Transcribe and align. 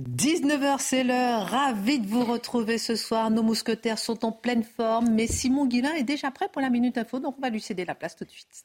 19h, 0.00 0.76
c'est 0.78 1.04
l'heure. 1.04 1.46
Ravi 1.46 1.98
de 1.98 2.06
vous 2.06 2.24
retrouver 2.24 2.78
ce 2.78 2.96
soir. 2.96 3.30
Nos 3.30 3.42
mousquetaires 3.42 3.98
sont 3.98 4.24
en 4.24 4.32
pleine 4.32 4.62
forme, 4.62 5.10
mais 5.10 5.26
Simon 5.26 5.66
Guillain 5.66 5.92
est 5.92 6.04
déjà 6.04 6.30
prêt 6.30 6.48
pour 6.50 6.62
la 6.62 6.70
Minute 6.70 6.96
Info, 6.96 7.18
donc 7.18 7.34
on 7.36 7.42
va 7.42 7.50
lui 7.50 7.60
céder 7.60 7.84
la 7.84 7.94
place 7.94 8.16
tout 8.16 8.24
de 8.24 8.30
suite. 8.30 8.64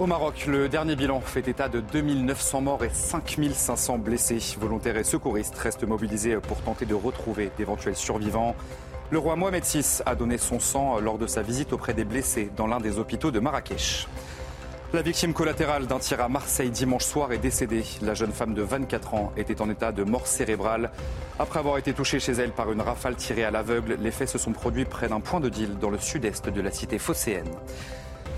Au 0.00 0.06
Maroc, 0.06 0.46
le 0.46 0.68
dernier 0.68 0.96
bilan 0.96 1.20
fait 1.20 1.46
état 1.46 1.68
de 1.68 1.80
2900 1.80 2.60
morts 2.62 2.84
et 2.84 2.90
5500 2.92 3.98
blessés. 3.98 4.38
Volontaires 4.58 4.96
et 4.96 5.04
secouristes 5.04 5.56
restent 5.56 5.84
mobilisés 5.84 6.36
pour 6.36 6.60
tenter 6.62 6.84
de 6.84 6.94
retrouver 6.94 7.50
d'éventuels 7.58 7.96
survivants. 7.96 8.56
Le 9.10 9.18
roi 9.18 9.36
Mohamed 9.36 9.64
VI 9.64 10.00
a 10.04 10.16
donné 10.16 10.36
son 10.38 10.58
sang 10.58 10.98
lors 10.98 11.18
de 11.18 11.28
sa 11.28 11.42
visite 11.42 11.72
auprès 11.72 11.94
des 11.94 12.04
blessés 12.04 12.50
dans 12.56 12.66
l'un 12.66 12.80
des 12.80 12.98
hôpitaux 12.98 13.30
de 13.30 13.38
Marrakech. 13.38 14.08
La 14.94 15.02
victime 15.02 15.34
collatérale 15.34 15.86
d'un 15.86 15.98
tir 15.98 16.18
à 16.22 16.30
Marseille 16.30 16.70
dimanche 16.70 17.04
soir 17.04 17.30
est 17.32 17.38
décédée. 17.38 17.84
La 18.00 18.14
jeune 18.14 18.32
femme 18.32 18.54
de 18.54 18.62
24 18.62 19.12
ans 19.12 19.32
était 19.36 19.60
en 19.60 19.68
état 19.68 19.92
de 19.92 20.02
mort 20.02 20.26
cérébrale. 20.26 20.90
Après 21.38 21.58
avoir 21.58 21.76
été 21.76 21.92
touchée 21.92 22.18
chez 22.20 22.32
elle 22.32 22.52
par 22.52 22.72
une 22.72 22.80
rafale 22.80 23.14
tirée 23.14 23.44
à 23.44 23.50
l'aveugle, 23.50 23.98
les 24.00 24.10
faits 24.10 24.30
se 24.30 24.38
sont 24.38 24.52
produits 24.52 24.86
près 24.86 25.08
d'un 25.08 25.20
point 25.20 25.40
de 25.40 25.50
deal 25.50 25.78
dans 25.78 25.90
le 25.90 25.98
sud-est 25.98 26.48
de 26.48 26.60
la 26.62 26.70
cité 26.70 26.98
phocéenne. 26.98 27.50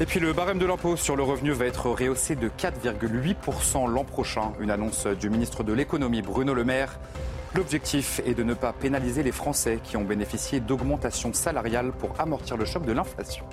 Et 0.01 0.07
puis 0.07 0.19
le 0.19 0.33
barème 0.33 0.59
de 0.59 0.67
l'impôt 0.67 0.97
sur 0.97 1.15
le 1.15 1.23
revenu 1.23 1.53
va 1.53 1.67
être 1.67 1.89
rehaussé 1.89 2.35
de 2.35 2.49
4,8% 2.49 3.89
l'an 3.89 4.05
prochain, 4.05 4.53
une 4.59 4.73
annonce 4.73 5.07
du 5.07 5.31
ministre 5.31 5.63
de 5.63 5.73
l'économie 5.73 6.23
Bruno 6.23 6.53
Le 6.53 6.65
Maire. 6.65 6.99
L'objectif 7.55 8.21
est 8.27 8.35
de 8.35 8.43
ne 8.43 8.55
pas 8.55 8.73
pénaliser 8.73 9.23
les 9.23 9.31
Français 9.33 9.79
qui 9.85 9.97
ont 9.97 10.05
bénéficié 10.05 10.59
d'augmentations 10.59 11.33
salariales 11.33 11.93
pour 11.93 12.21
amortir 12.21 12.57
le 12.57 12.65
choc 12.65 12.85
de 12.85 12.93
l'inflation. 12.93 13.45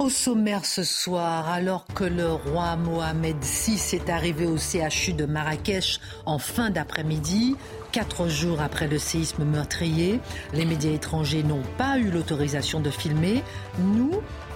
Au 0.00 0.08
sommaire 0.08 0.66
ce 0.66 0.82
soir, 0.82 1.48
alors 1.48 1.86
que 1.94 2.02
le 2.02 2.26
roi 2.26 2.74
Mohamed 2.74 3.36
VI 3.40 3.94
est 3.94 4.10
arrivé 4.10 4.44
au 4.44 4.56
CHU 4.56 5.12
de 5.12 5.24
Marrakech 5.24 6.00
en 6.26 6.38
fin 6.38 6.70
d'après-midi, 6.70 7.54
quatre 7.92 8.26
jours 8.26 8.60
après 8.60 8.88
le 8.88 8.98
séisme 8.98 9.44
meurtrier, 9.44 10.18
les 10.52 10.64
médias 10.64 10.90
étrangers 10.90 11.44
n'ont 11.44 11.62
pas 11.78 11.98
eu 11.98 12.10
l'autorisation 12.10 12.80
de 12.80 12.90
filmer. 12.90 13.44
Nous, 13.78 14.10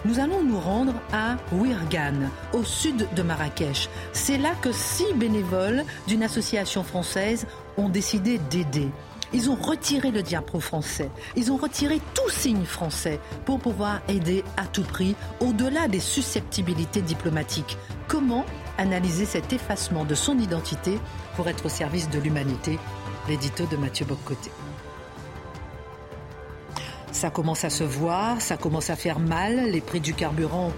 nous 0.04 0.18
allons 0.18 0.42
nous 0.42 0.58
rendre 0.58 0.94
à 1.12 1.36
Wirgan, 1.52 2.30
au 2.52 2.64
sud 2.64 3.06
de 3.14 3.22
Marrakech. 3.22 3.88
C'est 4.12 4.38
là 4.38 4.50
que 4.60 4.72
six 4.72 5.14
bénévoles 5.14 5.84
d'une 6.08 6.24
association 6.24 6.82
française 6.82 7.46
ont 7.76 7.88
décidé 7.88 8.38
d'aider. 8.50 8.88
Ils 9.32 9.50
ont 9.50 9.56
retiré 9.56 10.10
le 10.10 10.22
diapo 10.22 10.58
français. 10.58 11.10
Ils 11.36 11.52
ont 11.52 11.56
retiré 11.56 12.00
tout 12.14 12.30
signe 12.30 12.64
français 12.64 13.20
pour 13.44 13.58
pouvoir 13.58 14.00
aider 14.08 14.42
à 14.56 14.66
tout 14.66 14.82
prix, 14.82 15.14
au-delà 15.40 15.88
des 15.88 16.00
susceptibilités 16.00 17.02
diplomatiques. 17.02 17.76
Comment 18.06 18.46
analyser 18.78 19.26
cet 19.26 19.52
effacement 19.52 20.04
de 20.04 20.14
son 20.14 20.38
identité 20.38 20.98
pour 21.36 21.48
être 21.48 21.66
au 21.66 21.68
service 21.68 22.08
de 22.08 22.18
l'humanité? 22.18 22.78
L'édito 23.28 23.66
de 23.66 23.76
Mathieu 23.76 24.06
Boccoté. 24.06 24.50
Ça 27.18 27.30
commence 27.30 27.64
à 27.64 27.70
se 27.70 27.82
voir, 27.82 28.40
ça 28.40 28.56
commence 28.56 28.90
à 28.90 28.94
faire 28.94 29.18
mal. 29.18 29.72
Les 29.72 29.80
prix 29.80 29.98
du 29.98 30.14
carburant 30.14 30.70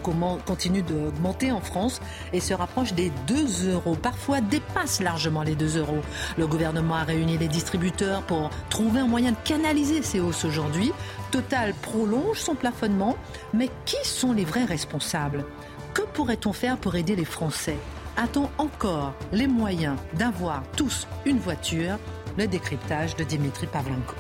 continuent 0.47 0.83
d'augmenter 0.83 1.53
en 1.53 1.61
France 1.61 2.01
et 2.33 2.41
se 2.41 2.55
rapprochent 2.55 2.95
des 2.95 3.13
2 3.27 3.75
euros. 3.75 3.95
Parfois 3.95 4.41
dépassent 4.41 5.03
largement 5.03 5.43
les 5.43 5.55
2 5.55 5.77
euros. 5.77 6.01
Le 6.39 6.47
gouvernement 6.47 6.95
a 6.95 7.05
réuni 7.05 7.37
les 7.37 7.47
distributeurs 7.47 8.23
pour 8.23 8.49
trouver 8.71 9.01
un 9.01 9.07
moyen 9.07 9.33
de 9.33 9.37
canaliser 9.45 10.01
ces 10.01 10.19
hausses 10.19 10.47
aujourd'hui. 10.47 10.93
Total 11.31 11.75
prolonge 11.75 12.39
son 12.39 12.55
plafonnement. 12.55 13.19
Mais 13.53 13.69
qui 13.85 14.03
sont 14.05 14.33
les 14.33 14.47
vrais 14.47 14.65
responsables? 14.65 15.45
Que 15.93 16.03
pourrait-on 16.15 16.55
faire 16.55 16.79
pour 16.79 16.95
aider 16.95 17.17
les 17.17 17.27
Français? 17.27 17.77
A-t-on 18.17 18.49
encore 18.57 19.13
les 19.31 19.47
moyens 19.47 19.99
d'avoir 20.15 20.63
tous 20.75 21.07
une 21.27 21.39
voiture? 21.39 21.99
Le 22.39 22.47
décryptage 22.47 23.15
de 23.17 23.25
Dimitri 23.25 23.67
Pavlenko 23.67 24.15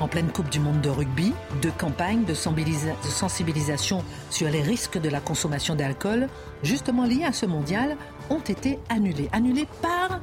en 0.00 0.08
pleine 0.08 0.30
Coupe 0.30 0.50
du 0.50 0.60
Monde 0.60 0.80
de 0.80 0.90
rugby, 0.90 1.32
deux 1.62 1.72
campagnes 1.72 2.24
de 2.24 2.34
sensibilisation 2.34 4.04
sur 4.30 4.48
les 4.48 4.62
risques 4.62 5.00
de 5.00 5.08
la 5.08 5.20
consommation 5.20 5.74
d'alcool, 5.74 6.28
justement 6.62 7.04
liées 7.04 7.24
à 7.24 7.32
ce 7.32 7.46
mondial, 7.46 7.96
ont 8.30 8.40
été 8.40 8.78
annulées. 8.88 9.28
Annulées 9.32 9.68
par 9.82 10.20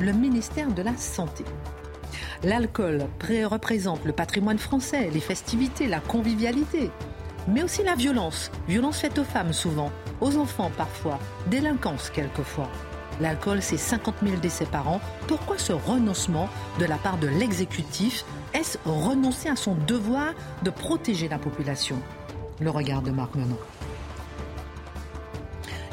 le 0.00 0.12
ministère 0.12 0.72
de 0.72 0.82
la 0.82 0.96
Santé. 0.96 1.44
L'alcool 2.42 3.06
représente 3.44 4.04
le 4.04 4.12
patrimoine 4.12 4.58
français, 4.58 5.10
les 5.12 5.20
festivités, 5.20 5.86
la 5.86 6.00
convivialité, 6.00 6.90
mais 7.48 7.62
aussi 7.62 7.82
la 7.82 7.94
violence. 7.94 8.50
Violence 8.68 8.98
faite 8.98 9.18
aux 9.18 9.24
femmes 9.24 9.52
souvent, 9.52 9.90
aux 10.20 10.36
enfants 10.36 10.70
parfois, 10.76 11.18
délinquance 11.46 12.10
quelquefois. 12.10 12.68
L'alcool, 13.20 13.62
c'est 13.62 13.76
50 13.76 14.16
000 14.24 14.36
décès 14.38 14.66
par 14.66 14.88
an. 14.88 15.00
Pourquoi 15.28 15.56
ce 15.56 15.72
renoncement 15.72 16.48
de 16.80 16.84
la 16.84 16.96
part 16.96 17.16
de 17.18 17.28
l'exécutif 17.28 18.24
Est-ce 18.54 18.78
renoncer 18.86 19.48
à 19.48 19.56
son 19.56 19.74
devoir 19.74 20.32
de 20.62 20.70
protéger 20.70 21.28
la 21.28 21.38
population? 21.38 21.96
Le 22.60 22.70
regard 22.70 23.02
de 23.02 23.10
Marc 23.10 23.34
Menon. 23.34 23.58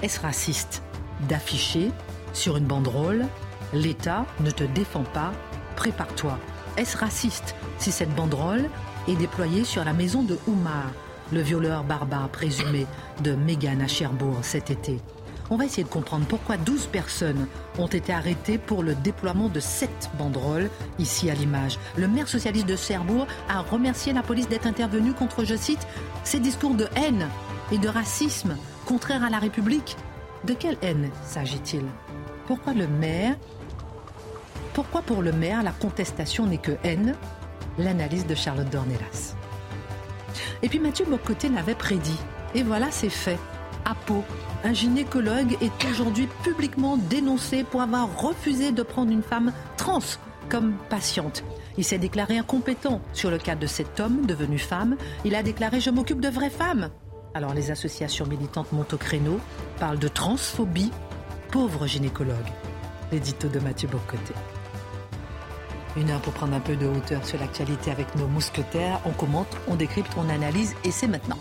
Est-ce 0.03 0.19
raciste 0.19 0.83
d'afficher 1.27 1.89
sur 2.33 2.57
une 2.57 2.66
banderole 2.66 3.25
L'État 3.73 4.27
ne 4.41 4.51
te 4.51 4.63
défend 4.63 5.03
pas, 5.03 5.31
prépare-toi. 5.75 6.38
Est-ce 6.77 6.97
raciste 6.97 7.55
si 7.79 7.91
cette 7.91 8.13
banderole 8.13 8.69
est 9.07 9.16
déployée 9.16 9.63
sur 9.63 9.83
la 9.83 9.93
maison 9.93 10.22
de 10.22 10.38
Oumar, 10.45 10.91
le 11.33 11.41
violeur 11.41 11.83
barbare 11.83 12.29
présumé 12.29 12.85
de 13.23 13.31
Mégane 13.33 13.81
à 13.81 13.88
Cherbourg 13.88 14.38
cet 14.43 14.69
été? 14.69 14.99
On 15.51 15.57
va 15.57 15.66
essayer 15.66 15.84
de 15.84 15.89
comprendre 15.89 16.25
pourquoi 16.25 16.56
12 16.56 16.88
personnes 16.88 17.45
ont 17.78 17.88
été 17.88 18.13
arrêtées 18.13 18.57
pour 18.57 18.84
le 18.84 18.95
déploiement 18.95 19.50
de 19.50 19.59
cette 19.59 20.09
banderoles, 20.17 20.69
ici 20.97 21.29
à 21.29 21.34
l'image. 21.34 21.78
Le 21.97 22.07
maire 22.07 22.29
socialiste 22.29 22.67
de 22.67 22.78
Cherbourg 22.78 23.28
a 23.50 23.59
remercié 23.59 24.13
la 24.13 24.23
police 24.23 24.47
d'être 24.47 24.66
intervenue 24.66 25.11
contre, 25.11 25.44
je 25.44 25.56
cite, 25.56 25.85
ces 26.23 26.40
discours 26.40 26.73
de 26.73 26.88
haine 26.95 27.28
et 27.72 27.78
de 27.78 27.90
racisme 27.90 28.56
contraires 28.85 29.25
à 29.25 29.29
la 29.29 29.40
République. 29.40 29.97
De 30.45 30.53
quelle 30.53 30.78
haine 30.81 31.09
s'agit-il? 31.25 31.84
Pourquoi 32.47 32.73
le 32.73 32.88
maire 32.88 33.35
Pourquoi 34.73 35.01
pour 35.01 35.22
le 35.22 35.34
maire 35.34 35.63
la 35.63 35.72
contestation 35.72 36.45
n'est 36.45 36.59
que 36.59 36.78
haine? 36.85 37.13
L'analyse 37.78 38.25
de 38.25 38.35
Charlotte 38.35 38.69
Dornelas. 38.69 39.35
Et 40.63 40.69
puis 40.69 40.79
Mathieu 40.79 41.06
Bocoté 41.06 41.50
l'avait 41.50 41.75
prédit. 41.75 42.19
Et 42.56 42.63
voilà, 42.63 42.90
c'est 42.90 43.09
fait. 43.09 43.38
À 43.86 43.96
un 44.64 44.74
gynécologue 44.74 45.58
est 45.62 45.90
aujourd'hui 45.90 46.28
publiquement 46.44 46.97
dénoncé 46.97 47.64
pour 47.64 47.81
avoir 47.81 48.22
refusé 48.22 48.72
de 48.72 48.84
prendre 48.84 49.12
une 49.12 49.24
femme 49.24 49.52
trans 49.78 50.00
comme 50.50 50.75
patiente. 50.90 51.44
Il 51.78 51.84
s'est 51.84 51.97
déclaré 51.97 52.38
incompétent 52.38 53.02
sur 53.14 53.31
le 53.31 53.38
cas 53.38 53.56
de 53.56 53.66
cet 53.66 54.00
homme 54.00 54.25
devenu 54.25 54.59
femme. 54.59 54.97
Il 55.25 55.34
a 55.36 55.44
déclaré 55.44 55.80
Je 55.80 55.90
m'occupe 55.90 56.22
de 56.22 56.30
vraies 56.30 56.50
femmes. 56.50 56.90
Alors 57.34 57.53
les 57.53 57.72
associations 57.72 58.28
militantes 58.28 58.72
montent 58.72 58.94
au 58.94 58.97
créneau, 58.97 59.40
parlent 59.79 60.00
de 60.00 60.08
transphobie. 60.08 60.91
Pauvre 61.52 61.88
gynécologue. 61.88 62.35
L'édito 63.11 63.47
de 63.47 63.59
Mathieu 63.59 63.88
Bocoté. 63.88 64.34
Une 65.97 66.09
heure 66.09 66.22
pour 66.22 66.34
prendre 66.34 66.53
un 66.53 66.59
peu 66.59 66.76
de 66.76 66.85
hauteur 66.85 67.26
sur 67.26 67.40
l'actualité 67.40 67.91
avec 67.91 68.16
nos 68.16 68.28
mousquetaires. 68.28 69.00
On 69.05 69.11
commente, 69.11 69.58
on 69.67 69.76
décrypte, 69.76 70.11
on 70.17 70.29
analyse 70.29 70.76
et 70.84 70.91
c'est 70.91 71.08
maintenant. 71.08 71.38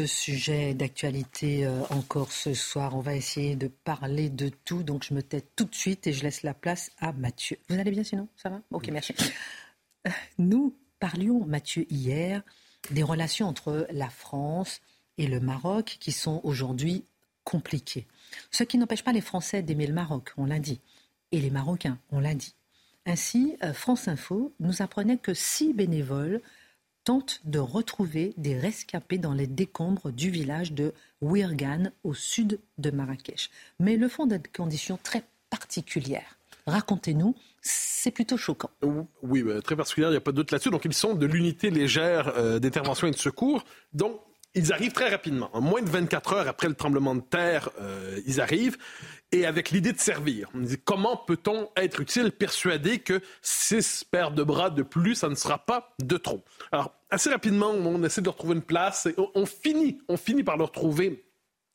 Beaucoup 0.00 0.08
de 0.08 0.14
sujets 0.14 0.72
d'actualité 0.72 1.66
euh, 1.66 1.82
encore 1.90 2.32
ce 2.32 2.54
soir. 2.54 2.96
On 2.96 3.00
va 3.00 3.14
essayer 3.14 3.54
de 3.54 3.68
parler 3.68 4.30
de 4.30 4.48
tout. 4.48 4.82
Donc 4.82 5.04
je 5.04 5.12
me 5.12 5.22
tais 5.22 5.42
tout 5.42 5.64
de 5.66 5.74
suite 5.74 6.06
et 6.06 6.14
je 6.14 6.22
laisse 6.22 6.42
la 6.42 6.54
place 6.54 6.90
à 7.00 7.12
Mathieu. 7.12 7.58
Vous 7.68 7.78
allez 7.78 7.90
bien 7.90 8.02
sinon? 8.02 8.26
Ça 8.34 8.48
va? 8.48 8.62
Ok, 8.70 8.88
merci. 8.88 9.14
Euh, 10.06 10.10
Nous 10.38 10.74
parlions, 11.00 11.44
Mathieu, 11.44 11.84
hier 11.90 12.42
des 12.90 13.02
relations 13.02 13.46
entre 13.46 13.86
la 13.90 14.08
France 14.08 14.80
et 15.18 15.26
le 15.26 15.38
Maroc 15.38 15.98
qui 16.00 16.12
sont 16.12 16.40
aujourd'hui 16.44 17.04
compliqué. 17.44 18.06
Ce 18.50 18.64
qui 18.64 18.78
n'empêche 18.78 19.04
pas 19.04 19.12
les 19.12 19.20
Français 19.20 19.62
d'aimer 19.62 19.86
le 19.86 19.92
Maroc, 19.92 20.32
on 20.38 20.46
l'a 20.46 20.60
dit, 20.60 20.80
et 21.30 21.42
les 21.42 21.50
Marocains, 21.50 21.98
on 22.10 22.20
l'a 22.20 22.34
dit. 22.34 22.54
Ainsi, 23.04 23.58
euh, 23.62 23.74
France 23.74 24.08
Info 24.08 24.54
nous 24.60 24.80
apprenait 24.80 25.18
que 25.18 25.34
six 25.34 25.74
bénévoles 25.74 26.40
tentent 27.10 27.40
de 27.44 27.58
retrouver 27.58 28.34
des 28.36 28.56
rescapés 28.56 29.18
dans 29.18 29.32
les 29.32 29.48
décombres 29.48 30.12
du 30.12 30.30
village 30.30 30.70
de 30.70 30.94
Wirgan, 31.20 31.90
au 32.04 32.14
sud 32.14 32.60
de 32.78 32.92
Marrakech. 32.92 33.50
Mais 33.80 33.96
le 33.96 34.08
font 34.08 34.26
dans 34.26 34.40
des 34.40 34.48
conditions 34.48 34.96
très 35.02 35.24
particulières. 35.50 36.36
Racontez-nous, 36.68 37.34
c'est 37.62 38.12
plutôt 38.12 38.36
choquant. 38.36 38.70
Oui, 39.24 39.44
très 39.64 39.74
particulière, 39.74 40.10
il 40.10 40.12
n'y 40.12 40.18
a 40.18 40.20
pas 40.20 40.30
de 40.30 40.46
là-dessus. 40.48 40.70
Donc, 40.70 40.84
ils 40.84 40.94
sont 40.94 41.14
de 41.14 41.26
l'unité 41.26 41.70
légère 41.70 42.32
euh, 42.36 42.60
d'intervention 42.60 43.08
et 43.08 43.10
de 43.10 43.16
secours. 43.16 43.64
Donc, 43.92 44.20
ils 44.54 44.72
arrivent 44.72 44.92
très 44.92 45.08
rapidement. 45.08 45.50
En 45.52 45.60
moins 45.60 45.82
de 45.82 45.90
24 45.90 46.32
heures 46.34 46.48
après 46.48 46.68
le 46.68 46.74
tremblement 46.74 47.16
de 47.16 47.22
terre, 47.22 47.70
euh, 47.80 48.20
ils 48.24 48.40
arrivent 48.40 48.78
et 49.32 49.46
avec 49.46 49.72
l'idée 49.72 49.92
de 49.92 49.98
servir. 49.98 50.48
On 50.54 50.60
dit, 50.60 50.78
comment 50.78 51.16
peut-on 51.16 51.70
être 51.76 51.98
utile, 52.00 52.30
persuadé 52.30 53.00
que 53.00 53.20
six 53.42 54.04
paires 54.04 54.30
de 54.30 54.44
bras 54.44 54.70
de 54.70 54.84
plus, 54.84 55.16
ça 55.16 55.28
ne 55.28 55.34
sera 55.34 55.58
pas 55.58 55.92
de 55.98 56.16
trop? 56.16 56.44
Alors, 56.70 56.94
assez 57.10 57.30
rapidement, 57.30 57.70
on 57.70 58.02
essaie 58.04 58.20
de 58.20 58.26
leur 58.26 58.36
trouver 58.36 58.54
une 58.54 58.62
place 58.62 59.06
et 59.06 59.14
on, 59.34 59.46
finit, 59.46 59.98
on 60.08 60.16
finit 60.16 60.44
par 60.44 60.56
leur 60.56 60.72
trouver 60.72 61.24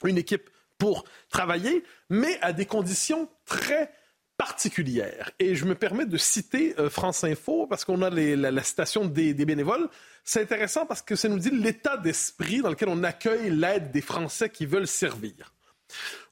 une 0.04 0.18
équipe 0.18 0.50
pour 0.78 1.06
travailler, 1.30 1.84
mais 2.10 2.38
à 2.42 2.54
des 2.54 2.66
conditions 2.66 3.30
très 3.46 3.92
particulières. 4.38 5.32
Et 5.40 5.56
je 5.56 5.66
me 5.66 5.76
permets 5.76 6.06
de 6.06 6.18
citer 6.18 6.78
euh, 6.80 6.90
France 6.90 7.24
Info 7.24 7.68
parce 7.68 7.86
qu'on 7.86 8.02
a 8.02 8.10
la, 8.10 8.64
citation 8.64 9.06
des, 9.06 9.34
des 9.34 9.46
bénévoles. 9.46 9.90
C'est 10.24 10.42
intéressant 10.42 10.86
parce 10.86 11.02
que 11.02 11.16
ça 11.16 11.30
nous 11.30 11.40
dit 11.40 11.52
l'état 11.52 11.98
d'esprit 11.98 12.62
dans 12.62 12.70
lequel 12.70 12.90
on 12.90 13.04
accueille 13.04 13.50
l'aide 13.50 13.92
des 13.92 14.02
Français 14.02 14.50
qui 14.50 14.66
veulent 14.66 14.88
servir. 14.88 15.54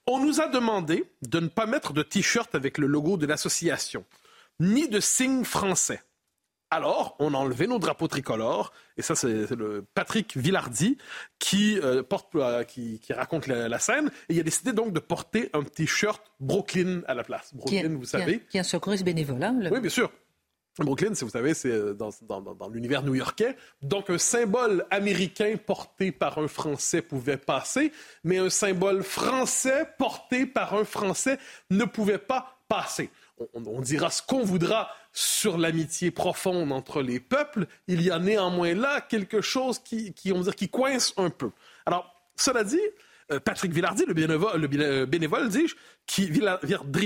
On 0.05 0.19
nous 0.19 0.41
a 0.41 0.47
demandé 0.47 1.05
de 1.21 1.39
ne 1.39 1.47
pas 1.47 1.65
mettre 1.65 1.93
de 1.93 2.03
t-shirt 2.03 2.53
avec 2.55 2.77
le 2.77 2.87
logo 2.87 3.15
de 3.15 3.25
l'association, 3.25 4.03
ni 4.59 4.89
de 4.89 4.99
signe 4.99 5.45
français. 5.45 6.01
Alors, 6.73 7.15
on 7.19 7.35
a 7.35 7.37
enlevé 7.37 7.67
nos 7.67 7.77
drapeaux 7.77 8.07
tricolores, 8.07 8.73
et 8.97 9.03
ça, 9.03 9.13
c'est 9.13 9.51
le 9.51 9.85
Patrick 9.93 10.35
Villardi 10.35 10.97
qui, 11.37 11.77
euh, 11.79 12.01
porte, 12.01 12.33
euh, 12.33 12.63
qui, 12.63 12.99
raconte 13.11 13.45
la, 13.45 13.77
scène, 13.77 14.09
et 14.27 14.33
il 14.33 14.39
a 14.39 14.43
décidé 14.43 14.73
donc 14.73 14.91
de 14.91 14.99
porter 14.99 15.51
un 15.53 15.61
t-shirt 15.61 16.19
Brooklyn 16.39 17.01
à 17.07 17.13
la 17.13 17.23
place. 17.23 17.53
Brooklyn, 17.53 17.95
vous 17.95 18.05
savez. 18.05 18.39
Qui 18.49 18.57
est 18.57 18.61
un 18.61 18.63
secouriste 18.63 19.03
bénévole, 19.03 19.43
hein, 19.43 19.55
Oui, 19.71 19.81
bien 19.81 19.89
sûr. 19.91 20.09
Brooklyn, 20.79 21.13
si 21.13 21.23
vous 21.23 21.29
savez, 21.29 21.53
c'est 21.53 21.69
euh, 21.69 21.93
dans, 21.93 22.69
l'univers 22.69 23.03
new-yorkais. 23.03 23.55
Donc, 23.83 24.09
un 24.09 24.17
symbole 24.17 24.87
américain 24.89 25.55
porté 25.63 26.11
par 26.11 26.39
un 26.39 26.47
Français 26.47 27.03
pouvait 27.03 27.37
passer, 27.37 27.91
mais 28.23 28.39
un 28.39 28.49
symbole 28.49 29.03
français 29.03 29.87
porté 29.99 30.47
par 30.47 30.73
un 30.73 30.85
Français 30.85 31.37
ne 31.69 31.85
pouvait 31.85 32.17
pas 32.17 32.57
passer. 32.67 33.11
On, 33.53 33.81
dira 33.81 34.11
ce 34.11 34.21
qu'on 34.21 34.43
voudra 34.43 34.89
sur 35.11 35.57
l'amitié 35.57 36.11
profonde 36.11 36.71
entre 36.71 37.01
les 37.01 37.19
peuples. 37.19 37.67
Il 37.87 38.01
y 38.01 38.11
a 38.11 38.19
néanmoins 38.19 38.73
là 38.73 39.01
quelque 39.01 39.41
chose 39.41 39.79
qui, 39.79 40.13
on 40.31 40.41
dire, 40.41 40.55
qui 40.55 40.69
coince 40.69 41.13
un 41.17 41.29
peu. 41.29 41.49
Alors, 41.85 42.13
cela 42.35 42.63
dit, 42.63 42.79
euh, 43.31 43.39
Patrick 43.39 43.73
Villardi, 43.73 44.05
le 44.05 44.13
bénévole, 44.13 44.61
le 44.61 45.05
bénévole 45.05 45.49
dis-je, 45.49 45.75
qui, 46.05 46.31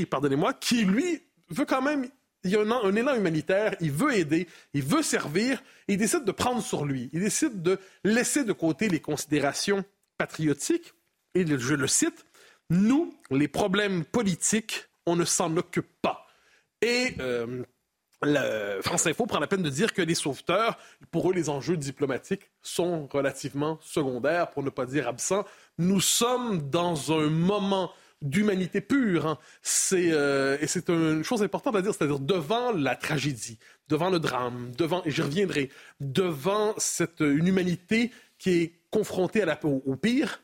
pardonnez-moi, 0.05 0.53
qui 0.53 0.83
lui 0.83 1.23
veut 1.49 1.65
quand 1.65 1.81
même 1.81 2.07
il 2.43 2.51
y 2.51 2.55
a 2.55 2.61
un, 2.61 2.95
élan 2.95 3.15
humanitaire, 3.15 3.75
il 3.81 3.91
veut 3.91 4.15
aider, 4.15 4.47
il 4.73 4.83
veut 4.83 5.01
servir, 5.01 5.61
il 5.87 5.97
décide 5.97 6.23
de 6.23 6.31
prendre 6.31 6.61
sur 6.61 6.85
lui, 6.85 7.09
il 7.13 7.19
décide 7.19 7.61
de 7.61 7.79
laisser 8.03 8.43
de 8.43 8.53
côté 8.53 8.89
les 8.89 9.01
considérations 9.01 9.83
patriotiques, 10.17 10.93
et 11.35 11.45
je 11.45 11.73
le 11.73 11.87
cite, 11.87 12.25
nous, 12.69 13.13
les 13.31 13.47
problèmes 13.47 14.05
politiques, 14.05 14.86
on 15.07 15.15
ne 15.15 15.25
s'en 15.25 15.57
occupe 15.57 15.89
pas. 16.01 16.27
Et 16.81 17.15
euh, 17.19 17.63
France 18.81 19.07
Info 19.07 19.25
prend 19.25 19.39
la 19.39 19.47
peine 19.47 19.63
de 19.63 19.69
dire 19.69 19.93
que 19.93 20.01
les 20.01 20.15
sauveteurs, 20.15 20.77
pour 21.11 21.31
eux, 21.31 21.33
les 21.33 21.49
enjeux 21.49 21.77
diplomatiques 21.77 22.51
sont 22.61 23.07
relativement 23.07 23.79
secondaires, 23.81 24.51
pour 24.51 24.63
ne 24.63 24.69
pas 24.69 24.85
dire 24.85 25.07
absents. 25.07 25.45
Nous 25.77 26.01
sommes 26.01 26.69
dans 26.69 27.11
un 27.11 27.29
moment 27.29 27.91
d'humanité 28.21 28.81
pure. 28.81 29.27
Hein. 29.27 29.37
C'est, 29.61 30.11
euh, 30.11 30.57
et 30.59 30.67
c'est 30.67 30.89
une 30.89 31.23
chose 31.23 31.43
importante 31.43 31.75
à 31.75 31.81
dire, 31.81 31.93
c'est-à-dire 31.93 32.19
devant 32.19 32.71
la 32.71 32.95
tragédie, 32.95 33.59
devant 33.87 34.09
le 34.09 34.19
drame, 34.19 34.71
devant, 34.77 35.03
et 35.05 35.11
j'y 35.11 35.21
reviendrai, 35.21 35.69
devant 35.99 36.73
cette, 36.77 37.21
une 37.21 37.47
humanité 37.47 38.11
qui 38.39 38.49
est 38.51 38.73
confrontée 38.89 39.43
à 39.43 39.45
la, 39.45 39.59
au, 39.63 39.95
pire, 39.95 40.41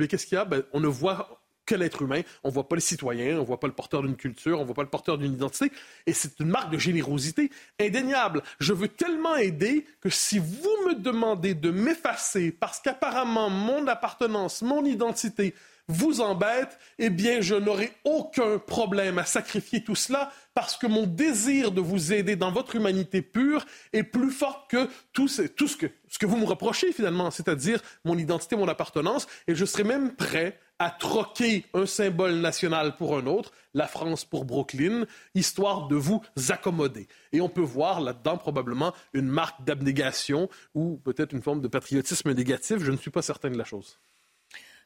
eh 0.00 0.08
qu'est-ce 0.08 0.26
qu'il 0.26 0.36
y 0.36 0.40
a? 0.40 0.44
Ben, 0.44 0.62
on 0.72 0.80
ne 0.80 0.88
voit 0.88 1.42
que 1.66 1.74
l'être 1.74 2.02
humain. 2.02 2.22
On 2.44 2.50
voit 2.50 2.68
pas 2.68 2.76
le 2.76 2.80
citoyen, 2.80 3.38
on 3.38 3.44
voit 3.44 3.60
pas 3.60 3.66
le 3.66 3.72
porteur 3.72 4.02
d'une 4.02 4.16
culture, 4.16 4.60
on 4.60 4.64
voit 4.64 4.74
pas 4.74 4.82
le 4.82 4.88
porteur 4.88 5.18
d'une 5.18 5.34
identité. 5.34 5.70
Et 6.06 6.12
c'est 6.12 6.40
une 6.40 6.48
marque 6.48 6.70
de 6.72 6.78
générosité 6.78 7.50
indéniable. 7.80 8.42
Je 8.60 8.72
veux 8.72 8.88
tellement 8.88 9.36
aider 9.36 9.84
que 10.00 10.08
si 10.08 10.38
vous 10.38 10.76
me 10.86 10.94
demandez 10.94 11.54
de 11.54 11.70
m'effacer 11.70 12.52
parce 12.52 12.80
qu'apparemment 12.80 13.50
mon 13.50 13.86
appartenance, 13.88 14.62
mon 14.62 14.84
identité, 14.84 15.54
vous 15.88 16.20
embête, 16.20 16.78
eh 16.98 17.10
bien, 17.10 17.40
je 17.40 17.54
n'aurai 17.54 17.92
aucun 18.04 18.58
problème 18.58 19.18
à 19.18 19.24
sacrifier 19.24 19.84
tout 19.84 19.94
cela 19.94 20.32
parce 20.54 20.76
que 20.76 20.86
mon 20.86 21.06
désir 21.06 21.70
de 21.70 21.80
vous 21.80 22.12
aider 22.12 22.34
dans 22.34 22.50
votre 22.50 22.74
humanité 22.74 23.22
pure 23.22 23.64
est 23.92 24.02
plus 24.02 24.30
fort 24.30 24.66
que 24.68 24.88
tout, 25.12 25.28
ce, 25.28 25.42
que, 25.42 25.86
ce 26.08 26.18
que 26.18 26.26
vous 26.26 26.36
me 26.36 26.46
reprochez 26.46 26.92
finalement, 26.92 27.30
c'est-à-dire 27.30 27.80
mon 28.04 28.18
identité, 28.18 28.56
mon 28.56 28.68
appartenance, 28.68 29.28
et 29.46 29.54
je 29.54 29.64
serai 29.64 29.84
même 29.84 30.14
prêt 30.14 30.58
à 30.78 30.90
troquer 30.90 31.64
un 31.74 31.86
symbole 31.86 32.36
national 32.36 32.96
pour 32.96 33.16
un 33.16 33.26
autre, 33.26 33.52
la 33.74 33.86
France 33.86 34.24
pour 34.24 34.44
Brooklyn, 34.44 35.06
histoire 35.34 35.88
de 35.88 35.96
vous 35.96 36.22
accommoder. 36.48 37.08
Et 37.32 37.40
on 37.40 37.48
peut 37.48 37.62
voir 37.62 38.00
là-dedans 38.00 38.36
probablement 38.36 38.92
une 39.12 39.28
marque 39.28 39.64
d'abnégation 39.64 40.48
ou 40.74 40.98
peut-être 40.98 41.32
une 41.32 41.42
forme 41.42 41.60
de 41.60 41.68
patriotisme 41.68 42.32
négatif, 42.32 42.78
je 42.78 42.90
ne 42.90 42.96
suis 42.96 43.10
pas 43.10 43.22
certain 43.22 43.50
de 43.50 43.56
la 43.56 43.64
chose. 43.64 43.98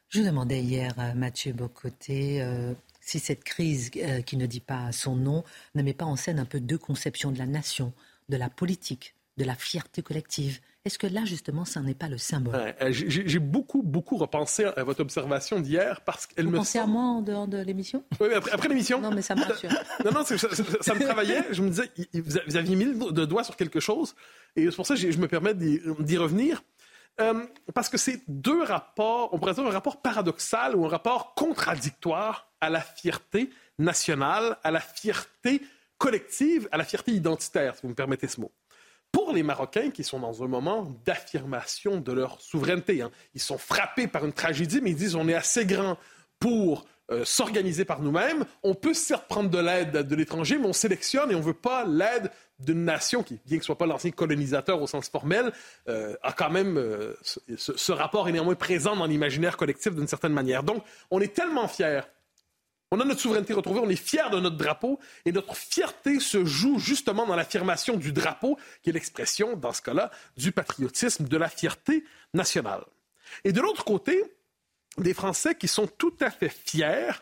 Je 0.09 0.23
demandais 0.23 0.61
hier 0.61 0.93
à 0.99 1.15
Mathieu 1.15 1.53
Bocoté 1.53 2.43
euh, 2.43 2.75
si 3.01 3.21
cette 3.21 3.45
crise 3.45 3.91
euh, 3.97 4.23
qui 4.23 4.37
ne 4.37 4.47
dit 4.47 4.61
pas 4.61 4.91
son 4.91 5.15
nom 5.15 5.45
ne 5.77 5.83
met 5.83 5.95
pas 5.95 6.05
en 6.05 6.17
scène 6.17 6.41
un 6.41 6.45
peu 6.45 6.59
deux 6.59 6.79
conceptions 6.79 7.31
de 7.31 7.39
la 7.39 7.47
nation, 7.47 7.93
de 8.29 8.37
la 8.37 8.51
politique, 8.51 9.15
de 9.37 9.45
la 9.45 9.55
fierté 9.55 10.03
collective. 10.03 10.61
Est-ce 10.87 10.99
que 10.99 11.07
là, 11.07 11.27
justement, 11.27 11.67
ça 11.67 11.81
n'est 11.81 11.95
pas 11.95 12.09
le 12.09 12.17
symbole? 12.17 12.55
Euh, 12.57 12.89
J'ai 12.91 13.39
beaucoup, 13.39 13.83
beaucoup 13.83 14.17
repensé 14.17 14.65
à 14.65 14.83
votre 14.83 15.01
observation 15.01 15.61
d'hier 15.61 16.01
parce 16.01 16.27
qu'elle 16.27 16.47
me. 16.47 16.57
Pensez 16.57 16.79
à 16.79 16.87
moi 16.87 17.03
en 17.03 17.21
dehors 17.21 17.47
de 17.47 17.59
l'émission? 17.59 18.03
Oui, 18.19 18.29
après, 18.33 18.69
l'émission. 18.69 18.99
Non, 19.01 19.11
mais 19.11 19.21
ça 19.21 19.35
me 19.35 19.45
rassure. 19.45 19.71
non, 20.05 20.13
non, 20.13 20.25
ça, 20.25 20.95
me 20.95 21.05
travaillait. 21.05 21.45
Je 21.51 21.63
me 21.63 21.69
disais, 21.69 21.91
vous 22.15 22.57
aviez 22.57 22.77
mis 22.77 22.87
le 22.87 23.27
doigt 23.27 23.45
sur 23.45 23.57
quelque 23.57 23.79
chose. 23.79 24.15
Et 24.57 24.71
c'est 24.71 24.77
pour 24.77 24.87
ça 24.87 24.95
que 24.95 25.11
je 25.11 25.19
me 25.19 25.29
permets 25.29 25.55
d'y 25.55 26.17
revenir. 26.17 26.63
Euh, 27.21 27.45
parce 27.75 27.89
que 27.91 27.99
c'est 27.99 28.23
deux 28.29 28.63
rapports, 28.63 29.35
on 29.35 29.39
pourrait 29.39 29.53
dire 29.53 29.67
un 29.67 29.71
rapport 29.71 30.01
paradoxal 30.01 30.75
ou 30.75 30.87
un 30.87 30.89
rapport 30.89 31.35
contradictoire 31.35 32.51
à 32.61 32.71
la 32.71 32.81
fierté 32.81 33.51
nationale, 33.79 34.57
à 34.63 34.71
la 34.71 34.81
fierté 34.81 35.61
collective, 35.99 36.69
à 36.73 36.79
la 36.79 36.85
fierté 36.85 37.13
identitaire, 37.13 37.77
si 37.77 37.83
vous 37.83 37.89
me 37.89 37.95
permettez 37.95 38.27
ce 38.27 38.41
mot. 38.41 38.51
Pour 39.13 39.33
les 39.33 39.43
Marocains 39.43 39.91
qui 39.91 40.05
sont 40.05 40.21
dans 40.21 40.43
un 40.43 40.47
moment 40.47 40.87
d'affirmation 41.05 42.01
de 42.01 42.13
leur 42.13 42.41
souveraineté, 42.41 43.03
hein, 43.03 43.11
ils 43.35 43.41
sont 43.41 43.59
frappés 43.59 44.07
par 44.07 44.25
une 44.25 44.33
tragédie, 44.33 44.81
mais 44.83 44.91
ils 44.91 44.97
disent 44.97 45.17
on 45.17 45.29
est 45.29 45.35
assez 45.35 45.67
grand 45.67 45.97
pour 46.39 46.87
euh, 47.11 47.25
s'organiser 47.25 47.85
par 47.85 48.01
nous-mêmes. 48.01 48.45
On 48.63 48.75
peut 48.75 48.95
certes 48.95 49.27
prendre 49.29 49.51
de 49.51 49.59
l'aide 49.59 49.93
de 50.07 50.15
l'étranger, 50.15 50.59
mais 50.59 50.67
on 50.67 50.73
sélectionne 50.73 51.33
et 51.33 51.35
on 51.35 51.41
ne 51.41 51.45
veut 51.45 51.53
pas 51.53 51.85
l'aide 51.85 52.31
d'une 52.61 52.85
nation 52.85 53.25
qui, 53.25 53.41
bien 53.47 53.57
que 53.59 53.65
ce 53.65 53.67
soit 53.67 53.79
pas 53.79 53.87
l'ancien 53.87 54.13
colonisateur 54.13 54.81
au 54.81 54.87
sens 54.87 55.09
formel, 55.09 55.51
euh, 55.89 56.15
a 56.23 56.33
quand 56.33 56.51
même 56.51 56.77
euh, 56.77 57.15
ce, 57.57 57.93
rapport 57.93 58.29
est 58.29 58.33
néanmoins 58.33 58.55
présent 58.55 58.95
dans 58.95 59.07
l'imaginaire 59.07 59.57
collectif 59.57 59.95
d'une 59.95 60.07
certaine 60.07 60.33
manière. 60.33 60.63
Donc, 60.63 60.85
on 61.11 61.21
est 61.21 61.35
tellement 61.35 61.67
fiers. 61.67 62.03
On 62.91 62.99
a 62.99 63.05
notre 63.05 63.21
souveraineté 63.21 63.53
retrouvée, 63.53 63.81
on 63.81 63.89
est 63.89 63.95
fiers 63.95 64.31
de 64.33 64.41
notre 64.41 64.57
drapeau, 64.57 64.99
et 65.25 65.31
notre 65.31 65.55
fierté 65.55 66.19
se 66.19 66.45
joue 66.45 66.81
justement 66.81 67.25
dans 67.25 67.37
l'affirmation 67.37 67.97
du 67.97 68.13
drapeau, 68.13 68.59
qui 68.83 68.91
est 68.91 68.93
l'expression, 68.93 69.57
dans 69.57 69.73
ce 69.73 69.81
cas-là, 69.83 70.11
du 70.37 70.51
patriotisme, 70.51 71.29
de 71.29 71.37
la 71.37 71.49
fierté 71.49 72.05
nationale. 72.35 72.85
Et 73.45 73.53
de 73.53 73.61
l'autre 73.61 73.85
côté, 73.85 74.25
des 74.99 75.15
Français 75.15 75.55
qui 75.55 75.69
sont 75.69 75.87
tout 75.87 76.15
à 76.21 76.31
fait 76.31 76.49
fiers 76.49 77.13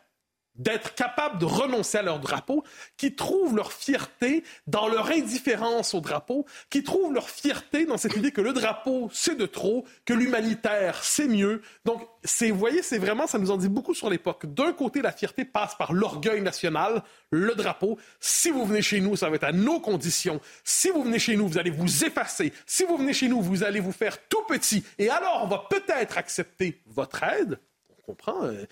d'être 0.59 0.95
capables 0.95 1.39
de 1.39 1.45
renoncer 1.45 1.99
à 1.99 2.03
leur 2.03 2.19
drapeau, 2.19 2.65
qui 2.97 3.15
trouvent 3.15 3.57
leur 3.57 3.73
fierté 3.73 4.45
dans 4.67 4.89
leur 4.89 5.11
indifférence 5.11 5.95
au 5.95 6.01
drapeau, 6.01 6.47
qui 6.71 6.83
trouvent 6.83 7.13
leur 7.13 7.31
fierté 7.31 7.87
dans 7.87 7.97
cette 7.97 8.17
idée 8.17 8.33
que 8.33 8.41
le 8.41 8.53
drapeau, 8.53 9.09
c'est 9.13 9.37
de 9.37 9.47
trop, 9.47 9.85
que 10.05 10.13
l'humanitaire, 10.13 11.03
c'est 11.03 11.29
mieux. 11.29 11.63
Donc, 11.85 12.07
vous 12.41 12.59
voyez, 12.59 12.83
c'est 12.83 12.99
vraiment, 12.99 13.27
ça 13.27 13.39
nous 13.39 13.51
en 13.51 13.57
dit 13.57 13.69
beaucoup 13.69 13.95
sur 13.95 14.11
l'époque. 14.11 14.47
D'un 14.53 14.73
côté, 14.73 15.03
la 15.03 15.13
fierté 15.13 15.45
passe 15.45 15.75
par 15.77 15.93
l'orgueil 15.93 16.43
national, 16.43 17.03
le 17.31 17.55
drapeau. 17.55 17.99
Si 18.21 18.51
vous 18.51 18.65
venez 18.65 18.83
chez 18.83 19.01
nous, 19.01 19.17
ça 19.17 19.29
va 19.29 19.37
être 19.37 19.45
à 19.45 19.53
nos 19.53 19.81
conditions. 19.81 20.41
Si 20.65 20.91
vous 20.91 21.03
venez 21.03 21.19
chez 21.19 21.37
nous, 21.37 21.49
vous 21.49 21.59
allez 21.59 21.71
vous 21.71 22.05
effacer. 22.05 22.53
Si 22.67 22.85
vous 22.85 22.97
venez 22.97 23.13
chez 23.13 23.29
nous, 23.29 23.41
vous 23.41 23.63
allez 23.63 23.81
vous 23.81 23.93
faire 23.93 24.19
tout 24.29 24.43
petit. 24.49 24.85
Et 24.99 25.09
alors, 25.09 25.43
on 25.45 25.47
va 25.47 25.67
peut-être 25.71 26.19
accepter 26.19 26.83
votre 26.87 27.23
aide 27.23 27.59
comprend. 28.09 28.45
Euh, 28.45 28.65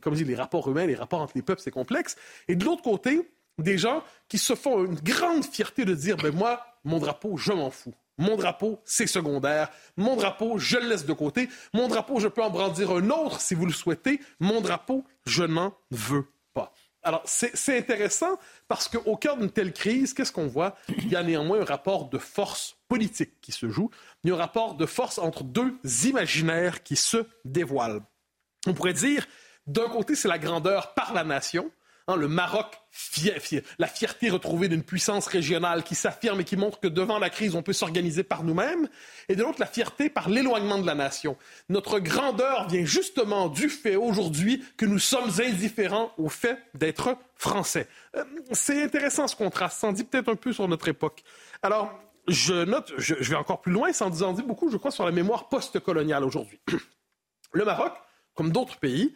comme 0.00 0.14
je 0.14 0.22
dis, 0.22 0.28
les 0.28 0.34
rapports 0.34 0.68
humains, 0.68 0.86
les 0.86 0.94
rapports 0.94 1.20
entre 1.20 1.32
les 1.34 1.42
peuples, 1.42 1.62
c'est 1.62 1.70
complexe. 1.70 2.16
Et 2.48 2.56
de 2.56 2.64
l'autre 2.64 2.82
côté, 2.82 3.30
des 3.58 3.78
gens 3.78 4.02
qui 4.28 4.38
se 4.38 4.54
font 4.54 4.84
une 4.84 4.96
grande 4.96 5.44
fierté 5.44 5.84
de 5.84 5.94
dire, 5.94 6.16
ben 6.16 6.34
moi, 6.34 6.64
mon 6.84 6.98
drapeau, 6.98 7.36
je 7.36 7.52
m'en 7.52 7.70
fous. 7.70 7.94
Mon 8.18 8.36
drapeau, 8.36 8.80
c'est 8.84 9.06
secondaire. 9.06 9.70
Mon 9.96 10.16
drapeau, 10.16 10.58
je 10.58 10.76
le 10.76 10.88
laisse 10.88 11.06
de 11.06 11.12
côté. 11.12 11.48
Mon 11.72 11.88
drapeau, 11.88 12.20
je 12.20 12.28
peux 12.28 12.42
en 12.42 12.50
brandir 12.50 12.90
un 12.90 13.08
autre 13.10 13.40
si 13.40 13.54
vous 13.54 13.66
le 13.66 13.72
souhaitez. 13.72 14.20
Mon 14.38 14.60
drapeau, 14.60 15.04
je 15.26 15.44
n'en 15.44 15.74
veux 15.90 16.26
pas. 16.52 16.72
Alors, 17.02 17.22
c'est 17.24 17.76
intéressant 17.76 18.38
parce 18.68 18.86
qu'au 18.88 19.16
cœur 19.16 19.36
d'une 19.36 19.50
telle 19.50 19.72
crise, 19.72 20.14
qu'est-ce 20.14 20.30
qu'on 20.30 20.46
voit? 20.46 20.76
Il 20.88 21.08
y 21.08 21.16
a 21.16 21.22
néanmoins 21.22 21.62
un 21.62 21.64
rapport 21.64 22.08
de 22.08 22.18
force 22.18 22.76
politique 22.86 23.40
qui 23.40 23.50
se 23.50 23.68
joue. 23.68 23.90
Il 24.22 24.30
y 24.30 24.32
a 24.32 24.36
un 24.36 24.38
rapport 24.38 24.74
de 24.74 24.86
force 24.86 25.18
entre 25.18 25.42
deux 25.42 25.74
imaginaires 26.04 26.82
qui 26.84 26.94
se 26.94 27.24
dévoilent. 27.44 28.02
On 28.66 28.74
pourrait 28.74 28.92
dire, 28.92 29.26
d'un 29.66 29.88
côté, 29.88 30.14
c'est 30.14 30.28
la 30.28 30.38
grandeur 30.38 30.94
par 30.94 31.12
la 31.14 31.24
nation, 31.24 31.70
Hein, 32.08 32.16
le 32.16 32.26
Maroc, 32.26 32.80
la 33.78 33.86
fierté 33.86 34.28
retrouvée 34.28 34.68
d'une 34.68 34.82
puissance 34.82 35.28
régionale 35.28 35.84
qui 35.84 35.94
s'affirme 35.94 36.40
et 36.40 36.44
qui 36.44 36.56
montre 36.56 36.80
que 36.80 36.88
devant 36.88 37.20
la 37.20 37.30
crise, 37.30 37.54
on 37.54 37.62
peut 37.62 37.72
s'organiser 37.72 38.24
par 38.24 38.42
nous-mêmes. 38.42 38.88
Et 39.28 39.36
de 39.36 39.42
l'autre, 39.42 39.60
la 39.60 39.66
fierté 39.66 40.10
par 40.10 40.28
l'éloignement 40.28 40.78
de 40.78 40.86
la 40.86 40.96
nation. 40.96 41.36
Notre 41.68 42.00
grandeur 42.00 42.68
vient 42.68 42.84
justement 42.84 43.48
du 43.48 43.68
fait 43.68 43.94
aujourd'hui 43.94 44.64
que 44.76 44.84
nous 44.84 44.98
sommes 44.98 45.30
indifférents 45.38 46.12
au 46.18 46.28
fait 46.28 46.58
d'être 46.74 47.16
français. 47.36 47.86
Euh, 48.16 48.24
c'est 48.50 48.82
intéressant 48.82 49.28
ce 49.28 49.36
contraste. 49.36 49.78
Ça 49.78 49.86
en 49.86 49.92
dit 49.92 50.04
peut-être 50.04 50.28
un 50.28 50.36
peu 50.36 50.52
sur 50.52 50.66
notre 50.66 50.88
époque. 50.88 51.22
Alors, 51.62 51.96
je 52.26 52.64
note, 52.64 52.92
je, 52.98 53.14
vais 53.14 53.36
encore 53.36 53.60
plus 53.60 53.72
loin, 53.72 53.92
ça 53.92 54.06
en 54.06 54.32
dit 54.32 54.42
beaucoup, 54.42 54.70
je 54.70 54.76
crois, 54.76 54.90
sur 54.90 55.04
la 55.04 55.12
mémoire 55.12 55.48
post-coloniale 55.48 56.24
aujourd'hui. 56.24 56.58
Le 57.52 57.64
Maroc, 57.64 57.92
comme 58.34 58.52
d'autres 58.52 58.78
pays, 58.78 59.14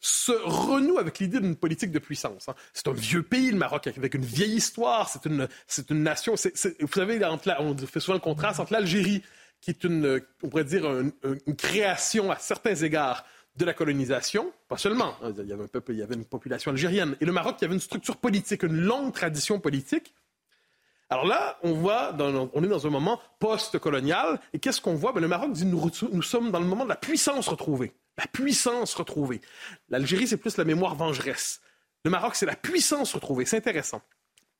se 0.00 0.32
renoue 0.44 0.98
avec 0.98 1.18
l'idée 1.18 1.40
d'une 1.40 1.56
politique 1.56 1.90
de 1.90 1.98
puissance. 1.98 2.48
Hein. 2.48 2.54
C'est 2.72 2.88
un 2.88 2.92
vieux 2.92 3.22
pays, 3.22 3.50
le 3.50 3.56
Maroc, 3.56 3.86
avec 3.86 4.14
une 4.14 4.24
vieille 4.24 4.56
histoire. 4.56 5.08
C'est 5.08 5.26
une, 5.26 5.48
une 5.90 6.02
nation. 6.02 6.34
vous 6.34 6.92
savez, 6.92 7.24
on 7.58 7.76
fait 7.76 8.00
souvent 8.00 8.14
le 8.14 8.20
contraste 8.20 8.60
entre 8.60 8.72
l'Algérie, 8.72 9.22
qui 9.60 9.70
est 9.70 9.84
une, 9.84 10.20
on 10.42 10.48
pourrait 10.48 10.64
dire, 10.64 10.84
une, 10.86 11.56
création 11.56 12.30
à 12.30 12.36
certains 12.36 12.74
égards 12.74 13.24
de 13.56 13.64
la 13.64 13.72
colonisation, 13.72 14.52
pas 14.68 14.76
seulement. 14.76 15.16
Hein, 15.22 15.32
il 15.38 15.46
y 15.46 15.52
avait 15.52 15.64
un 15.64 15.68
peuple, 15.68 15.92
il 15.92 15.98
y 15.98 16.02
avait 16.02 16.14
une 16.14 16.26
population 16.26 16.70
algérienne, 16.70 17.16
et 17.20 17.24
le 17.24 17.32
Maroc, 17.32 17.56
qui 17.56 17.64
avait 17.64 17.74
une 17.74 17.80
structure 17.80 18.18
politique, 18.18 18.64
une 18.64 18.76
longue 18.76 19.14
tradition 19.14 19.58
politique. 19.60 20.14
Alors 21.08 21.24
là, 21.24 21.58
on 21.62 21.72
voit, 21.72 22.14
on 22.18 22.62
est 22.62 22.68
dans 22.68 22.86
un 22.86 22.90
moment 22.90 23.18
post-colonial, 23.38 24.40
et 24.52 24.58
qu'est-ce 24.58 24.82
qu'on 24.82 24.94
voit? 24.94 25.12
Ben, 25.12 25.20
Le 25.20 25.28
Maroc 25.28 25.52
dit 25.52 25.64
nous, 25.64 25.90
nous 26.12 26.22
sommes 26.22 26.50
dans 26.50 26.60
le 26.60 26.66
moment 26.66 26.84
de 26.84 26.90
la 26.90 26.96
puissance 26.96 27.48
retrouvée 27.48 27.94
la 28.18 28.26
puissance 28.26 28.94
retrouvée. 28.94 29.40
L'Algérie, 29.88 30.26
c'est 30.26 30.36
plus 30.36 30.56
la 30.56 30.64
mémoire 30.64 30.94
vengeresse. 30.94 31.60
Le 32.04 32.10
Maroc, 32.10 32.34
c'est 32.36 32.46
la 32.46 32.56
puissance 32.56 33.14
retrouvée. 33.14 33.44
C'est 33.44 33.56
intéressant. 33.56 34.02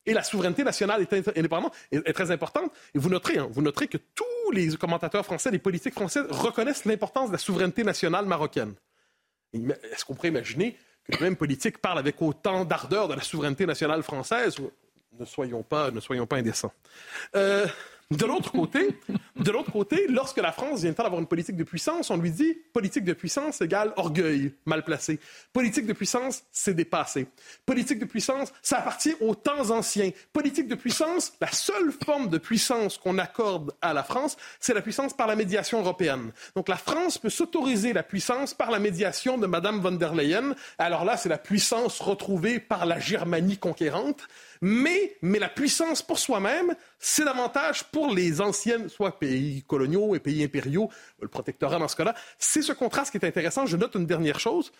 Et 0.05 0.13
la 0.13 0.23
souveraineté 0.23 0.63
nationale 0.63 1.03
est 1.03 1.39
indépendante 1.39 1.75
est, 1.91 2.13
très 2.13 2.31
importante. 2.31 2.73
Et 2.95 2.99
vous 2.99 3.09
noterez, 3.09 3.39
hein, 3.39 3.49
vous 3.51 3.63
noterez 3.63 3.89
que 3.89 3.99
tous 3.99 4.51
les 4.53 4.77
commentateurs 4.77 5.25
français, 5.25 5.51
les 5.51 5.59
politiques 5.59 5.95
français 5.95 6.21
reconnaissent 6.29 6.85
l'importance 6.85 7.29
de 7.29 7.33
la 7.33 7.39
souveraineté 7.39 7.83
nationale 7.83 8.25
marocaine. 8.25 8.75
Est-ce 9.53 10.05
qu'on 10.05 10.15
pourrait 10.15 10.29
imaginer 10.29 10.77
que 11.05 11.17
le 11.17 11.19
même 11.23 11.37
politique 11.37 11.79
parle 11.79 11.99
avec 11.99 12.21
autant 12.23 12.65
d'ardeur 12.65 13.09
de 13.09 13.15
la 13.15 13.23
souveraineté 13.23 13.67
nationale 13.67 14.03
française? 14.03 14.57
Ne 15.19 15.25
soyons 15.25 15.63
pas, 15.63 15.91
ne 15.91 16.01
soyons 16.01 16.27
pas 16.27 16.37
indécents. 16.37 16.73
Euh, 17.35 17.67
de 18.13 18.25
l'autre 18.25 18.53
côté, 18.53 19.01
de 19.35 19.51
l'autre 19.51 19.73
côté, 19.73 20.07
lorsque 20.09 20.37
la 20.37 20.53
France 20.53 20.83
vient 20.83 20.93
d'avoir 20.93 21.21
une 21.21 21.27
politique 21.27 21.57
de 21.57 21.65
puissance, 21.65 22.09
on 22.11 22.17
lui 22.17 22.31
dit 22.31 22.57
politique 22.73 23.03
de 23.03 23.13
puissance 23.13 23.61
égale 23.61 23.93
orgueil 23.97 24.55
mal 24.65 24.85
placé. 24.85 25.19
Politique 25.53 25.87
de 25.87 25.93
puissance, 25.93 26.45
c'est 26.53 26.75
dépassé. 26.75 27.27
Politique 27.65 27.99
de 27.99 28.05
puissance, 28.05 28.53
ça 28.63 28.79
appartient 28.79 29.17
aux 29.21 29.35
temps 29.35 29.71
anciens. 29.71 30.11
Politique 30.33 30.69
de 30.69 30.77
puissance, 30.77 31.33
la 31.41 31.51
seule 31.51 31.91
forme 32.05 32.29
de 32.29 32.39
puissance 32.39 32.97
qu'on 32.97 33.19
accorde 33.19 33.75
à 33.83 33.93
la 33.93 34.05
France, 34.05 34.37
c'est 34.61 34.75
la 34.75 34.83
puissance 34.83 35.13
par 35.13 35.27
la 35.27 35.35
médiation 35.35 35.81
européenne. 35.81 36.31
Donc 36.55 36.69
la 36.69 36.77
France 36.77 37.19
peut 37.19 37.29
s'autoriser 37.29 37.93
la 37.93 38.05
puissance 38.05 38.55
par 38.55 38.71
la 38.71 38.79
médiation 38.79 39.37
de 39.37 39.49
Madame 39.49 39.81
von 39.81 39.93
der 39.93 40.15
Leyen. 40.15 40.55
Alors 40.79 41.05
là, 41.05 41.17
c'est 41.17 41.29
la 41.29 41.39
puissance 41.39 42.01
retrouvée 42.01 42.61
par 42.61 42.87
la 42.87 43.01
Germanie 43.01 43.59
conquérante. 43.59 44.29
Mais, 44.61 45.17
la 45.23 45.49
puissance 45.49 46.03
pour 46.03 46.19
soi-même, 46.19 46.75
c'est 46.99 47.25
davantage 47.25 47.85
pour 47.85 48.15
les 48.15 48.41
anciennes, 48.41 48.89
soit 48.89 49.19
pays 49.19 49.63
coloniaux 49.63 50.15
et 50.15 50.21
pays 50.21 50.43
impériaux, 50.43 50.91
le 51.21 51.29
protectorat 51.29 51.79
dans 51.79 51.89
ce 51.89 51.97
cas-là. 51.97 52.15
C'est 52.39 52.63
ce 52.63 52.73
contraste 52.73 53.11
qui 53.11 53.19
est 53.19 53.27
intéressant. 53.27 53.67
Je 53.67 53.77
note 53.77 53.95
une 53.95 54.07
dernière 54.07 54.41
chose. 54.41 54.73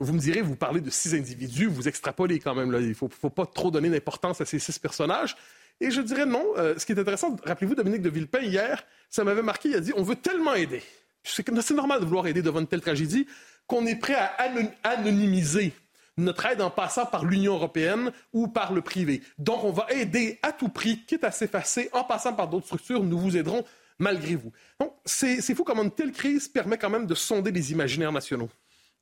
Vous 0.00 0.12
me 0.12 0.18
direz, 0.18 0.42
vous 0.42 0.56
parlez 0.56 0.80
de 0.80 0.90
six 0.90 1.14
individus, 1.14 1.66
vous 1.66 1.88
extrapolez 1.88 2.38
quand 2.38 2.54
même. 2.54 2.72
Il 2.80 2.88
ne 2.88 2.94
faut, 2.94 3.08
pas 3.08 3.46
trop 3.46 3.70
donner 3.70 3.90
d'importance 3.90 4.40
à 4.40 4.44
ces 4.44 4.58
six 4.58 4.78
personnages. 4.78 5.36
Et 5.80 5.90
je 5.90 6.00
dirais 6.00 6.26
non. 6.26 6.44
Euh, 6.56 6.74
ce 6.76 6.86
qui 6.86 6.92
est 6.92 6.98
intéressant, 6.98 7.36
rappelez-vous, 7.44 7.74
Dominique 7.74 8.02
de 8.02 8.10
Villepin, 8.10 8.40
hier, 8.40 8.84
ça 9.10 9.24
m'avait 9.24 9.42
marqué, 9.42 9.70
il 9.70 9.76
a 9.76 9.80
dit, 9.80 9.92
on 9.96 10.02
veut 10.02 10.16
tellement 10.16 10.54
aider. 10.54 10.82
C'est 11.22 11.70
normal 11.70 12.00
de 12.00 12.04
vouloir 12.04 12.26
aider 12.26 12.42
devant 12.42 12.60
une 12.60 12.66
telle 12.66 12.80
tragédie 12.80 13.26
qu'on 13.66 13.86
est 13.86 13.96
prêt 13.96 14.14
à 14.14 14.34
anonymiser 14.82 15.72
notre 16.18 16.46
aide 16.46 16.60
en 16.60 16.70
passant 16.70 17.06
par 17.06 17.24
l'Union 17.24 17.54
européenne 17.54 18.12
ou 18.32 18.48
par 18.48 18.72
le 18.72 18.82
privé. 18.82 19.22
Donc, 19.38 19.64
on 19.64 19.72
va 19.72 19.86
aider 19.90 20.38
à 20.42 20.52
tout 20.52 20.68
prix, 20.68 21.04
quitte 21.06 21.24
à 21.24 21.30
s'effacer, 21.30 21.88
en 21.92 22.04
passant 22.04 22.34
par 22.34 22.48
d'autres 22.48 22.66
structures, 22.66 23.02
nous 23.02 23.18
vous 23.18 23.36
aiderons 23.36 23.64
malgré 23.98 24.34
vous. 24.34 24.52
Donc, 24.80 24.92
c'est 25.04 25.40
fou 25.54 25.64
comment 25.64 25.82
une 25.82 25.90
telle 25.90 26.12
crise 26.12 26.48
permet 26.48 26.78
quand 26.78 26.90
même 26.90 27.06
de 27.06 27.14
sonder 27.14 27.50
les 27.50 27.72
imaginaires 27.72 28.12
nationaux. 28.12 28.50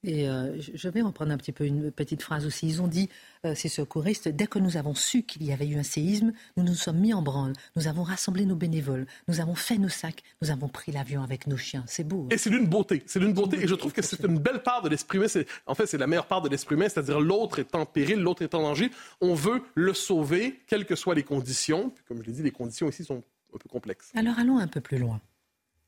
Et 0.04 0.28
euh, 0.28 0.56
je 0.60 0.88
vais 0.88 1.02
reprendre 1.02 1.32
un 1.32 1.36
petit 1.36 1.52
peu 1.52 1.64
une 1.64 1.90
petite 1.90 2.22
phrase 2.22 2.46
aussi. 2.46 2.68
Ils 2.68 2.82
ont 2.82 2.86
dit, 2.86 3.08
euh, 3.44 3.54
ces 3.54 3.68
secouristes, 3.68 4.28
dès 4.28 4.46
que 4.46 4.58
nous 4.58 4.76
avons 4.76 4.94
su 4.94 5.22
qu'il 5.22 5.42
y 5.42 5.52
avait 5.52 5.66
eu 5.66 5.76
un 5.76 5.82
séisme, 5.82 6.32
nous 6.56 6.62
nous 6.62 6.74
sommes 6.74 6.98
mis 6.98 7.12
en 7.12 7.22
branle. 7.22 7.54
Nous 7.74 7.88
avons 7.88 8.02
rassemblé 8.02 8.46
nos 8.46 8.54
bénévoles, 8.54 9.06
nous 9.26 9.40
avons 9.40 9.54
fait 9.54 9.78
nos 9.78 9.88
sacs, 9.88 10.22
nous 10.42 10.50
avons 10.50 10.68
pris 10.68 10.92
l'avion 10.92 11.22
avec 11.22 11.46
nos 11.46 11.56
chiens. 11.56 11.84
C'est 11.86 12.04
beau. 12.04 12.24
Hein. 12.24 12.34
Et 12.34 12.38
c'est 12.38 12.50
d'une 12.50 12.66
beauté. 12.66 13.02
C'est 13.06 13.18
d'une 13.18 13.32
beauté. 13.32 13.62
Et 13.62 13.66
je 13.66 13.74
trouve 13.74 13.92
que 13.92 14.02
c'est 14.02 14.22
une 14.24 14.38
belle 14.38 14.62
part 14.62 14.82
de 14.82 14.88
l'esprit 14.88 15.18
humain. 15.18 15.26
En 15.66 15.74
fait, 15.74 15.86
c'est 15.86 15.98
la 15.98 16.06
meilleure 16.06 16.26
part 16.26 16.42
de 16.42 16.48
l'esprit 16.48 16.76
humain, 16.76 16.88
c'est-à-dire 16.88 17.20
l'autre 17.20 17.58
est 17.58 17.74
en 17.74 17.86
péril, 17.86 18.20
l'autre 18.20 18.42
est 18.42 18.54
en 18.54 18.62
danger. 18.62 18.90
On 19.20 19.34
veut 19.34 19.62
le 19.74 19.94
sauver, 19.94 20.60
quelles 20.66 20.86
que 20.86 20.94
soient 20.94 21.14
les 21.14 21.24
conditions. 21.24 21.92
comme 22.06 22.22
je 22.22 22.26
l'ai 22.26 22.32
dit, 22.32 22.42
les 22.42 22.52
conditions 22.52 22.88
ici 22.88 23.04
sont 23.04 23.24
un 23.54 23.58
peu 23.58 23.68
complexes. 23.68 24.12
Alors 24.14 24.38
allons 24.38 24.58
un 24.58 24.68
peu 24.68 24.80
plus 24.80 24.98
loin. 24.98 25.20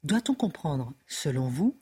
Doit-on 0.04 0.34
comprendre, 0.34 0.92
selon 1.06 1.48
vous, 1.48 1.76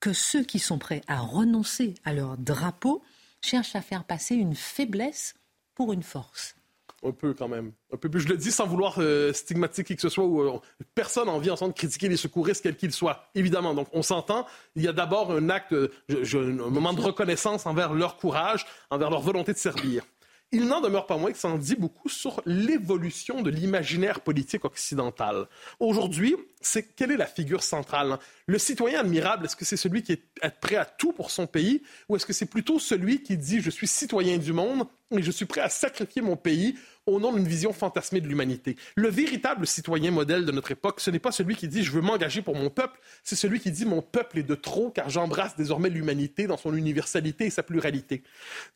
que 0.00 0.12
ceux 0.12 0.44
qui 0.44 0.58
sont 0.58 0.78
prêts 0.78 1.02
à 1.06 1.20
renoncer 1.20 1.94
à 2.04 2.12
leur 2.12 2.36
drapeau 2.36 3.02
cherchent 3.40 3.76
à 3.76 3.82
faire 3.82 4.04
passer 4.04 4.34
une 4.34 4.54
faiblesse 4.54 5.34
pour 5.74 5.92
une 5.92 6.02
force. 6.02 6.56
Un 7.02 7.12
peu 7.12 7.34
quand 7.34 7.48
même. 7.48 7.72
Un 7.92 7.96
peu 7.96 8.08
plus. 8.08 8.20
Je 8.20 8.28
le 8.28 8.36
dis 8.36 8.50
sans 8.50 8.66
vouloir 8.66 8.96
euh, 8.98 9.32
stigmatiser 9.32 9.84
qui 9.84 9.94
que 9.94 10.02
ce 10.02 10.08
soit. 10.08 10.24
Ou, 10.24 10.40
euh, 10.40 10.58
personne 10.94 11.26
n'a 11.26 11.32
envie 11.32 11.50
ensemble 11.50 11.72
de 11.72 11.78
critiquer 11.78 12.08
les 12.08 12.16
secouristes, 12.16 12.62
quels 12.62 12.76
qu'ils 12.76 12.92
soient. 12.92 13.28
Évidemment. 13.34 13.74
Donc 13.74 13.88
on 13.92 14.02
s'entend. 14.02 14.46
Il 14.74 14.82
y 14.82 14.88
a 14.88 14.92
d'abord 14.92 15.30
un 15.32 15.50
acte, 15.50 15.72
un 15.72 16.70
moment 16.70 16.94
de 16.94 17.00
reconnaissance 17.00 17.66
envers 17.66 17.92
leur 17.92 18.16
courage, 18.16 18.66
envers 18.90 19.10
leur 19.10 19.20
volonté 19.20 19.52
de 19.52 19.58
servir. 19.58 20.04
Il 20.52 20.68
n'en 20.68 20.80
demeure 20.80 21.06
pas 21.06 21.16
moins 21.16 21.32
que 21.32 21.38
ça 21.38 21.48
en 21.48 21.58
dit 21.58 21.74
beaucoup 21.74 22.08
sur 22.08 22.40
l'évolution 22.46 23.42
de 23.42 23.50
l'imaginaire 23.50 24.20
politique 24.20 24.64
occidental. 24.64 25.48
Aujourd'hui, 25.80 26.36
c'est 26.60 26.94
quelle 26.94 27.10
est 27.10 27.16
la 27.16 27.26
figure 27.26 27.64
centrale? 27.64 28.18
Le 28.48 28.58
citoyen 28.58 29.00
admirable, 29.00 29.46
est-ce 29.46 29.56
que 29.56 29.64
c'est 29.64 29.76
celui 29.76 30.04
qui 30.04 30.12
est 30.12 30.50
prêt 30.60 30.76
à 30.76 30.84
tout 30.84 31.12
pour 31.12 31.32
son 31.32 31.48
pays 31.48 31.82
ou 32.08 32.14
est-ce 32.14 32.24
que 32.24 32.32
c'est 32.32 32.46
plutôt 32.46 32.78
celui 32.78 33.20
qui 33.20 33.36
dit 33.36 33.60
je 33.60 33.70
suis 33.70 33.88
citoyen 33.88 34.38
du 34.38 34.52
monde 34.52 34.86
et 35.10 35.22
je 35.22 35.30
suis 35.32 35.46
prêt 35.46 35.60
à 35.60 35.68
sacrifier 35.68 36.22
mon 36.22 36.36
pays 36.36 36.76
au 37.06 37.20
nom 37.20 37.32
d'une 37.32 37.46
vision 37.46 37.72
fantasmée 37.72 38.20
de 38.20 38.28
l'humanité? 38.28 38.76
Le 38.94 39.08
véritable 39.08 39.66
citoyen 39.66 40.12
modèle 40.12 40.44
de 40.44 40.52
notre 40.52 40.70
époque, 40.70 41.00
ce 41.00 41.10
n'est 41.10 41.18
pas 41.18 41.32
celui 41.32 41.56
qui 41.56 41.66
dit 41.66 41.82
je 41.82 41.90
veux 41.90 42.02
m'engager 42.02 42.40
pour 42.40 42.54
mon 42.54 42.70
peuple, 42.70 43.00
c'est 43.24 43.34
celui 43.34 43.58
qui 43.58 43.72
dit 43.72 43.84
mon 43.84 44.00
peuple 44.00 44.38
est 44.38 44.44
de 44.44 44.54
trop 44.54 44.90
car 44.90 45.10
j'embrasse 45.10 45.56
désormais 45.56 45.90
l'humanité 45.90 46.46
dans 46.46 46.56
son 46.56 46.72
universalité 46.72 47.46
et 47.46 47.50
sa 47.50 47.64
pluralité. 47.64 48.22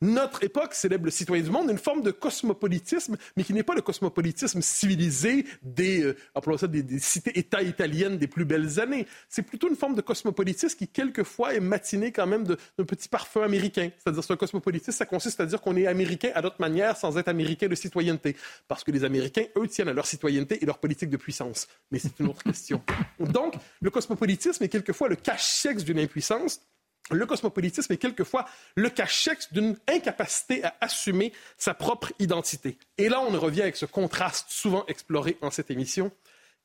Notre 0.01 0.43
époque 0.43 0.75
célèbre 0.75 1.05
le 1.05 1.13
citoyen 1.13 1.45
du 1.45 1.51
monde, 1.51 1.71
une 1.71 1.79
forme 1.79 2.03
de 2.03 2.11
cosmopolitisme, 2.11 3.17
mais 3.37 3.45
qui 3.45 3.55
n'est 3.55 3.63
pas 3.63 3.77
le 3.77 3.83
cosmopolitisme 3.83 4.63
civilisé 4.63 5.47
des, 5.63 6.03
euh, 6.03 6.17
cités-États 6.99 7.63
italiennes 7.63 8.19
des 8.19 8.27
plus 8.27 8.45
belles 8.45 8.81
années. 8.81 9.07
C'est 9.29 9.43
plutôt 9.43 9.60
une 9.69 9.77
forme 9.77 9.95
de 9.95 10.01
cosmopolitisme 10.01 10.77
qui, 10.77 10.89
quelquefois, 10.89 11.55
est 11.55 11.61
matiné 11.61 12.13
quand 12.13 12.27
même 12.27 12.45
d'un 12.45 12.85
petit 12.85 13.09
parfum 13.09 13.43
américain. 13.43 13.91
C'est-à-dire, 13.99 14.25
c'est 14.25 14.33
un 14.33 14.37
cosmopolitisme, 14.37 14.97
ça 14.97 15.07
consiste 15.07 15.41
à 15.41 15.47
dire 15.47 15.61
qu'on 15.61 15.77
est 15.77 15.87
américain 15.87 16.31
à 16.35 16.43
notre 16.43 16.61
manière 16.61 16.97
sans 16.97 17.17
être 17.19 17.29
américain 17.29 17.69
de 17.69 17.75
citoyenneté 17.75 18.37
parce 18.69 18.85
que 18.85 18.91
les 18.91 19.05
Américains, 19.05 19.45
eux, 19.57 19.67
tiennent 19.69 19.89
à 19.89 19.93
leur 19.93 20.07
citoyenneté 20.07 20.63
et 20.63 20.67
leur 20.67 20.79
politique 20.79 21.11
de 21.11 21.17
puissance. 21.17 21.69
Mais 21.91 21.99
c'est 21.99 22.19
une 22.21 22.29
autre 22.29 22.43
question. 22.43 22.83
Donc, 23.21 23.55
le 23.81 23.91
cosmopolitisme 23.91 24.63
est 24.65 24.69
quelquefois 24.69 25.09
le 25.09 25.17
cache-sexe 25.17 25.85
d'une 25.85 25.99
impuissance. 25.99 26.61
Le 27.11 27.27
cosmopolitisme 27.27 27.93
est 27.93 27.97
quelquefois 27.97 28.47
le 28.77 28.89
cache-sexe 28.89 29.53
d'une 29.53 29.77
incapacité 29.89 30.63
à 30.65 30.77
assumer 30.81 31.33
sa 31.59 31.75
propre 31.75 32.13
identité. 32.21 32.79
Et 32.99 33.09
là, 33.09 33.21
on 33.21 33.31
revient 33.39 33.63
avec 33.63 33.77
ce 33.77 33.87
contraste 33.87 34.47
souvent 34.49 34.85
exploré 34.87 35.37
en 35.41 35.51
cette 35.51 35.71
émission. 35.71 36.13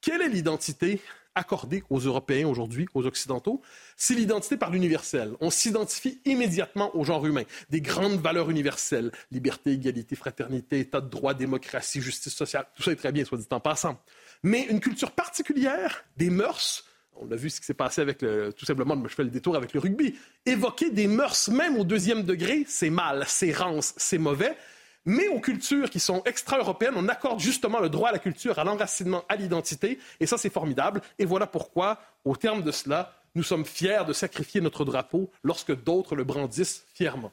Quelle 0.01 0.21
est 0.21 0.29
l'identité 0.29 1.01
accordée 1.35 1.83
aux 1.89 1.99
Européens 1.99 2.47
aujourd'hui, 2.47 2.87
aux 2.93 3.05
Occidentaux, 3.05 3.61
c'est 3.97 4.15
l'identité 4.15 4.57
par 4.57 4.71
l'universel. 4.71 5.33
On 5.41 5.49
s'identifie 5.49 6.19
immédiatement 6.25 6.95
au 6.95 7.03
genre 7.03 7.25
humain. 7.25 7.43
Des 7.69 7.81
grandes 7.81 8.19
valeurs 8.19 8.49
universelles, 8.49 9.11
liberté, 9.31 9.71
égalité, 9.71 10.15
fraternité, 10.15 10.79
état 10.79 11.01
de 11.01 11.09
droit, 11.09 11.33
démocratie, 11.33 12.01
justice 12.01 12.33
sociale, 12.33 12.65
tout 12.75 12.83
ça 12.83 12.91
est 12.91 12.95
très 12.95 13.11
bien, 13.11 13.25
soit 13.25 13.37
dit 13.37 13.47
en 13.51 13.59
passant. 13.59 14.01
Mais 14.43 14.63
une 14.63 14.79
culture 14.79 15.11
particulière, 15.11 16.05
des 16.17 16.29
mœurs, 16.29 16.85
on 17.17 17.31
a 17.31 17.35
vu 17.35 17.49
ce 17.49 17.59
qui 17.59 17.65
s'est 17.65 17.73
passé 17.73 18.01
avec 18.01 18.21
le, 18.21 18.51
tout 18.51 18.65
simplement, 18.65 19.01
je 19.07 19.13
fais 19.13 19.23
le 19.23 19.29
détour 19.29 19.55
avec 19.55 19.73
le 19.73 19.79
rugby. 19.79 20.15
Évoquer 20.45 20.89
des 20.89 21.07
mœurs 21.07 21.49
même 21.49 21.77
au 21.77 21.83
deuxième 21.83 22.23
degré, 22.23 22.65
c'est 22.67 22.89
mal, 22.89 23.23
c'est 23.27 23.53
rance, 23.53 23.93
c'est 23.97 24.17
mauvais. 24.17 24.55
Mais 25.05 25.27
aux 25.27 25.39
cultures 25.39 25.89
qui 25.89 25.99
sont 25.99 26.23
extra-européennes, 26.25 26.95
on 26.97 27.07
accorde 27.07 27.39
justement 27.39 27.79
le 27.79 27.89
droit 27.89 28.09
à 28.09 28.11
la 28.11 28.19
culture, 28.19 28.57
à 28.57 28.63
l'enracinement, 28.63 29.23
à 29.29 29.35
l'identité. 29.35 29.99
Et 30.19 30.25
ça, 30.25 30.37
c'est 30.37 30.49
formidable. 30.49 31.01
Et 31.19 31.25
voilà 31.25 31.45
pourquoi, 31.45 31.99
au 32.23 32.35
terme 32.35 32.63
de 32.63 32.71
cela, 32.71 33.13
nous 33.35 33.43
sommes 33.43 33.65
fiers 33.65 34.03
de 34.07 34.13
sacrifier 34.13 34.61
notre 34.61 34.83
drapeau 34.83 35.29
lorsque 35.43 35.75
d'autres 35.83 36.15
le 36.15 36.23
brandissent 36.23 36.85
fièrement. 36.93 37.31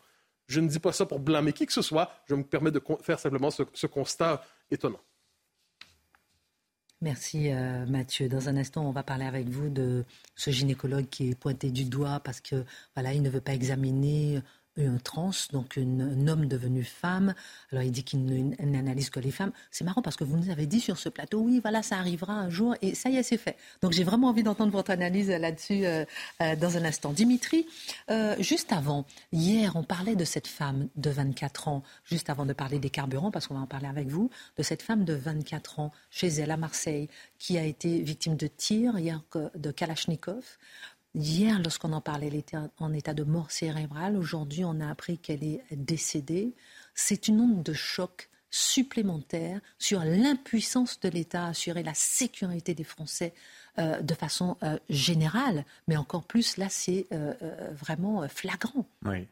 Je 0.49 0.61
ne 0.61 0.69
dis 0.69 0.81
pas 0.81 0.93
ça 0.93 1.07
pour 1.07 1.21
blâmer 1.21 1.53
qui 1.53 1.65
que 1.65 1.73
ce 1.73 1.83
soit. 1.83 2.11
Je 2.27 2.35
me 2.35 2.43
permets 2.43 2.73
de 2.73 2.83
faire 3.01 3.19
simplement 3.19 3.51
ce 3.51 3.87
constat 3.87 4.45
étonnant. 4.71 5.01
Merci 7.03 7.51
euh, 7.51 7.85
Mathieu. 7.87 8.29
Dans 8.29 8.49
un 8.49 8.57
instant, 8.57 8.87
on 8.87 8.93
va 8.93 9.03
parler 9.03 9.25
avec 9.25 9.49
vous 9.49 9.69
de 9.71 10.05
ce 10.37 10.51
gynécologue 10.51 11.09
qui 11.09 11.31
est 11.31 11.35
pointé 11.35 11.73
du 11.73 11.85
doigt 11.85 12.21
parce 12.21 12.41
que 12.41 12.65
voilà, 12.95 13.13
il 13.13 13.23
ne 13.23 13.29
veut 13.29 13.41
pas 13.41 13.55
examiner 13.55 14.41
un 14.79 14.97
trans, 14.99 15.31
donc 15.53 15.79
un 15.79 16.29
homme 16.29 16.47
devenu 16.47 16.83
femme. 16.83 17.35
Alors 17.71 17.85
il 17.85 17.93
dit 17.93 18.05
qu'il 18.05 18.25
n'analyse 18.61 19.11
que 19.11 19.21
les 19.21 19.31
femmes. 19.31 19.53
C'est 19.71 19.85
marrant 19.85 20.03
parce 20.03 20.17
que 20.17 20.25
vous 20.25 20.37
nous 20.37 20.51
avez 20.51 20.67
dit 20.67 20.81
sur 20.81 20.99
ce 20.99 21.09
plateau, 21.09 21.41
oui, 21.41 21.61
voilà, 21.61 21.83
ça 21.83 21.99
arrivera 21.99 22.33
un 22.33 22.51
jour 22.51 22.75
et 22.83 22.95
ça 22.95 23.11
y 23.11 23.17
est, 23.17 23.23
c'est 23.23 23.37
fait. 23.37 23.57
Donc 23.83 23.93
j'ai 23.93 24.05
vraiment 24.05 24.29
envie 24.29 24.43
d'entendre 24.43 24.73
votre 24.73 24.91
analyse 24.91 25.29
là-dessus 25.29 25.85
euh, 25.85 26.05
euh, 26.41 26.57
dans 26.57 26.77
un 26.77 26.85
instant. 26.85 27.13
Dimitri, 27.13 27.67
euh, 28.11 28.35
juste 28.39 28.73
avant, 28.73 29.05
hier, 29.33 29.77
on 29.77 29.83
parlait 29.83 30.17
de 30.17 30.25
cette 30.25 30.47
femme 30.47 30.89
de 30.97 31.11
24 31.11 31.69
ans, 31.69 31.83
juste 32.05 32.31
avant 32.31 32.47
de 32.47 32.53
parler 32.53 32.79
des 32.79 32.91
carburants, 32.91 33.31
parce 33.31 33.47
qu'on 33.47 33.55
va 33.55 33.61
en 33.61 33.67
parler 33.67 33.89
avec 33.89 34.09
vous, 34.09 34.31
de 34.57 34.63
cette 34.63 34.83
femme 34.83 35.05
de 35.05 35.15
24 35.15 35.81
ans 35.81 35.93
chez 36.11 36.29
elle 36.29 36.51
à 36.51 36.57
Marseille 36.57 37.09
qui 37.39 37.59
a 37.59 37.65
été 37.65 38.01
victime 38.01 38.37
de 38.37 38.47
tirs 38.47 38.99
hier 38.99 39.21
de 39.57 39.71
Kalachnikov. 39.71 40.45
Hier, 41.15 41.59
lorsqu'on 41.59 41.93
en 41.93 42.01
parlait, 42.01 42.29
elle 42.29 42.37
était 42.37 42.57
en 42.79 42.93
état 42.95 43.13
de 43.13 43.23
mort 43.23 43.51
cérébrale. 43.51 44.17
Aujourd'hui, 44.17 44.65
on 44.65 44.81
a 44.81 44.89
appris 44.89 45.19
qu'elle 45.19 45.45
est 45.45 45.63
décédée. 45.71 46.55
C'est 46.95 47.29
une 47.29 47.41
onde 47.41 47.63
de 47.63 47.75
choc 47.75 48.31
supplémentaire 48.53 49.61
sur 49.79 50.05
l'impuissance 50.05 51.01
de 51.01 51.09
l'État 51.09 51.47
à 51.47 51.49
assurer 51.49 51.83
la 51.83 51.95
sécurité 51.95 52.75
des 52.75 52.85
Français 52.85 53.33
euh, 53.79 54.01
de 54.01 54.15
façon 54.15 54.57
euh, 54.63 54.79
générale. 54.89 55.65
Mais 55.89 55.97
encore 55.97 56.25
plus, 56.25 56.59
là, 56.59 56.69
c'est 56.69 57.07
euh, 57.13 57.35
vraiment 57.73 58.29
flagrant. 58.29 58.87
Oui. 59.05 59.27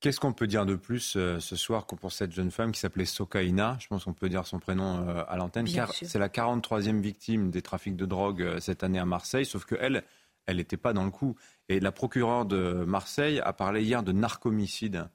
Qu'est-ce 0.00 0.18
qu'on 0.18 0.32
peut 0.32 0.48
dire 0.48 0.66
de 0.66 0.74
plus 0.74 1.16
ce 1.38 1.56
soir 1.56 1.86
pour 1.86 2.10
cette 2.10 2.32
jeune 2.32 2.50
femme 2.50 2.72
qui 2.72 2.80
s'appelait 2.80 3.04
Sokaina? 3.04 3.76
Je 3.78 3.86
pense 3.86 4.02
qu'on 4.02 4.12
peut 4.12 4.28
dire 4.28 4.44
son 4.48 4.58
prénom 4.58 5.06
à 5.28 5.36
l'antenne, 5.36 5.72
car 5.72 5.92
c'est 5.94 6.18
la 6.18 6.28
43e 6.28 7.00
victime 7.00 7.52
des 7.52 7.62
trafics 7.62 7.94
de 7.94 8.04
drogue 8.04 8.58
cette 8.58 8.82
année 8.82 8.98
à 8.98 9.04
Marseille, 9.04 9.46
sauf 9.46 9.64
qu'elle, 9.64 10.02
elle 10.46 10.56
n'était 10.56 10.76
pas 10.76 10.92
dans 10.92 11.04
le 11.04 11.10
coup. 11.10 11.36
Et 11.68 11.80
la 11.80 11.92
procureure 11.92 12.44
de 12.44 12.84
Marseille 12.86 13.40
a 13.40 13.52
parlé 13.52 13.82
hier 13.82 14.02
de 14.02 14.12
narcomicide. 14.12 15.08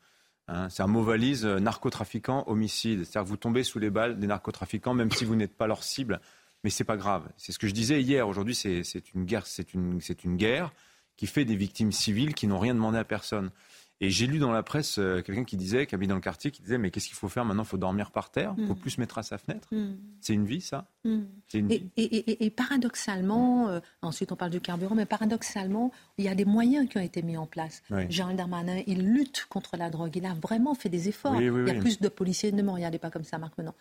Hein. 0.47 0.69
c'est 0.69 0.83
un 0.83 0.87
mot 0.87 1.03
valise 1.03 1.45
euh, 1.45 1.59
narcotrafiquant, 1.59 2.45
homicide. 2.47 3.03
C'est-à-dire 3.03 3.23
que 3.23 3.29
vous 3.29 3.37
tombez 3.37 3.63
sous 3.63 3.79
les 3.79 3.89
balles 3.89 4.19
des 4.19 4.27
narcotrafiquants, 4.27 4.93
même 4.93 5.11
si 5.11 5.25
vous 5.25 5.35
n'êtes 5.35 5.55
pas 5.55 5.67
leur 5.67 5.83
cible. 5.83 6.21
Mais 6.63 6.69
c'est 6.69 6.83
pas 6.83 6.97
grave. 6.97 7.27
C'est 7.37 7.51
ce 7.51 7.59
que 7.59 7.67
je 7.67 7.73
disais 7.73 8.01
hier. 8.01 8.27
Aujourd'hui, 8.27 8.55
c'est 8.55 8.81
une 9.13 9.25
guerre, 9.25 9.45
c'est 9.45 9.73
une, 9.73 9.99
une 10.23 10.37
guerre 10.37 10.71
qui 11.17 11.27
fait 11.27 11.45
des 11.45 11.55
victimes 11.55 11.91
civiles 11.91 12.33
qui 12.33 12.47
n'ont 12.47 12.59
rien 12.59 12.73
demandé 12.73 12.97
à 12.97 13.03
personne. 13.03 13.51
Et 13.99 14.11
j'ai 14.11 14.27
lu 14.27 14.37
dans 14.37 14.51
la 14.51 14.61
presse 14.61 14.99
euh, 14.99 15.21
quelqu'un 15.21 15.43
qui 15.43 15.57
disait, 15.57 15.87
qui 15.87 15.95
habite 15.95 16.09
dans 16.09 16.15
le 16.15 16.21
quartier, 16.21 16.51
qui 16.51 16.61
disait 16.61 16.77
mais 16.77 16.91
qu'est-ce 16.91 17.07
qu'il 17.07 17.15
faut 17.15 17.29
faire 17.29 17.45
maintenant? 17.45 17.63
Il 17.63 17.67
faut 17.67 17.77
dormir 17.77 18.11
par 18.11 18.29
terre, 18.29 18.53
il 18.57 18.67
faut 18.67 18.75
mm. 18.75 18.79
plus 18.79 18.91
se 18.91 18.99
mettre 18.99 19.17
à 19.17 19.23
sa 19.23 19.39
fenêtre. 19.39 19.67
Mm. 19.71 19.95
C'est 20.21 20.33
une 20.33 20.45
vie, 20.45 20.61
ça? 20.61 20.87
Mm. 21.03 21.21
une 21.55 21.71
et, 21.71 21.77
vie. 21.79 21.89
Et, 21.97 22.49
paradoxalement, 22.51 23.69
euh, 23.69 23.79
ensuite 24.03 24.31
on 24.31 24.35
parle 24.35 24.51
du 24.51 24.61
carburant, 24.61 24.93
mais 24.93 25.07
paradoxalement, 25.07 25.91
il 26.19 26.25
y 26.25 26.29
a 26.29 26.35
des 26.35 26.45
moyens 26.45 26.87
qui 26.87 26.97
ont 26.97 27.01
été 27.01 27.23
mis 27.23 27.37
en 27.37 27.47
place. 27.47 27.81
Jean 28.09 28.33
Darmanin, 28.33 28.81
il 28.85 29.03
lutte 29.03 29.47
contre 29.49 29.77
la 29.77 29.89
drogue, 29.89 30.15
il 30.15 30.25
a 30.25 30.33
vraiment 30.33 30.75
fait 30.75 30.89
des 30.89 31.09
efforts. 31.09 31.41
il 31.41 31.45
y 31.45 31.71
a 31.71 31.79
plus 31.79 31.99
de 31.99 32.09
policiers, 32.09 32.51
ne 32.51 32.61
me 32.61 32.71
regardez 32.71 32.99
pas 32.99 33.09
comme 33.09 33.23
ça, 33.23 33.37
Marc 33.39 33.57
Menon. 33.57 33.73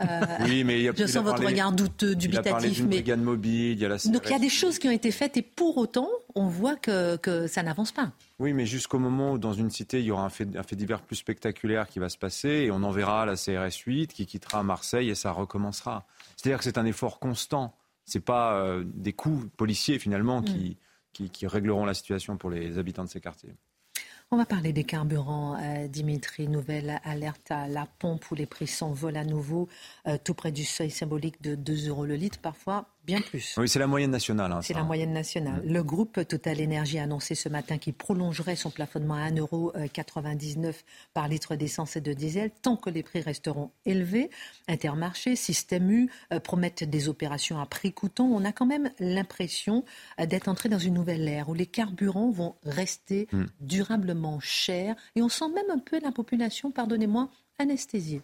Euh, 0.00 0.20
oui, 0.44 0.62
mais 0.62 0.78
il 0.78 0.82
y 0.82 0.88
a, 0.88 0.92
je 0.94 1.06
sens 1.06 1.24
votre 1.24 1.44
regard 1.44 1.72
douteux, 1.72 2.14
dubitatif. 2.14 2.78
Il 2.78 2.86
mais... 2.86 3.16
mobile, 3.16 3.72
il 3.72 3.78
y 3.78 3.84
a 3.84 3.88
la 3.88 3.96
Donc 3.96 4.22
il 4.26 4.30
y 4.30 4.34
a 4.34 4.38
des 4.38 4.50
choses 4.50 4.78
qui 4.78 4.88
ont 4.88 4.92
été 4.92 5.10
faites 5.10 5.36
et 5.38 5.42
pour 5.42 5.78
autant, 5.78 6.08
on 6.34 6.48
voit 6.48 6.76
que, 6.76 7.16
que 7.16 7.46
ça 7.46 7.62
n'avance 7.62 7.92
pas. 7.92 8.12
Oui, 8.38 8.52
mais 8.52 8.66
jusqu'au 8.66 8.98
moment 8.98 9.32
où 9.32 9.38
dans 9.38 9.54
une 9.54 9.70
cité, 9.70 10.00
il 10.00 10.06
y 10.06 10.10
aura 10.10 10.24
un 10.24 10.28
fait, 10.28 10.54
un 10.54 10.62
fait 10.62 10.76
divers 10.76 11.00
plus 11.00 11.16
spectaculaire 11.16 11.88
qui 11.88 11.98
va 11.98 12.10
se 12.10 12.18
passer 12.18 12.48
et 12.48 12.70
on 12.70 12.82
enverra 12.82 13.24
la 13.24 13.36
CRS 13.36 13.84
8 13.86 14.12
qui 14.12 14.26
quittera 14.26 14.62
Marseille 14.62 15.08
et 15.08 15.14
ça 15.14 15.32
recommencera. 15.32 16.06
C'est-à-dire 16.36 16.58
que 16.58 16.64
c'est 16.64 16.78
un 16.78 16.86
effort 16.86 17.18
constant. 17.18 17.74
Ce 18.04 18.18
n'est 18.18 18.22
pas 18.22 18.58
euh, 18.58 18.84
des 18.84 19.14
coups 19.14 19.48
policiers 19.56 19.98
finalement 19.98 20.42
qui, 20.42 20.52
mm. 20.52 20.74
qui, 21.14 21.30
qui 21.30 21.46
régleront 21.46 21.86
la 21.86 21.94
situation 21.94 22.36
pour 22.36 22.50
les 22.50 22.76
habitants 22.76 23.04
de 23.04 23.08
ces 23.08 23.20
quartiers. 23.20 23.54
On 24.32 24.38
va 24.38 24.44
parler 24.44 24.72
des 24.72 24.82
carburants, 24.82 25.56
euh, 25.62 25.86
Dimitri. 25.86 26.48
Nouvelle 26.48 27.00
alerte 27.04 27.52
à 27.52 27.68
la 27.68 27.86
pompe 27.86 28.28
où 28.32 28.34
les 28.34 28.46
prix 28.46 28.66
s'envolent 28.66 29.16
à 29.16 29.24
nouveau, 29.24 29.68
euh, 30.08 30.18
tout 30.22 30.34
près 30.34 30.50
du 30.50 30.64
seuil 30.64 30.90
symbolique 30.90 31.40
de 31.42 31.54
2 31.54 31.88
euros 31.88 32.04
le 32.04 32.16
litre, 32.16 32.40
parfois 32.40 32.88
bien 33.06 33.20
plus. 33.20 33.54
Oui, 33.56 33.68
c'est 33.68 33.78
la 33.78 33.86
moyenne 33.86 34.10
nationale. 34.10 34.52
Hein, 34.52 34.60
c'est 34.62 34.74
la 34.74 34.82
moyenne 34.82 35.12
nationale. 35.12 35.62
Mm. 35.64 35.72
Le 35.72 35.82
groupe 35.82 36.26
Total 36.26 36.60
Energy 36.62 36.98
a 36.98 37.04
annoncé 37.04 37.34
ce 37.34 37.48
matin 37.48 37.78
qu'il 37.78 37.94
prolongerait 37.94 38.56
son 38.56 38.70
plafonnement 38.70 39.14
à 39.14 39.30
1,99€ 39.30 40.74
par 41.14 41.28
litre 41.28 41.54
d'essence 41.54 41.96
et 41.96 42.00
de 42.00 42.12
diesel 42.12 42.50
tant 42.62 42.76
que 42.76 42.90
les 42.90 43.02
prix 43.02 43.20
resteront 43.20 43.70
élevés. 43.84 44.30
Intermarché, 44.68 45.36
Système 45.36 45.90
U 45.90 46.10
euh, 46.32 46.40
promettent 46.40 46.84
des 46.84 47.08
opérations 47.08 47.60
à 47.60 47.66
prix 47.66 47.92
coûtant. 47.92 48.26
On 48.26 48.44
a 48.44 48.52
quand 48.52 48.66
même 48.66 48.90
l'impression 48.98 49.84
euh, 50.20 50.26
d'être 50.26 50.48
entré 50.48 50.68
dans 50.68 50.78
une 50.78 50.94
nouvelle 50.94 51.26
ère 51.28 51.48
où 51.48 51.54
les 51.54 51.66
carburants 51.66 52.30
vont 52.30 52.56
rester 52.64 53.28
mm. 53.32 53.44
durablement 53.60 54.40
chers 54.40 54.96
et 55.14 55.22
on 55.22 55.28
sent 55.28 55.48
même 55.54 55.70
un 55.70 55.78
peu 55.78 56.00
la 56.00 56.10
population, 56.10 56.72
pardonnez-moi, 56.72 57.30
anesthésiée. 57.58 58.22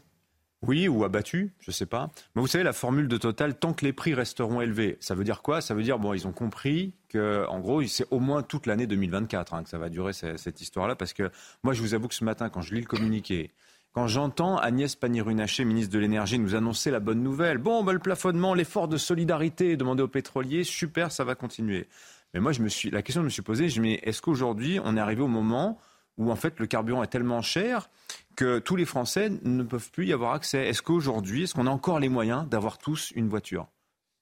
Oui, 0.65 0.87
ou 0.87 1.03
abattu, 1.03 1.53
je 1.61 1.71
ne 1.71 1.73
sais 1.73 1.87
pas. 1.87 2.11
Mais 2.35 2.41
vous 2.41 2.47
savez, 2.47 2.63
la 2.63 2.73
formule 2.73 3.09
de 3.09 3.17
Total, 3.17 3.59
tant 3.59 3.73
que 3.73 3.85
les 3.85 3.93
prix 3.93 4.15
resteront 4.15 4.61
élevés, 4.61 4.97
ça 5.01 5.17
veut 5.17 5.25
dire 5.25 5.43
quoi? 5.43 5.61
Ça 5.61 5.75
veut 5.75 5.83
dire, 5.83 5.99
bon, 5.99 6.15
ils 6.15 6.27
ont 6.29 6.33
compris 6.33 6.93
que, 7.09 7.45
en 7.49 7.59
gros, 7.59 7.83
c'est 7.83 8.07
au 8.13 8.21
moins 8.21 8.43
toute 8.43 8.67
l'année 8.67 8.87
2024 8.87 9.55
hein, 9.55 9.65
que 9.65 9.69
ça 9.69 9.79
va 9.79 9.89
durer 9.89 10.13
cette, 10.13 10.61
histoire-là. 10.61 10.95
Parce 10.95 11.13
que 11.13 11.31
moi, 11.65 11.75
je 11.75 11.83
vous 11.83 11.95
avoue 11.95 12.07
que 12.07 12.15
ce 12.15 12.23
matin, 12.23 12.49
quand 12.49 12.61
je 12.61 12.75
lis 12.75 12.81
le 12.81 12.87
communiqué, 12.87 13.51
quand 13.93 14.07
j'entends 14.07 14.57
Agnès 14.57 14.95
Pannier-Runacher, 14.95 15.65
ministre 15.65 15.93
de 15.93 15.99
l'Énergie, 15.99 16.39
nous 16.39 16.55
annoncer 16.55 16.93
la 16.93 17.01
bonne 17.01 17.23
nouvelle, 17.25 17.59
bon, 17.59 17.83
bah, 17.83 17.93
le 17.93 17.99
plafonnement, 17.99 18.55
l'effort 18.55 18.87
de 18.87 18.97
solidarité 18.97 19.77
demandé 19.77 20.03
aux 20.03 20.09
pétroliers, 20.09 20.63
super, 20.63 21.11
ça 21.11 21.25
va 21.25 21.35
continuer. 21.35 21.89
Mais 22.35 22.41
moi, 22.41 22.53
je 22.53 22.63
me 22.63 22.69
suis, 22.69 22.89
la 22.91 23.03
question 23.03 23.21
que 23.21 23.25
je 23.25 23.27
me 23.27 23.31
suis 23.31 23.43
posée, 23.43 23.69
je 23.69 23.81
me 23.81 23.89
dis, 23.89 23.99
est-ce 24.03 24.23
qu'aujourd'hui, 24.23 24.79
on 24.85 24.97
est 24.97 25.01
arrivé 25.01 25.23
au 25.23 25.29
moment 25.29 25.79
où 26.19 26.31
en 26.31 26.37
fait 26.37 26.59
le 26.61 26.67
carburant 26.67 27.03
est 27.03 27.09
tellement 27.09 27.43
cher 27.43 27.89
que 28.37 28.59
tous 28.59 28.77
les 28.77 28.85
Français 28.85 29.31
ne 29.43 29.63
peuvent 29.63 29.91
plus 29.91 30.07
y 30.07 30.13
avoir 30.13 30.33
accès. 30.33 30.69
Est-ce 30.69 30.83
qu'aujourd'hui, 30.83 31.45
est-ce 31.45 31.55
qu'on 31.55 31.67
a 31.67 31.71
encore 31.71 31.99
les 31.99 32.09
moyens 32.09 32.49
d'avoir 32.49 32.79
tous 32.79 33.13
une 33.15 33.29
voiture? 33.29 33.69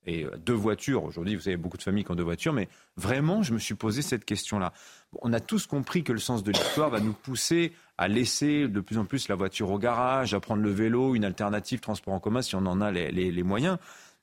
Et 0.06 0.24
euh, 0.24 0.30
deux 0.38 0.54
voitures. 0.54 1.04
Aujourd'hui, 1.04 1.36
vous 1.36 1.42
savez, 1.42 1.56
beaucoup 1.56 1.76
de 1.76 1.82
familles 1.82 2.04
qui 2.04 2.10
ont 2.10 2.14
deux 2.14 2.22
voitures, 2.22 2.52
mais 2.52 2.68
vraiment, 2.96 3.42
je 3.42 3.52
me 3.52 3.58
suis 3.58 3.74
posé 3.74 4.02
cette 4.02 4.24
question-là. 4.24 4.72
On 5.20 5.32
a 5.32 5.40
tous 5.40 5.66
compris 5.66 6.04
que 6.04 6.12
le 6.12 6.18
sens 6.18 6.42
de 6.42 6.52
l'histoire 6.52 6.90
va 6.90 7.00
nous 7.00 7.12
pousser 7.12 7.72
à 7.98 8.08
laisser 8.08 8.66
de 8.66 8.80
plus 8.80 8.96
en 8.96 9.04
plus 9.04 9.28
la 9.28 9.34
voiture 9.34 9.70
au 9.70 9.78
garage, 9.78 10.32
à 10.32 10.40
prendre 10.40 10.62
le 10.62 10.70
vélo, 10.70 11.14
une 11.14 11.24
alternative 11.24 11.80
transport 11.80 12.14
en 12.14 12.20
commun 12.20 12.40
si 12.40 12.54
on 12.54 12.64
en 12.66 12.80
a 12.80 12.90
les, 12.90 13.42
moyens. 13.42 13.76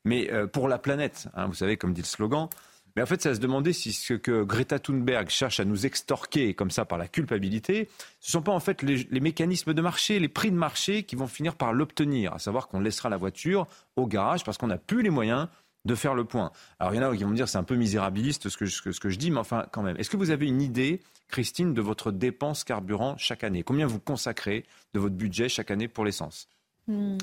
Mais 0.03 0.31
euh, 0.31 0.47
pour 0.47 0.67
la 0.67 0.79
planète, 0.79 1.27
hein, 1.35 1.45
vous 1.45 1.53
savez, 1.53 1.77
comme 1.77 1.93
dit 1.93 2.01
le 2.01 2.07
slogan, 2.07 2.49
mais 2.97 3.03
en 3.03 3.05
fait, 3.05 3.21
ça 3.21 3.35
se 3.35 3.39
demander 3.39 3.73
si 3.73 3.93
ce 3.93 4.15
que 4.15 4.41
Greta 4.41 4.79
Thunberg 4.79 5.29
cherche 5.29 5.59
à 5.59 5.65
nous 5.65 5.85
extorquer 5.85 6.55
comme 6.55 6.71
ça 6.71 6.83
par 6.83 6.97
la 6.97 7.07
culpabilité, 7.07 7.89
ce 8.19 8.29
ne 8.29 8.31
sont 8.31 8.41
pas 8.41 8.51
en 8.51 8.59
fait 8.59 8.81
les, 8.81 9.19
mécanismes 9.19 9.75
de 9.75 9.81
marché, 9.83 10.17
les 10.17 10.27
prix 10.27 10.49
de 10.49 10.55
marché 10.55 11.03
qui 11.03 11.15
vont 11.15 11.27
finir 11.27 11.53
par 11.53 11.73
l'obtenir, 11.73 12.33
à 12.33 12.39
savoir 12.39 12.67
qu'on 12.67 12.79
laissera 12.79 13.09
la 13.09 13.17
voiture 13.17 13.67
au 13.97 14.07
garage 14.07 14.43
parce 14.43 14.57
qu'on 14.57 14.65
n'a 14.65 14.79
plus 14.79 15.03
les 15.03 15.11
moyens 15.11 15.47
de 15.85 15.93
faire 15.93 16.15
le 16.15 16.23
point. 16.23 16.51
Alors 16.79 16.95
il 16.95 16.97
y 16.97 17.03
en 17.03 17.11
a 17.11 17.15
qui 17.15 17.23
vont 17.23 17.29
me 17.29 17.35
dire 17.35 17.47
c'est 17.47 17.59
un 17.59 17.63
peu 17.63 17.75
misérabiliste 17.75 18.49
ce 18.49 18.57
que, 18.57 18.65
ce 18.65 18.99
que 18.99 19.09
je 19.09 19.19
dis, 19.19 19.29
mais 19.29 19.37
enfin 19.37 19.67
quand 19.71 19.83
même. 19.83 19.95
Est-ce 19.97 20.09
que 20.09 20.17
vous 20.17 20.31
avez 20.31 20.47
une 20.47 20.63
idée, 20.63 21.03
Christine, 21.27 21.75
de 21.75 21.81
votre 21.81 22.11
dépense 22.11 22.63
carburant 22.63 23.15
chaque 23.19 23.43
année? 23.43 23.61
Combien 23.61 23.85
vous 23.85 23.99
consacrez 23.99 24.65
de 24.95 24.99
votre 24.99 25.13
budget 25.13 25.49
chaque 25.49 25.69
année 25.69 25.87
pour 25.87 26.03
l'essence? 26.03 26.49
Hmm, 26.87 27.15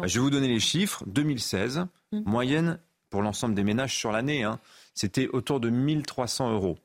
bah, 0.00 0.08
Je 0.08 0.14
vais 0.14 0.24
vous 0.24 0.30
donner 0.30 0.48
les 0.48 0.58
chiffres. 0.58 1.04
2016, 1.06 1.86
hmm. 2.10 2.22
moyenne 2.24 2.80
pour 3.10 3.22
l'ensemble 3.22 3.54
des 3.54 3.62
ménages 3.62 3.94
sur 3.94 4.10
l'année. 4.10 4.42
Hein 4.42 4.58
c'était 4.94 5.28
autour 5.28 5.60
de 5.60 5.70
1300 5.70 6.52
euros. 6.52 6.78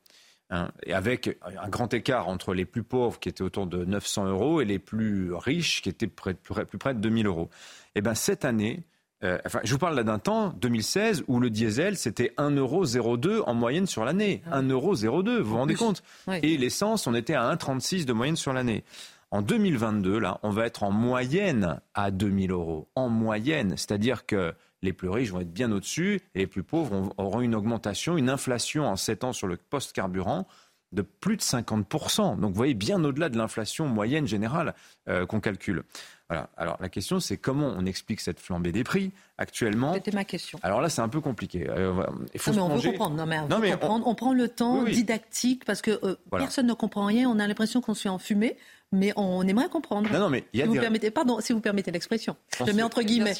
Hein, 0.48 0.70
et 0.84 0.94
avec 0.94 1.38
un 1.42 1.68
grand 1.68 1.92
écart 1.92 2.28
entre 2.28 2.54
les 2.54 2.64
plus 2.64 2.84
pauvres 2.84 3.18
qui 3.18 3.28
étaient 3.28 3.42
autour 3.42 3.66
de 3.66 3.84
900 3.84 4.26
euros 4.26 4.60
et 4.60 4.64
les 4.64 4.78
plus 4.78 5.34
riches 5.34 5.82
qui 5.82 5.88
étaient 5.88 6.06
plus 6.06 6.40
près 6.78 6.94
de 6.94 7.00
2000 7.00 7.26
euros. 7.26 7.50
Et 7.96 7.98
eh 7.98 8.00
bien 8.00 8.14
cette 8.14 8.44
année, 8.44 8.84
euh, 9.24 9.38
enfin, 9.46 9.60
je 9.64 9.72
vous 9.72 9.78
parle 9.78 9.96
là 9.96 10.04
d'un 10.04 10.18
temps, 10.18 10.50
2016, 10.60 11.24
où 11.26 11.40
le 11.40 11.50
diesel, 11.50 11.96
c'était 11.96 12.32
1,02€ 12.36 13.42
en 13.46 13.54
moyenne 13.54 13.86
sur 13.86 14.04
l'année. 14.04 14.42
1,02€, 14.52 15.38
vous 15.38 15.50
vous 15.50 15.56
rendez 15.56 15.74
compte? 15.74 16.02
Et 16.42 16.56
l'essence, 16.56 17.06
on 17.06 17.14
était 17.14 17.34
à 17.34 17.52
1,36€ 17.54 18.04
de 18.04 18.12
moyenne 18.12 18.36
sur 18.36 18.52
l'année. 18.52 18.84
En 19.30 19.42
2022, 19.42 20.18
là, 20.18 20.38
on 20.42 20.50
va 20.50 20.66
être 20.66 20.82
en 20.82 20.92
moyenne 20.92 21.80
à 21.94 22.10
2000 22.10 22.52
euros. 22.52 22.88
En 22.94 23.08
moyenne. 23.08 23.70
C'est-à-dire 23.70 24.26
que 24.26 24.54
les 24.86 24.94
plus 24.94 25.10
riches 25.10 25.30
vont 25.30 25.40
être 25.40 25.52
bien 25.52 25.70
au-dessus 25.70 26.20
et 26.34 26.40
les 26.40 26.46
plus 26.46 26.62
pauvres 26.62 27.12
auront 27.18 27.40
une 27.42 27.54
augmentation, 27.54 28.16
une 28.16 28.30
inflation 28.30 28.86
en 28.86 28.96
7 28.96 29.24
ans 29.24 29.32
sur 29.32 29.46
le 29.46 29.56
poste 29.56 29.92
carburant 29.92 30.46
de 30.92 31.02
plus 31.02 31.36
de 31.36 31.42
50%. 31.42 32.38
Donc 32.40 32.50
vous 32.50 32.56
voyez, 32.56 32.74
bien 32.74 33.02
au-delà 33.04 33.28
de 33.28 33.36
l'inflation 33.36 33.86
moyenne 33.86 34.26
générale 34.26 34.74
euh, 35.08 35.26
qu'on 35.26 35.40
calcule. 35.40 35.82
Voilà. 36.28 36.48
Alors 36.56 36.76
la 36.80 36.88
question, 36.88 37.20
c'est 37.20 37.36
comment 37.36 37.72
on 37.76 37.86
explique 37.86 38.20
cette 38.20 38.40
flambée 38.40 38.72
des 38.72 38.82
prix 38.82 39.12
actuellement? 39.38 39.94
C'était 39.94 40.12
ma 40.12 40.24
question. 40.24 40.58
Alors 40.62 40.80
là, 40.80 40.88
c'est 40.88 41.02
un 41.02 41.08
peu 41.08 41.20
compliqué. 41.20 41.68
Euh, 41.68 42.04
il 42.34 42.40
faut 42.40 42.52
non, 42.52 42.68
mais 42.68 42.74
on 42.74 42.78
veut 42.78 42.90
comprendre. 42.90 43.16
Non, 43.16 43.26
mais, 43.26 43.74
on, 43.82 44.14
prend 44.14 44.32
le 44.32 44.48
temps 44.48 44.82
didactique 44.84 45.64
parce 45.64 45.82
que 45.82 46.00
euh, 46.02 46.16
personne 46.30 46.66
ne 46.66 46.74
comprend 46.74 47.06
rien. 47.06 47.28
On 47.28 47.38
a 47.38 47.46
l'impression 47.46 47.80
qu'on 47.80 47.94
se 47.94 48.02
fait 48.02 48.08
enfumer 48.08 48.56
mais 48.92 49.12
on 49.16 49.42
aimerait 49.46 49.68
comprendre. 49.68 50.10
Non, 50.12 50.20
non, 50.20 50.30
mais 50.30 50.44
il 50.52 50.60
y 50.60 50.62
a 50.62 50.64
si, 50.64 50.68
vous 50.68 50.80
permettez, 50.80 51.10
pardon, 51.10 51.40
si 51.40 51.52
vous 51.52 51.60
permettez 51.60 51.90
l'expression. 51.90 52.36
Je 52.64 52.72
mets 52.72 52.82
entre 52.82 53.02
guillemets. 53.02 53.34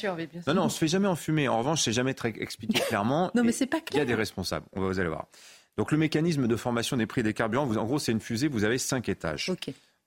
Non, 0.47 0.53
non, 0.53 0.63
on 0.63 0.69
se 0.69 0.77
fait 0.77 0.87
jamais 0.87 1.07
enfumer. 1.07 1.47
En 1.47 1.59
revanche, 1.59 1.83
c'est 1.83 1.93
jamais 1.93 2.13
très 2.13 2.33
expliqué 2.37 2.79
clairement. 2.79 3.31
non, 3.35 3.43
mais 3.43 3.51
c'est 3.51 3.65
pas 3.65 3.79
clair. 3.79 3.97
Il 3.97 3.99
y 3.99 4.01
a 4.01 4.05
des 4.05 4.15
responsables. 4.15 4.65
On 4.73 4.81
va 4.81 4.87
vous 4.87 4.99
allez 4.99 5.09
voir. 5.09 5.27
Donc 5.77 5.91
le 5.91 5.97
mécanisme 5.97 6.47
de 6.47 6.55
formation 6.55 6.97
des 6.97 7.05
prix 7.05 7.23
des 7.23 7.33
carburants, 7.33 7.65
vous, 7.65 7.77
en 7.77 7.85
gros, 7.85 7.99
c'est 7.99 8.11
une 8.11 8.19
fusée. 8.19 8.47
Vous 8.47 8.63
avez 8.63 8.77
cinq 8.77 9.09
étages. 9.09 9.51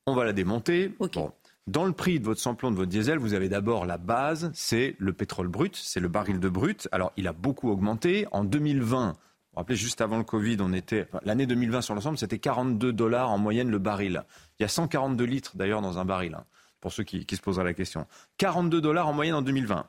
On 0.06 0.14
va 0.14 0.24
la 0.24 0.32
démonter. 0.32 0.88
Bon. 0.98 1.32
Dans 1.66 1.84
le 1.84 1.92
prix 1.92 2.18
de 2.18 2.24
votre 2.24 2.40
samplon, 2.40 2.70
de 2.70 2.76
votre 2.76 2.88
diesel, 2.88 3.18
vous 3.18 3.34
avez 3.34 3.48
d'abord 3.48 3.86
la 3.86 3.98
base, 3.98 4.50
c'est 4.54 4.96
le 4.98 5.12
pétrole 5.12 5.46
brut, 5.46 5.76
c'est 5.76 6.00
le 6.00 6.08
baril 6.08 6.40
de 6.40 6.48
brut. 6.48 6.88
Alors, 6.90 7.12
il 7.16 7.28
a 7.28 7.32
beaucoup 7.32 7.70
augmenté. 7.70 8.26
En 8.32 8.42
2020, 8.42 9.08
vous 9.08 9.12
vous 9.52 9.58
rappelez, 9.58 9.76
juste 9.76 10.00
avant 10.00 10.18
le 10.18 10.24
Covid, 10.24 10.56
on 10.60 10.72
était, 10.72 11.06
l'année 11.22 11.46
2020 11.46 11.82
sur 11.82 11.94
l'ensemble, 11.94 12.18
c'était 12.18 12.38
42 12.38 12.92
dollars 12.92 13.30
en 13.30 13.38
moyenne 13.38 13.70
le 13.70 13.78
baril. 13.78 14.24
Il 14.60 14.64
y 14.64 14.66
a 14.66 14.68
142 14.68 15.24
litres 15.24 15.52
d'ailleurs 15.56 15.80
dans 15.80 15.98
un 15.98 16.04
baril, 16.04 16.34
hein, 16.34 16.44
pour 16.80 16.92
ceux 16.92 17.02
qui, 17.02 17.26
se 17.28 17.40
poseraient 17.40 17.64
la 17.64 17.72
question. 17.72 18.06
42 18.36 18.82
dollars 18.82 19.08
en 19.08 19.14
moyenne 19.14 19.34
en 19.34 19.42
2020. 19.42 19.88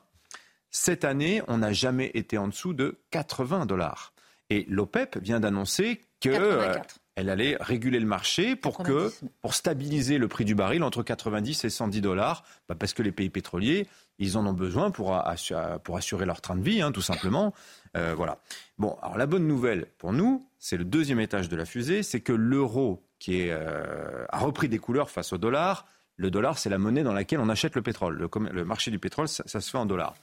Cette 0.70 1.04
année, 1.04 1.42
on 1.46 1.58
n'a 1.58 1.74
jamais 1.74 2.10
été 2.14 2.38
en 2.38 2.48
dessous 2.48 2.72
de 2.72 2.98
80 3.10 3.66
dollars. 3.66 4.14
Et 4.48 4.64
l'OPEP 4.70 5.18
vient 5.18 5.40
d'annoncer 5.40 6.00
que 6.22 6.74
elle 7.14 7.28
allait 7.28 7.56
réguler 7.60 8.00
le 8.00 8.06
marché 8.06 8.56
pour 8.56 8.78
que, 8.78 9.12
pour 9.40 9.54
stabiliser 9.54 10.18
le 10.18 10.28
prix 10.28 10.44
du 10.44 10.54
baril 10.54 10.82
entre 10.82 11.02
90 11.02 11.64
et 11.64 11.70
110 11.70 12.00
dollars, 12.00 12.42
bah, 12.68 12.74
parce 12.78 12.94
que 12.94 13.02
les 13.02 13.12
pays 13.12 13.28
pétroliers, 13.28 13.86
ils 14.18 14.38
en 14.38 14.46
ont 14.46 14.52
besoin 14.52 14.90
pour, 14.90 15.14
assurer, 15.14 16.26
leur 16.26 16.40
train 16.40 16.56
de 16.56 16.62
vie, 16.62 16.80
hein, 16.80 16.92
tout 16.92 17.02
simplement. 17.02 17.52
Euh, 17.96 18.14
voilà. 18.16 18.38
Bon, 18.78 18.96
alors 19.02 19.18
la 19.18 19.26
bonne 19.26 19.46
nouvelle 19.46 19.86
pour 19.98 20.12
nous, 20.12 20.46
c'est 20.58 20.76
le 20.76 20.84
deuxième 20.84 21.20
étage 21.20 21.48
de 21.48 21.56
la 21.56 21.66
fusée, 21.66 22.02
c'est 22.02 22.20
que 22.20 22.32
l'euro 22.32 23.02
qui 23.18 23.48
euh, 23.50 24.24
a 24.30 24.38
repris 24.38 24.68
des 24.68 24.78
couleurs 24.78 25.10
face 25.10 25.32
au 25.32 25.38
dollar. 25.38 25.86
Le 26.16 26.30
dollar, 26.30 26.56
c'est 26.58 26.70
la 26.70 26.78
monnaie 26.78 27.02
dans 27.02 27.12
laquelle 27.12 27.40
on 27.40 27.48
achète 27.48 27.74
le 27.74 27.82
pétrole. 27.82 28.28
Le, 28.52 28.64
marché 28.64 28.90
du 28.90 28.98
pétrole, 28.98 29.28
ça 29.28 29.60
se 29.60 29.70
fait 29.70 29.78
en 29.78 29.86
dollars. 29.86 30.14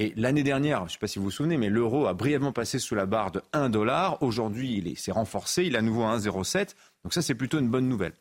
Et 0.00 0.12
l'année 0.16 0.44
dernière, 0.44 0.80
je 0.80 0.84
ne 0.84 0.88
sais 0.90 0.98
pas 0.98 1.08
si 1.08 1.18
vous 1.18 1.24
vous 1.24 1.30
souvenez, 1.32 1.56
mais 1.56 1.68
l'euro 1.68 2.06
a 2.06 2.14
brièvement 2.14 2.52
passé 2.52 2.78
sous 2.78 2.94
la 2.94 3.04
barre 3.04 3.32
de 3.32 3.42
1 3.52 3.68
dollar. 3.68 4.22
Aujourd'hui, 4.22 4.80
il 4.84 4.96
s'est 4.96 5.10
renforcé, 5.10 5.64
il 5.64 5.74
est 5.74 5.78
à 5.78 5.82
nouveau 5.82 6.04
à 6.04 6.16
1,07. 6.16 6.74
Donc 7.02 7.12
ça, 7.12 7.20
c'est 7.20 7.34
plutôt 7.34 7.58
une 7.58 7.68
bonne 7.68 7.88
nouvelle. 7.88 8.12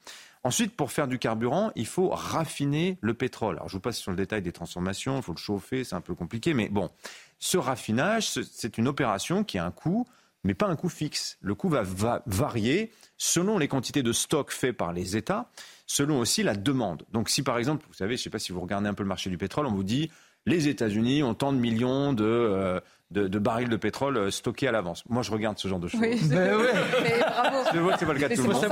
Ensuite, 0.43 0.75
pour 0.75 0.91
faire 0.91 1.07
du 1.07 1.19
carburant, 1.19 1.71
il 1.75 1.85
faut 1.85 2.09
raffiner 2.09 2.97
le 3.01 3.13
pétrole. 3.13 3.57
Alors, 3.57 3.69
je 3.69 3.73
vous 3.73 3.79
passe 3.79 3.97
sur 3.97 4.11
le 4.11 4.17
détail 4.17 4.41
des 4.41 4.51
transformations, 4.51 5.17
il 5.17 5.21
faut 5.21 5.33
le 5.33 5.37
chauffer, 5.37 5.83
c'est 5.83 5.95
un 5.95 6.01
peu 6.01 6.15
compliqué, 6.15 6.53
mais 6.53 6.69
bon, 6.69 6.89
ce 7.37 7.57
raffinage, 7.57 8.29
c'est 8.29 8.77
une 8.77 8.87
opération 8.87 9.43
qui 9.43 9.59
a 9.59 9.65
un 9.65 9.71
coût, 9.71 10.07
mais 10.43 10.53
pas 10.53 10.67
un 10.67 10.75
coût 10.75 10.89
fixe. 10.89 11.37
Le 11.41 11.53
coût 11.53 11.69
va, 11.69 11.83
varier 12.25 12.91
selon 13.17 13.57
les 13.57 13.67
quantités 13.67 14.01
de 14.03 14.13
stock 14.13 14.51
fait 14.51 14.73
par 14.73 14.93
les 14.93 15.17
États, 15.17 15.49
selon 15.85 16.19
aussi 16.19 16.41
la 16.41 16.55
demande. 16.55 17.03
Donc, 17.11 17.29
si 17.29 17.43
par 17.43 17.59
exemple, 17.59 17.85
vous 17.87 17.93
savez, 17.93 18.15
je 18.15 18.21
ne 18.21 18.23
sais 18.23 18.29
pas 18.31 18.39
si 18.39 18.51
vous 18.51 18.61
regardez 18.61 18.87
un 18.87 18.93
peu 18.93 19.03
le 19.03 19.09
marché 19.09 19.29
du 19.29 19.37
pétrole, 19.37 19.67
on 19.67 19.73
vous 19.73 19.83
dit 19.83 20.09
les 20.47 20.69
États-Unis 20.69 21.23
ont 21.23 21.33
tant 21.33 21.51
de 21.51 21.57
millions 21.57 22.13
de, 22.13 22.23
euh, 22.23 22.79
de, 23.11 23.37
barils 23.37 23.67
de 23.67 23.75
pétrole 23.75 24.15
euh, 24.15 24.31
stockés 24.31 24.69
à 24.69 24.71
l'avance. 24.71 25.03
Moi, 25.09 25.21
je 25.21 25.29
regarde 25.29 25.59
ce 25.59 25.67
genre 25.67 25.79
de 25.79 25.89
choses. 25.89 25.99
Oui, 25.99 26.17
mais 26.29 26.53
ouais. 26.53 26.73
mais 27.03 27.19
bravo. 27.19 27.91
C'est 27.99 28.05
pas 28.05 28.13
le 28.13 28.19
cas 28.19 28.29
de 28.29 28.35
tout 28.35 28.43
le 28.43 28.53
monde. 28.53 28.65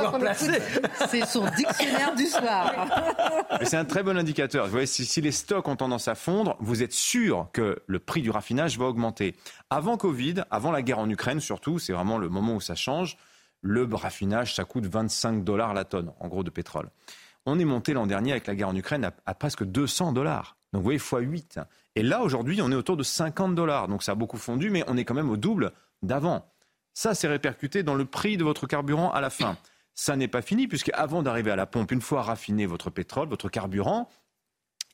C'est 1.10 1.26
son 1.26 1.46
dictionnaire 1.58 2.16
du 2.16 2.28
soir. 2.28 2.74
C'est 3.64 3.76
un 3.76 3.84
très 3.84 4.04
bon 4.04 4.18
indicateur. 4.18 4.66
Vous 4.66 4.72
voyez, 4.72 4.86
si, 4.86 5.04
si, 5.04 5.20
les 5.20 5.34
stocks 5.34 5.68
ont 5.68 5.76
tendance 5.76 6.08
à 6.08 6.16
fondre, 6.16 6.56
vous 6.62 6.82
êtes 6.82 6.94
sûr 6.94 7.50
que 7.52 7.82
le 7.86 8.00
prix 8.00 8.22
du 8.22 8.30
raffinage 8.30 8.80
va 8.80 8.86
augmenter. 8.86 9.36
Avant 9.70 9.98
Covid, 9.98 10.46
avant 10.52 10.72
la 10.72 10.82
guerre 10.82 11.00
en 11.00 11.10
Ukraine 11.10 11.42
surtout, 11.42 11.78
c'est 11.78 11.92
vraiment 11.92 12.18
le 12.18 12.30
moment 12.30 12.56
où 12.56 12.62
ça 12.62 12.76
change. 12.76 13.18
Le 13.60 13.86
raffinage, 13.92 14.56
ça 14.56 14.64
coûte 14.64 14.86
25 14.86 15.44
dollars 15.44 15.74
la 15.74 15.84
tonne, 15.84 16.14
en 16.22 16.30
gros, 16.30 16.44
de 16.44 16.52
pétrole. 16.52 16.90
On 17.46 17.60
est 17.60 17.66
monté 17.66 17.92
l'an 17.94 18.08
dernier 18.08 18.32
avec 18.32 18.48
la 18.48 18.56
guerre 18.56 18.70
en 18.70 18.76
Ukraine 18.76 19.04
à, 19.04 19.12
à 19.26 19.34
presque 19.34 19.66
200 19.66 20.14
dollars. 20.14 20.55
Donc 20.76 20.82
vous 20.82 20.88
voyez, 20.88 21.00
fois 21.00 21.22
8. 21.22 21.62
Et 21.96 22.04
là, 22.04 22.22
aujourd'hui, 22.22 22.62
on 22.62 22.70
est 22.70 22.76
autour 22.76 22.98
de 22.98 23.04
50 23.04 23.56
dollars. 23.56 23.88
Donc 23.88 24.04
ça 24.04 24.12
a 24.12 24.16
beaucoup 24.16 24.38
fondu, 24.38 24.70
mais 24.70 24.84
on 24.88 24.98
est 24.98 25.06
quand 25.06 25.14
même 25.14 25.30
au 25.30 25.38
double 25.38 25.72
d'avant. 26.04 26.52
Ça, 26.94 27.16
c'est 27.16 27.30
répercuté 27.30 27.82
dans 27.82 27.96
le 27.96 28.04
prix 28.04 28.36
de 28.36 28.44
votre 28.44 28.68
carburant 28.68 29.10
à 29.10 29.22
la 29.22 29.30
fin. 29.30 29.58
Ça 29.94 30.18
n'est 30.18 30.28
pas 30.28 30.42
fini, 30.42 30.68
puisque 30.68 30.92
avant 30.94 31.24
d'arriver 31.24 31.50
à 31.50 31.56
la 31.56 31.66
pompe, 31.66 31.94
une 31.94 32.02
fois 32.02 32.24
raffiné 32.24 32.66
votre 32.66 32.90
pétrole, 32.90 33.30
votre 33.30 33.48
carburant, 33.48 34.10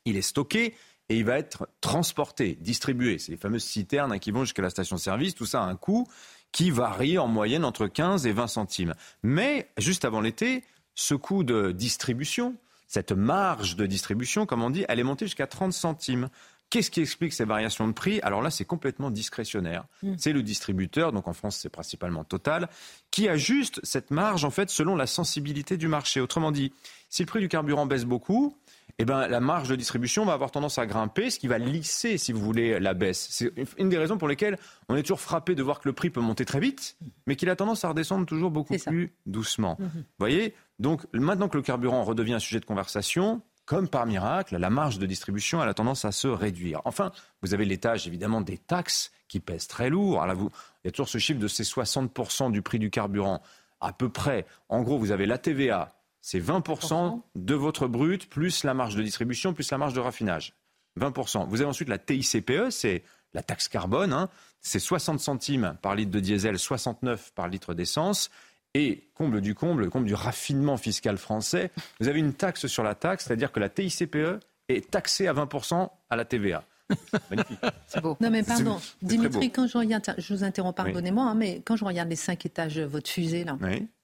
il 0.05 0.17
est 0.17 0.21
stocké 0.21 0.75
et 1.09 1.17
il 1.17 1.25
va 1.25 1.39
être 1.39 1.67
transporté, 1.81 2.59
distribué. 2.61 3.17
C'est 3.17 3.31
les 3.31 3.37
fameuses 3.39 3.63
citernes 3.63 4.19
qui 4.19 4.29
vont 4.29 4.43
jusqu'à 4.43 4.61
la 4.61 4.69
station-service. 4.69 5.33
Tout 5.33 5.47
ça 5.47 5.63
a 5.63 5.65
un 5.65 5.75
coût 5.75 6.07
qui 6.51 6.69
varie 6.69 7.17
en 7.17 7.25
moyenne 7.25 7.65
entre 7.65 7.87
15 7.87 8.27
et 8.27 8.33
20 8.33 8.45
centimes. 8.45 8.93
Mais 9.23 9.71
juste 9.79 10.05
avant 10.05 10.21
l'été, 10.21 10.63
ce 10.93 11.15
coût 11.15 11.43
de 11.43 11.71
distribution, 11.71 12.55
cette 12.91 13.13
marge 13.13 13.77
de 13.77 13.85
distribution, 13.85 14.45
comme 14.45 14.61
on 14.61 14.69
dit, 14.69 14.83
elle 14.89 14.99
est 14.99 15.03
montée 15.03 15.25
jusqu'à 15.25 15.47
30 15.47 15.71
centimes. 15.71 16.27
Qu'est-ce 16.69 16.91
qui 16.91 16.99
explique 16.99 17.31
ces 17.31 17.45
variations 17.45 17.87
de 17.87 17.93
prix? 17.93 18.19
Alors 18.19 18.41
là, 18.41 18.51
c'est 18.51 18.65
complètement 18.65 19.11
discrétionnaire. 19.11 19.85
Hmm. 20.03 20.15
C'est 20.17 20.33
le 20.33 20.43
distributeur, 20.43 21.13
donc 21.13 21.29
en 21.29 21.33
France, 21.33 21.55
c'est 21.55 21.69
principalement 21.69 22.25
Total, 22.25 22.67
qui 23.09 23.29
ajuste 23.29 23.79
cette 23.83 24.11
marge, 24.11 24.43
en 24.43 24.49
fait, 24.49 24.69
selon 24.69 24.97
la 24.97 25.07
sensibilité 25.07 25.77
du 25.77 25.87
marché. 25.87 26.19
Autrement 26.19 26.51
dit, 26.51 26.73
si 27.09 27.21
le 27.21 27.27
prix 27.27 27.39
du 27.39 27.47
carburant 27.47 27.85
baisse 27.85 28.03
beaucoup, 28.03 28.57
eh 28.99 29.05
ben, 29.05 29.27
la 29.27 29.39
marge 29.39 29.69
de 29.69 29.75
distribution 29.75 30.25
va 30.25 30.33
avoir 30.33 30.51
tendance 30.51 30.77
à 30.77 30.85
grimper, 30.85 31.29
ce 31.29 31.39
qui 31.39 31.47
va 31.47 31.57
lisser, 31.57 32.17
si 32.17 32.31
vous 32.31 32.41
voulez, 32.41 32.79
la 32.79 32.93
baisse. 32.93 33.27
C'est 33.31 33.51
une 33.77 33.89
des 33.89 33.97
raisons 33.97 34.17
pour 34.17 34.27
lesquelles 34.27 34.57
on 34.89 34.95
est 34.95 35.01
toujours 35.01 35.21
frappé 35.21 35.55
de 35.55 35.63
voir 35.63 35.79
que 35.79 35.89
le 35.89 35.93
prix 35.93 36.09
peut 36.09 36.21
monter 36.21 36.45
très 36.45 36.59
vite, 36.59 36.97
mais 37.27 37.35
qu'il 37.35 37.49
a 37.49 37.55
tendance 37.55 37.83
à 37.85 37.89
redescendre 37.89 38.25
toujours 38.25 38.51
beaucoup 38.51 38.77
plus 38.77 39.13
doucement. 39.25 39.77
Mhm. 39.79 39.89
Vous 39.93 40.03
voyez 40.19 40.53
Donc, 40.79 41.01
maintenant 41.13 41.49
que 41.49 41.57
le 41.57 41.63
carburant 41.63 42.03
redevient 42.03 42.33
un 42.33 42.39
sujet 42.39 42.59
de 42.59 42.65
conversation, 42.65 43.41
comme 43.65 43.87
par 43.87 44.05
miracle, 44.05 44.57
la 44.57 44.69
marge 44.69 44.99
de 44.99 45.05
distribution 45.05 45.61
a 45.61 45.73
tendance 45.73 46.03
à 46.03 46.11
se 46.11 46.27
réduire. 46.27 46.81
Enfin, 46.85 47.11
vous 47.41 47.53
avez 47.53 47.65
l'étage, 47.65 48.07
évidemment, 48.07 48.41
des 48.41 48.57
taxes 48.57 49.11
qui 49.27 49.39
pèsent 49.39 49.67
très 49.67 49.89
lourd. 49.89 50.21
Alors 50.21 50.35
vous, 50.35 50.49
il 50.83 50.87
y 50.87 50.89
a 50.89 50.91
toujours 50.91 51.07
ce 51.07 51.19
chiffre 51.19 51.39
de 51.39 51.47
ces 51.47 51.63
60% 51.63 52.51
du 52.51 52.61
prix 52.61 52.79
du 52.79 52.89
carburant, 52.89 53.41
à 53.79 53.93
peu 53.93 54.09
près. 54.09 54.45
En 54.67 54.81
gros, 54.81 54.97
vous 54.97 55.11
avez 55.11 55.25
la 55.25 55.37
TVA, 55.37 55.93
c'est 56.21 56.39
20% 56.39 57.21
de 57.35 57.55
votre 57.55 57.87
brut 57.87 58.29
plus 58.29 58.63
la 58.63 58.73
marge 58.73 58.95
de 58.95 59.03
distribution 59.03 59.53
plus 59.53 59.69
la 59.71 59.77
marge 59.77 59.93
de 59.93 59.99
raffinage. 59.99 60.53
20%. 60.99 61.47
Vous 61.47 61.61
avez 61.61 61.69
ensuite 61.69 61.89
la 61.89 61.97
TICPE, 61.97 62.69
c'est 62.69 63.03
la 63.33 63.41
taxe 63.41 63.67
carbone, 63.67 64.13
hein. 64.13 64.29
c'est 64.59 64.79
60 64.79 65.19
centimes 65.19 65.77
par 65.81 65.95
litre 65.95 66.11
de 66.11 66.19
diesel, 66.19 66.59
69 66.59 67.31
par 67.33 67.47
litre 67.47 67.73
d'essence. 67.73 68.29
Et 68.73 69.09
comble 69.15 69.41
du 69.41 69.53
comble, 69.53 69.89
comble 69.89 70.05
du 70.05 70.13
raffinement 70.13 70.77
fiscal 70.77 71.17
français, 71.17 71.71
vous 71.99 72.07
avez 72.07 72.19
une 72.19 72.33
taxe 72.33 72.67
sur 72.67 72.83
la 72.83 72.95
taxe, 72.95 73.25
c'est-à-dire 73.25 73.51
que 73.51 73.59
la 73.59 73.67
TICPE 73.67 74.39
est 74.69 74.89
taxée 74.89 75.27
à 75.27 75.33
20% 75.33 75.89
à 76.09 76.15
la 76.15 76.23
TVA. 76.23 76.63
Magnifique. 77.29 77.59
C'est 77.87 78.01
beau. 78.01 78.17
Non 78.21 78.29
mais 78.29 78.43
pardon, 78.43 78.79
Dimitri, 79.01 79.51
quand 79.51 79.67
je 79.67 79.77
regarde, 79.77 80.13
je 80.17 80.33
vous 80.33 80.43
interromps, 80.43 80.75
pardonnez-moi, 80.75 81.25
hein, 81.25 81.35
mais 81.35 81.61
quand 81.65 81.75
je 81.75 81.83
regarde 81.83 82.09
les 82.09 82.15
cinq 82.15 82.45
étages 82.45 82.75
de 82.75 82.83
votre 82.83 83.09
fusée 83.09 83.43
là, 83.43 83.57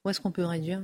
où 0.03 0.09
est-ce 0.09 0.19
qu'on 0.19 0.31
peut 0.31 0.45
réduire? 0.45 0.81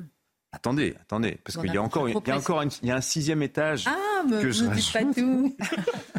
Attendez, 0.54 0.96
attendez, 1.02 1.40
parce 1.44 1.58
qu'il 1.58 1.74
y 1.74 1.78
a 1.78 1.82
encore, 1.82 2.08
il 2.08 2.14
y 2.14 2.32
a 2.32 2.38
encore 2.38 2.64
il 2.64 2.88
y 2.88 2.92
a 2.92 2.96
un 2.96 3.02
sixième 3.02 3.42
étage. 3.42 3.86
Ah, 3.88 4.22
que 4.30 4.52
je 4.52 4.66
pas 4.94 5.04
tout. 5.12 5.58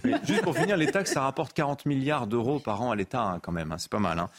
juste 0.27 0.43
pour 0.43 0.57
finir, 0.57 0.77
les 0.77 0.91
taxes, 0.91 1.13
ça 1.13 1.23
rapporte 1.23 1.53
40 1.53 1.87
milliards 1.87 2.27
d'euros 2.27 2.59
par 2.59 2.83
an 2.83 2.91
à 2.91 2.97
l'État, 2.97 3.23
hein, 3.23 3.39
quand 3.41 3.53
même. 3.53 3.71
Hein, 3.71 3.79
c'est 3.79 3.91
pas 3.91 4.01
mal. 4.01 4.19
Hein. 4.19 4.31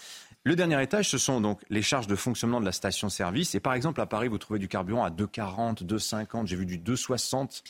Le 0.43 0.57
dernier 0.57 0.83
étage, 0.83 1.09
ce 1.09 1.17
sont 1.17 1.39
donc 1.39 1.61
les 1.69 1.81
charges 1.81 2.07
de 2.07 2.15
fonctionnement 2.15 2.59
de 2.59 2.65
la 2.65 2.73
station-service. 2.73 3.55
Et 3.55 3.61
par 3.61 3.73
exemple, 3.73 4.01
à 4.01 4.05
Paris, 4.05 4.27
vous 4.27 4.37
trouvez 4.37 4.59
du 4.59 4.67
carburant 4.67 5.05
à 5.05 5.09
2,40, 5.09 5.85
2,50. 5.85 6.45
J'ai 6.45 6.57
vu 6.57 6.65
du 6.65 6.77
2,60 6.77 7.63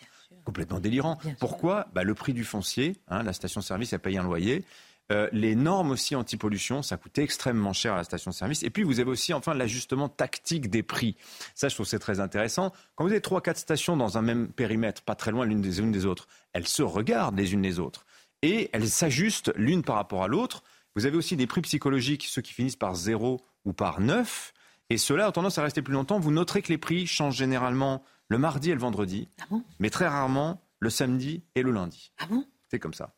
complètement 0.44 0.80
délirant. 0.80 1.18
Pourquoi? 1.40 1.88
Bah, 1.94 2.04
Le 2.04 2.14
prix 2.16 2.34
du 2.34 2.44
foncier, 2.44 2.98
la 3.10 3.34
station-service, 3.34 3.94
elle 3.94 4.00
paye 4.00 4.18
un 4.18 4.24
loyer. 4.24 4.66
Euh, 5.12 5.30
les 5.32 5.56
normes 5.56 5.92
aussi 5.92 6.16
anti-pollution, 6.16 6.82
ça 6.82 6.98
coûte 6.98 7.18
extrêmement 7.20 7.74
cher 7.74 7.94
à 7.94 7.98
la 7.98 8.04
station-service. 8.04 8.64
Et 8.64 8.70
puis 8.72 8.82
vous 8.84 9.00
avez 9.00 9.10
aussi 9.12 9.34
enfin 9.34 9.54
l'ajustement 9.54 10.10
tactique 10.10 10.70
des 10.70 10.82
prix. 10.82 11.16
Ça, 11.54 11.70
je 11.70 11.76
trouve 11.76 11.86
c'est 11.86 12.00
très 12.00 12.20
intéressant. 12.20 12.74
Quand 12.96 13.04
vous 13.04 13.12
avez 13.12 13.22
trois, 13.22 13.42
quatre 13.42 13.58
stations 13.60 13.96
dans 13.98 14.18
un 14.18 14.24
même 14.24 14.48
périmètre, 14.48 15.04
pas 15.04 15.14
très 15.16 15.30
loin 15.32 15.46
l'une 15.46 15.62
des 15.62 15.80
unes 15.80 15.92
des 15.92 16.06
autres, 16.08 16.28
elles 16.54 16.68
se 16.68 16.82
regardent 16.82 17.38
les 17.38 17.54
unes 17.54 17.62
les 17.62 17.80
autres. 17.80 18.06
et 18.42 18.70
elles 18.74 18.90
s'ajustent 18.90 19.52
l'une 19.56 19.84
par 19.84 19.96
rapport 19.96 20.24
à 20.24 20.28
l'autre. 20.28 20.64
Vous 20.96 21.06
avez 21.06 21.18
aussi 21.18 21.36
des 21.36 21.46
prix 21.48 21.62
psychologiques, 21.62 22.26
ceux 22.28 22.42
qui 22.42 22.54
finissent 22.54 22.76
par 22.76 22.96
0 22.96 23.42
ou 23.66 23.74
par 23.74 24.00
9. 24.02 24.54
Et 24.92 24.98
ceux-là 24.98 25.30
ont 25.30 25.32
tendance 25.32 25.58
à 25.58 25.64
rester 25.64 25.82
plus 25.82 25.94
longtemps. 25.94 26.20
Vous 26.20 26.32
noterez 26.32 26.62
que 26.62 26.70
les 26.70 26.78
prix 26.78 27.06
changent 27.08 27.36
généralement 27.38 28.04
le 28.28 28.38
mardi 28.38 28.72
et 28.72 28.74
le 28.74 28.80
vendredi, 28.80 29.30
Ah 29.40 29.46
bon? 29.52 29.64
mais 29.80 29.90
très 29.90 30.08
rarement 30.08 30.62
le 30.80 30.90
samedi 30.90 31.44
et 31.56 31.62
le 31.64 31.72
lundi. 31.72 32.12
Ah 32.20 32.26
bon? 32.28 32.46
C'est 32.70 32.80
comme 32.80 32.94
ça. 32.94 33.14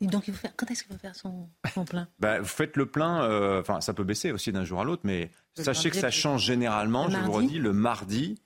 Donc, 0.00 0.28
il 0.28 0.34
faut 0.34 0.40
faire... 0.40 0.52
quand 0.56 0.70
est-ce 0.70 0.84
qu'il 0.84 0.92
faut 0.92 0.98
faire 0.98 1.14
son, 1.14 1.48
son 1.72 1.84
plein? 1.84 2.08
Bah, 2.18 2.40
vous 2.40 2.46
faites 2.46 2.76
le 2.76 2.86
plein, 2.86 3.22
euh, 3.24 3.60
enfin 3.60 3.80
ça 3.80 3.94
peut 3.94 4.04
baisser 4.04 4.32
aussi 4.32 4.52
d'un 4.52 4.64
jour 4.64 4.80
à 4.80 4.84
l'autre, 4.84 5.02
mais 5.04 5.30
Le 5.56 5.62
sachez 5.62 5.90
que 5.90 5.96
ça 5.96 6.10
change 6.10 6.44
généralement, 6.44 7.06
le 7.06 7.12
je 7.12 7.18
vous 7.18 7.32
redis, 7.32 7.58
le 7.58 7.72
mardi 7.72 8.36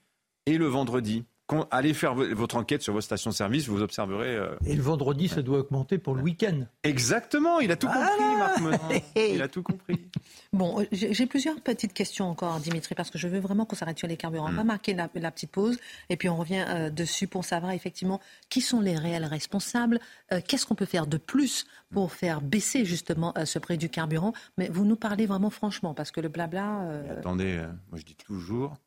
et 0.45 0.57
le 0.57 0.67
vendredi. 0.67 1.25
Quand- 1.49 1.67
allez 1.71 1.95
faire 1.95 2.13
vo- 2.13 2.33
votre 2.35 2.57
enquête 2.57 2.83
sur 2.83 2.93
vos 2.93 3.01
stations-service, 3.01 3.67
vous 3.67 3.81
observerez. 3.81 4.35
euh, 4.35 4.55
Et 4.67 4.75
le 4.75 4.83
vendredi, 4.83 5.27
ça 5.27 5.41
doit 5.41 5.59
augmenter 5.59 5.97
pour 5.97 6.13
le 6.13 6.21
week-end. 6.21 6.61
Exactement, 6.83 7.59
il 7.59 7.71
a 7.71 7.75
tout 7.75 7.87
compris, 7.87 8.35
Marc 8.37 8.61
Menon. 8.61 9.01
Il 9.15 9.41
a 9.41 9.47
tout 9.47 9.63
compris. 9.63 10.09
Bon, 10.53 10.79
euh, 10.81 10.85
j'ai 10.91 11.25
plusieurs 11.25 11.59
petites 11.61 11.93
questions 11.93 12.29
encore, 12.29 12.59
Dimitri, 12.59 12.93
parce 12.93 13.09
que 13.09 13.17
je 13.17 13.27
veux 13.27 13.39
vraiment 13.39 13.65
qu'on 13.65 13.75
s'arrête 13.75 13.97
sur 13.97 14.07
les 14.07 14.15
carburants. 14.15 14.49
On 14.49 14.53
va 14.53 14.63
marquer 14.63 14.93
la, 14.93 15.09
la 15.15 15.31
petite 15.31 15.51
pause 15.51 15.79
et 16.09 16.17
puis 16.17 16.29
on 16.29 16.35
revient 16.37 16.63
euh, 16.67 16.89
dessus 16.91 17.25
pour 17.27 17.43
savoir 17.45 17.71
effectivement 17.71 18.19
qui 18.49 18.61
sont 18.61 18.79
les 18.79 18.95
réels 18.95 19.25
responsables, 19.25 19.99
euh, 20.31 20.41
qu'est-ce 20.47 20.67
qu'on 20.67 20.75
peut 20.75 20.85
faire 20.85 21.07
de 21.07 21.17
plus 21.17 21.65
pour 21.91 22.11
faire 22.13 22.41
baisser 22.41 22.85
justement 22.85 23.33
euh, 23.39 23.45
ce 23.45 23.57
prix 23.57 23.79
du 23.79 23.89
carburant. 23.89 24.33
Mais 24.59 24.69
vous 24.69 24.85
nous 24.85 24.95
parlez 24.95 25.25
vraiment 25.25 25.49
franchement, 25.49 25.95
parce 25.95 26.11
que 26.11 26.21
le 26.21 26.29
blabla. 26.29 26.81
euh, 26.83 27.17
attendez, 27.17 27.57
euh, 27.57 27.67
moi 27.89 27.97
je 27.99 28.03
dis 28.05 28.15
toujours 28.15 28.77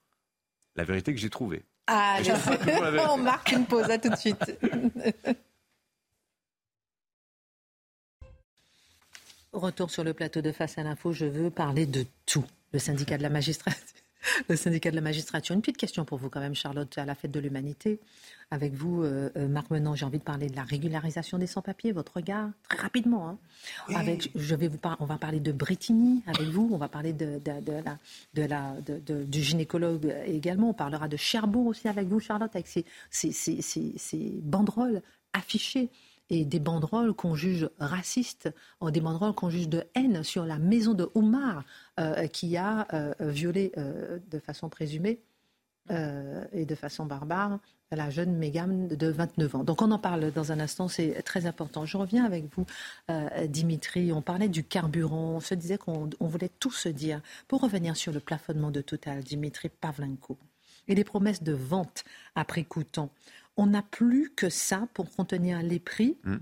la 0.77 0.85
vérité 0.85 1.13
que 1.13 1.21
j'ai 1.21 1.29
trouvée. 1.31 1.65
Ah, 1.87 2.19
on 3.11 3.19
marque 3.19 3.53
une 3.53 3.67
pause, 3.67 3.91
à 3.91 3.99
tout 3.99 4.09
de 4.09 4.17
suite. 4.17 4.59
Retour 9.53 9.91
sur 9.91 10.03
le 10.03 10.15
plateau 10.15 10.41
de 10.41 10.51
Face 10.51 10.79
à 10.79 10.83
l'info, 10.83 11.13
je 11.13 11.27
veux 11.27 11.51
parler 11.51 11.87
de 11.87 12.07
tout. 12.25 12.45
Le 12.73 12.79
syndicat 12.79 13.19
de 13.19 13.23
la 13.23 13.29
magistrature. 13.29 14.02
Le 14.49 14.57
syndicat 14.57 14.91
de 14.91 14.97
la 14.97 15.03
magistrature. 15.03 15.55
Une 15.55 15.61
petite 15.61 15.77
question 15.77 16.05
pour 16.05 16.19
vous 16.19 16.31
quand 16.31 16.41
même, 16.41 16.55
Charlotte, 16.55 16.97
à 16.99 17.05
la 17.05 17.15
fête 17.15 17.31
de 17.33 17.41
l'humanité. 17.41 17.99
Avec 18.51 18.75
vous, 18.75 19.03
euh, 19.03 19.31
euh, 19.37 19.49
Marc 19.49 19.71
Menon, 19.71 19.95
j'ai 19.95 20.05
envie 20.05 20.19
de 20.19 20.23
parler 20.25 20.49
de 20.49 20.55
la 20.57 20.63
régularisation 20.63 21.39
des 21.39 21.47
sans-papiers. 21.47 21.93
Votre 21.93 22.17
regard, 22.17 22.51
très 22.69 22.79
rapidement. 22.79 23.29
hein. 23.31 23.39
Avec, 23.95 24.31
je 24.35 24.55
vais 24.55 24.69
vous 24.69 24.77
par- 24.79 24.97
on 25.01 25.07
va 25.07 25.17
parler 25.19 25.41
de 25.41 25.53
Bretigny 25.53 26.23
avec 26.27 26.49
vous. 26.49 26.69
On 26.73 26.77
va 26.77 26.89
parler 26.89 27.13
de, 27.13 27.39
de- 27.45 27.61
de 27.65 27.73
la, 27.73 27.99
de 28.35 28.43
la, 28.43 28.75
de- 28.87 28.99
de- 29.05 29.25
du 29.25 29.41
gynécologue 29.43 30.15
également. 30.27 30.71
On 30.71 30.75
parlera 30.75 31.09
de 31.09 31.17
Cherbourg 31.17 31.67
aussi 31.67 31.89
avec 31.89 32.07
vous, 32.09 32.21
Charlotte, 32.21 32.55
avec 32.55 32.69
ces, 32.69 32.85
ces, 33.11 33.33
ces- 33.33 33.63
ces- 33.63 33.95
ces 33.97 34.33
banderoles 34.43 35.01
affichées 35.33 35.89
et 36.31 36.45
des 36.45 36.61
banderoles 36.61 37.13
qu'on 37.15 37.35
juge 37.35 37.69
racistes, 37.79 38.53
ou 38.81 38.91
des 38.91 39.01
banderoles 39.01 39.35
qu'on 39.35 39.51
juge 39.51 39.69
de 39.69 39.85
haine 39.95 40.23
sur 40.23 40.45
la 40.47 40.59
maison 40.59 40.95
de 40.95 41.09
Oumar 41.15 41.65
euh, 42.01 42.27
qui 42.27 42.57
a 42.57 42.87
euh, 42.93 43.15
violé 43.21 43.73
euh, 43.77 44.19
de 44.31 44.39
façon 44.39 44.69
présumée 44.69 45.21
euh, 45.91 46.45
et 46.53 46.65
de 46.65 46.75
façon 46.75 47.07
barbare 47.07 47.59
la 47.97 48.11
jeune 48.11 48.37
Mégane 48.37 48.89
de 48.89 49.09
29 49.09 49.55
ans. 49.57 49.65
Donc 49.65 49.83
on 49.83 49.91
en 49.91 49.99
parle 49.99 50.31
dans 50.33 50.53
un 50.53 50.61
instant, 50.61 50.89
c'est 50.89 51.23
très 51.23 51.47
important. 51.47 51.85
Je 51.85 51.97
reviens 51.97 52.25
avec 52.25 52.45
vous, 52.55 52.65
euh, 53.11 53.47
Dimitri. 53.47 54.13
On 54.13 54.23
parlait 54.23 54.49
du 54.49 54.65
carburant, 54.65 55.35
on 55.37 55.41
se 55.41 55.55
disait 55.55 55.79
qu'on 55.79 56.09
on 56.21 56.27
voulait 56.27 56.51
tout 56.61 56.71
se 56.71 56.89
dire. 56.89 57.21
Pour 57.49 57.61
revenir 57.61 57.97
sur 57.97 58.13
le 58.13 58.21
plafonnement 58.21 58.71
de 58.71 58.81
Total, 58.81 59.23
Dimitri 59.23 59.69
Pavlenko, 59.69 60.39
et 60.89 60.95
les 60.95 61.05
promesses 61.05 61.43
de 61.43 61.53
vente 61.53 62.05
prix 62.49 62.65
coûtant, 62.65 63.11
on 63.57 63.67
n'a 63.67 63.83
plus 63.83 64.31
que 64.35 64.49
ça 64.49 64.89
pour 64.95 65.11
contenir 65.15 65.63
les 65.63 65.79
prix. 65.81 66.17
Mm. 66.25 66.37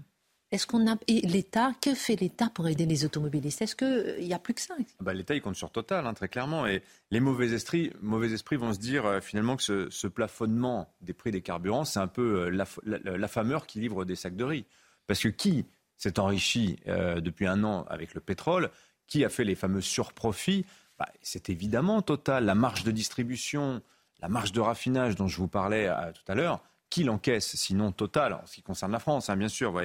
Est-ce 0.53 0.67
qu'on 0.67 0.91
a 0.91 0.97
et 1.07 1.21
l'État 1.21 1.73
Que 1.81 1.95
fait 1.95 2.17
l'État 2.17 2.51
pour 2.53 2.67
aider 2.67 2.85
les 2.85 3.05
automobilistes? 3.05 3.63
Est-ce 3.63 3.77
qu'il 3.77 4.27
n'y 4.27 4.35
a 4.35 4.39
plus 4.41 4.53
que 4.55 4.61
ça? 4.61 4.75
Bah, 5.01 5.15
L'État, 5.15 5.37
il 5.37 5.41
compte 5.43 5.55
sur 5.55 5.71
Total, 5.71 6.05
hein, 6.05 6.13
très 6.15 6.27
clairement. 6.29 6.67
Et 6.67 6.83
les 7.13 7.21
mauvais 7.21 7.53
esprits, 7.53 7.93
mauvais 8.01 8.33
esprits 8.33 8.57
vont 8.57 8.73
se 8.73 8.81
dire 8.81 9.07
euh, 9.07 9.21
finalement 9.21 9.57
que 9.57 9.63
ce, 9.63 9.89
ce 9.91 10.09
plafonnement 10.09 10.93
des 11.03 11.13
prix 11.13 11.31
des 11.31 11.41
carburants, 11.41 11.85
c'est 11.85 12.01
un 12.01 12.09
peu 12.09 12.47
euh, 12.47 12.65
la- 12.85 13.17
l'affameur 13.17 13.67
qui 13.69 13.79
livre 13.79 14.05
des 14.05 14.17
sacs 14.17 14.35
de 14.35 14.43
riz. 14.45 14.65
Parce 15.07 15.21
que 15.23 15.29
qui 15.29 15.67
s'est 15.97 16.19
enrichi 16.19 16.81
euh, 16.89 17.21
depuis 17.21 17.47
un 17.47 17.63
an 17.63 17.85
avec 17.89 18.15
le 18.15 18.21
pétrole? 18.21 18.71
Qui 19.07 19.25
a 19.25 19.29
fait 19.29 19.45
les 19.45 19.55
fameux 19.55 19.81
surprofits? 19.81 20.67
Bah, 20.99 21.09
C'est 21.23 21.49
évidemment 21.49 22.03
Total. 22.03 22.45
La 22.45 22.57
marge 22.57 22.83
de 22.83 22.91
distribution, 22.91 23.83
la 24.21 24.29
marge 24.29 24.51
de 24.51 24.61
raffinage 24.61 25.15
dont 25.15 25.29
je 25.29 25.37
vous 25.37 25.49
parlais 25.49 25.87
euh, 25.87 26.11
tout 26.13 26.25
à 26.27 26.35
l'heure, 26.35 26.61
qui 26.91 27.05
l'encaisse 27.05 27.57
Sinon 27.57 27.93
Total, 27.93 28.35
en 28.35 28.45
ce 28.47 28.57
qui 28.57 28.63
concerne 28.63 28.93
la 28.93 28.99
France, 28.99 29.31
hein, 29.31 29.37
bien 29.37 29.49
sûr. 29.49 29.81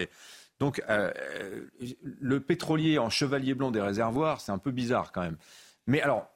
Donc, 0.60 0.82
euh, 0.90 1.12
euh, 1.18 1.66
le 2.02 2.40
pétrolier 2.40 2.98
en 2.98 3.10
chevalier 3.10 3.54
blanc 3.54 3.72
des 3.72 3.82
réservoirs, 3.82 4.42
c'est 4.42 4.52
un 4.52 4.58
peu 4.58 4.72
bizarre 4.72 5.12
quand 5.12 5.22
même. 5.22 5.38
Mais 5.88 6.02
alors, 6.02 6.30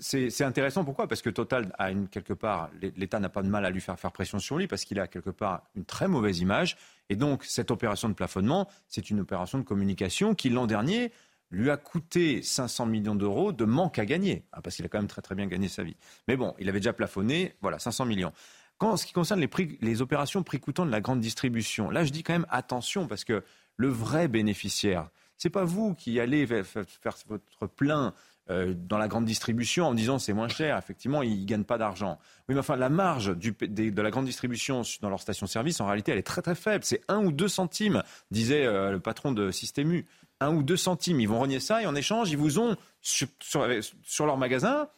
c'est 0.00 0.42
intéressant. 0.42 0.84
Pourquoi? 0.84 1.06
Parce 1.06 1.22
que 1.22 1.30
Total 1.30 1.72
a 1.78 1.92
quelque 2.10 2.32
part, 2.32 2.70
l'État 2.80 3.20
n'a 3.20 3.28
pas 3.28 3.42
de 3.42 3.48
mal 3.48 3.64
à 3.64 3.70
lui 3.70 3.80
faire 3.80 3.98
faire 3.98 4.12
pression 4.12 4.38
sur 4.38 4.56
lui 4.58 4.66
parce 4.66 4.84
qu'il 4.84 4.98
a 4.98 5.06
quelque 5.06 5.30
part 5.30 5.62
une 5.76 5.84
très 5.84 6.08
mauvaise 6.08 6.40
image. 6.40 6.76
Et 7.10 7.16
donc, 7.16 7.44
cette 7.44 7.70
opération 7.70 8.08
de 8.08 8.14
plafonnement, 8.14 8.68
c'est 8.88 9.10
une 9.10 9.20
opération 9.20 9.58
de 9.58 9.62
communication 9.62 10.34
qui, 10.34 10.50
l'an 10.50 10.66
dernier, 10.66 11.12
lui 11.50 11.70
a 11.70 11.76
coûté 11.76 12.42
500 12.42 12.86
millions 12.86 13.14
d'euros 13.14 13.52
de 13.52 13.64
manque 13.64 13.98
à 13.98 14.04
gagner. 14.04 14.44
Ah, 14.52 14.62
parce 14.62 14.76
qu'il 14.76 14.84
a 14.84 14.88
quand 14.88 14.98
même 14.98 15.08
très 15.08 15.22
très 15.22 15.34
bien 15.34 15.46
gagné 15.46 15.68
sa 15.68 15.84
vie. 15.84 15.96
Mais 16.28 16.36
bon, 16.36 16.54
il 16.58 16.68
avait 16.68 16.80
déjà 16.80 16.92
plafonné, 16.92 17.54
voilà, 17.60 17.78
500 17.78 18.06
millions. 18.06 18.32
Quand, 18.78 18.90
en 18.90 18.96
ce 18.96 19.06
qui 19.06 19.12
concerne 19.12 19.40
les, 19.40 20.02
opérations 20.02 20.42
prix 20.42 20.58
de 20.58 20.90
la 20.90 21.00
grande 21.00 21.20
distribution, 21.20 21.90
là, 21.90 22.04
je 22.04 22.10
dis 22.10 22.22
quand 22.22 22.32
même 22.32 22.46
attention 22.50 23.06
parce 23.06 23.24
que 23.24 23.42
le 23.76 23.88
vrai 23.88 24.28
bénéficiaire, 24.28 25.08
c'est 25.36 25.50
pas 25.50 25.64
vous 25.64 25.94
qui 25.94 26.18
allez 26.20 26.46
fa- 26.46 26.62
fa- 26.64 26.84
faire 26.84 27.16
votre 27.28 27.66
plein 27.66 28.14
euh, 28.50 28.74
dans 28.76 28.98
la 28.98 29.08
grande 29.08 29.24
distribution 29.24 29.86
en 29.86 29.94
disant 29.94 30.18
c'est 30.18 30.32
moins 30.34 30.48
cher. 30.48 30.76
Effectivement, 30.76 31.22
ils 31.22 31.40
ne 31.40 31.46
gagnent 31.46 31.64
pas 31.64 31.78
d'argent. 31.78 32.18
Oui, 32.48 32.54
mais 32.54 32.60
enfin, 32.60 32.76
la 32.76 32.90
marge 32.90 33.34
de 33.36 34.02
la 34.02 34.10
grande 34.10 34.26
distribution 34.26 34.82
dans 35.00 35.08
leur 35.08 35.20
station-service, 35.20 35.80
en 35.80 35.86
réalité, 35.86 36.12
elle 36.12 36.18
est 36.18 36.22
très 36.22 36.42
très 36.42 36.54
faible. 36.54 36.84
C'est 36.84 37.00
1 37.08 37.24
ou 37.24 37.32
2 37.32 37.48
centimes, 37.48 38.02
disait 38.30 38.66
euh, 38.66 38.90
le 38.92 39.00
patron 39.00 39.32
de 39.32 39.50
Système 39.50 39.92
U. 39.92 40.06
1 40.40 40.54
ou 40.54 40.62
2 40.62 40.76
centimes. 40.76 41.20
Ils 41.20 41.28
vont 41.28 41.38
renier 41.40 41.58
ça 41.60 41.80
et 41.82 41.86
en 41.86 41.94
échange, 41.94 42.30
ils 42.30 42.36
vous 42.36 42.58
ont 42.58 42.76
sur 43.00 44.26
leur 44.26 44.36
magasin 44.36 44.88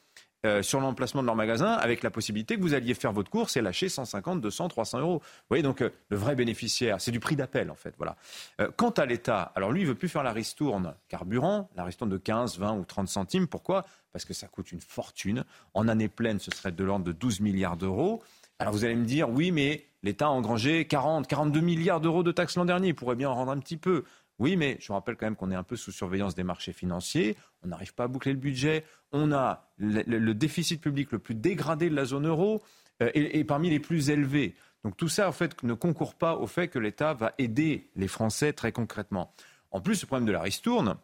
euh, 0.47 0.63
sur 0.63 0.81
l'emplacement 0.81 1.21
de 1.23 1.27
leur 1.27 1.37
magasin 1.37 1.73
avec 1.73 2.03
la 2.03 2.11
possibilité 2.11 2.57
que 2.57 2.63
vous 2.63 2.75
alliez 2.75 2.95
faire 2.95 3.13
votre 3.13 3.31
course 3.31 3.57
et 3.57 3.61
lâcher 3.61 3.89
150, 3.89 4.41
200, 4.41 4.69
300 4.69 5.01
euros. 5.01 5.19
Vous 5.19 5.47
voyez, 5.49 5.63
donc 5.63 5.83
euh, 5.83 5.91
le 6.09 6.17
vrai 6.17 6.35
bénéficiaire, 6.35 7.01
c'est 7.01 7.11
du 7.11 7.21
prix 7.21 7.37
d'appel 7.37 7.71
en 7.71 7.75
fait. 7.75 7.95
Voilà. 7.99 8.17
Euh, 8.61 8.71
quant 8.77 8.91
à 8.91 9.05
l'État, 9.07 9.53
alors 9.55 9.73
lui, 9.73 9.83
il 9.83 9.87
veut 9.87 9.95
plus 9.95 10.09
faire 10.09 10.23
la 10.23 10.33
ristourne 10.33 10.95
carburant, 11.09 11.69
la 11.77 11.85
ristourne 11.85 12.11
de 12.11 12.17
15, 12.17 12.59
20 12.59 12.77
ou 12.79 12.85
30 12.85 13.09
centimes. 13.09 13.47
Pourquoi? 13.49 13.85
Parce 14.13 14.25
que 14.25 14.35
ça 14.35 14.47
coûte 14.47 14.73
une 14.73 14.81
fortune. 14.81 15.45
En 15.75 15.89
année 15.89 16.09
pleine, 16.09 16.39
ce 16.39 16.51
serait 16.51 16.73
de 16.73 16.85
l'ordre 16.85 17.05
de 17.05 17.13
12 17.13 17.41
milliards 17.41 17.77
d'euros. 17.77 18.23
Alors 18.59 18.73
vous 18.73 18.85
allez 18.85 18.97
me 18.97 19.05
dire, 19.05 19.29
oui, 19.29 19.51
mais 19.51 19.85
l'État 20.03 20.27
a 20.27 20.31
engrangé 20.31 20.87
40, 20.87 21.27
42 21.27 21.61
milliards 21.61 22.01
d'euros 22.01 22.23
de 22.23 22.33
taxes 22.33 22.57
l'an 22.57 22.65
dernier. 22.65 22.89
Il 22.89 22.95
pourrait 22.95 23.17
bien 23.17 23.29
en 23.29 23.35
rendre 23.35 23.53
un 23.53 23.59
petit 23.59 23.77
peu. 23.77 24.05
Oui, 24.39 24.57
mais 24.57 24.77
je 24.81 24.93
rappelle 24.93 25.17
quand 25.17 25.27
même 25.27 25.37
qu'on 25.37 25.51
est 25.51 25.57
un 25.57 25.63
peu 25.63 25.77
sous 25.77 25.93
surveillance 25.93 26.35
des 26.35 26.45
marchés 26.45 26.73
financiers. 26.73 27.37
On 27.63 27.69
n'arrive 27.69 27.95
pas 27.95 28.05
à 28.05 28.09
boucler 28.09 28.33
le 28.33 28.39
budget. 28.39 28.85
On 29.13 29.33
a 29.33 29.71
le, 29.79 30.33
déficit 30.35 30.81
public 30.81 31.11
le 31.13 31.19
plus 31.19 31.35
dégradé 31.35 31.89
de 31.89 31.95
la 31.95 32.05
zone 32.05 32.27
euro 32.27 32.63
euh, 33.03 33.11
et, 33.15 33.39
et 33.39 33.45
parmi 33.45 33.71
les 33.71 33.81
plus 33.81 34.11
élevés. 34.11 34.55
Donc 34.85 34.97
tout 34.97 35.09
ça, 35.09 35.29
en 35.29 35.33
fait, 35.33 35.63
ne 35.63 35.75
concourt 35.75 36.15
pas 36.15 36.37
au 36.37 36.47
fait 36.47 36.69
que 36.69 36.79
l'État 36.79 37.15
va 37.15 37.33
aider 37.39 37.91
les 37.97 38.09
Français 38.09 38.53
très 38.53 38.73
concrètement. 38.73 39.33
En 39.71 39.81
plus, 39.81 40.01
le 40.03 40.07
problème 40.07 40.27
de 40.27 40.33
la 40.33 40.43
ristourne, 40.43 40.97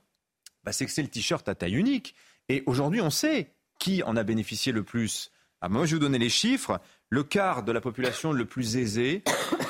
bah, 0.64 0.72
c'est 0.72 0.86
que 0.86 0.92
c'est 0.92 1.02
le 1.02 1.08
t-shirt 1.08 1.48
à 1.48 1.54
taille 1.54 1.74
unique. 1.74 2.14
Et 2.48 2.62
aujourd'hui, 2.66 3.00
on 3.00 3.10
sait 3.10 3.50
qui 3.78 4.02
en 4.02 4.16
a 4.16 4.22
bénéficié 4.22 4.72
le 4.72 4.82
plus. 4.82 5.32
Ah, 5.60 5.68
moi, 5.68 5.86
je 5.86 5.92
vais 5.92 5.96
vous 5.96 6.04
donner 6.04 6.18
les 6.18 6.28
chiffres. 6.28 6.80
Le 7.08 7.24
quart 7.24 7.62
de 7.62 7.72
la 7.72 7.80
population 7.80 8.32
le 8.32 8.44
plus 8.44 8.76
aisée, 8.76 9.22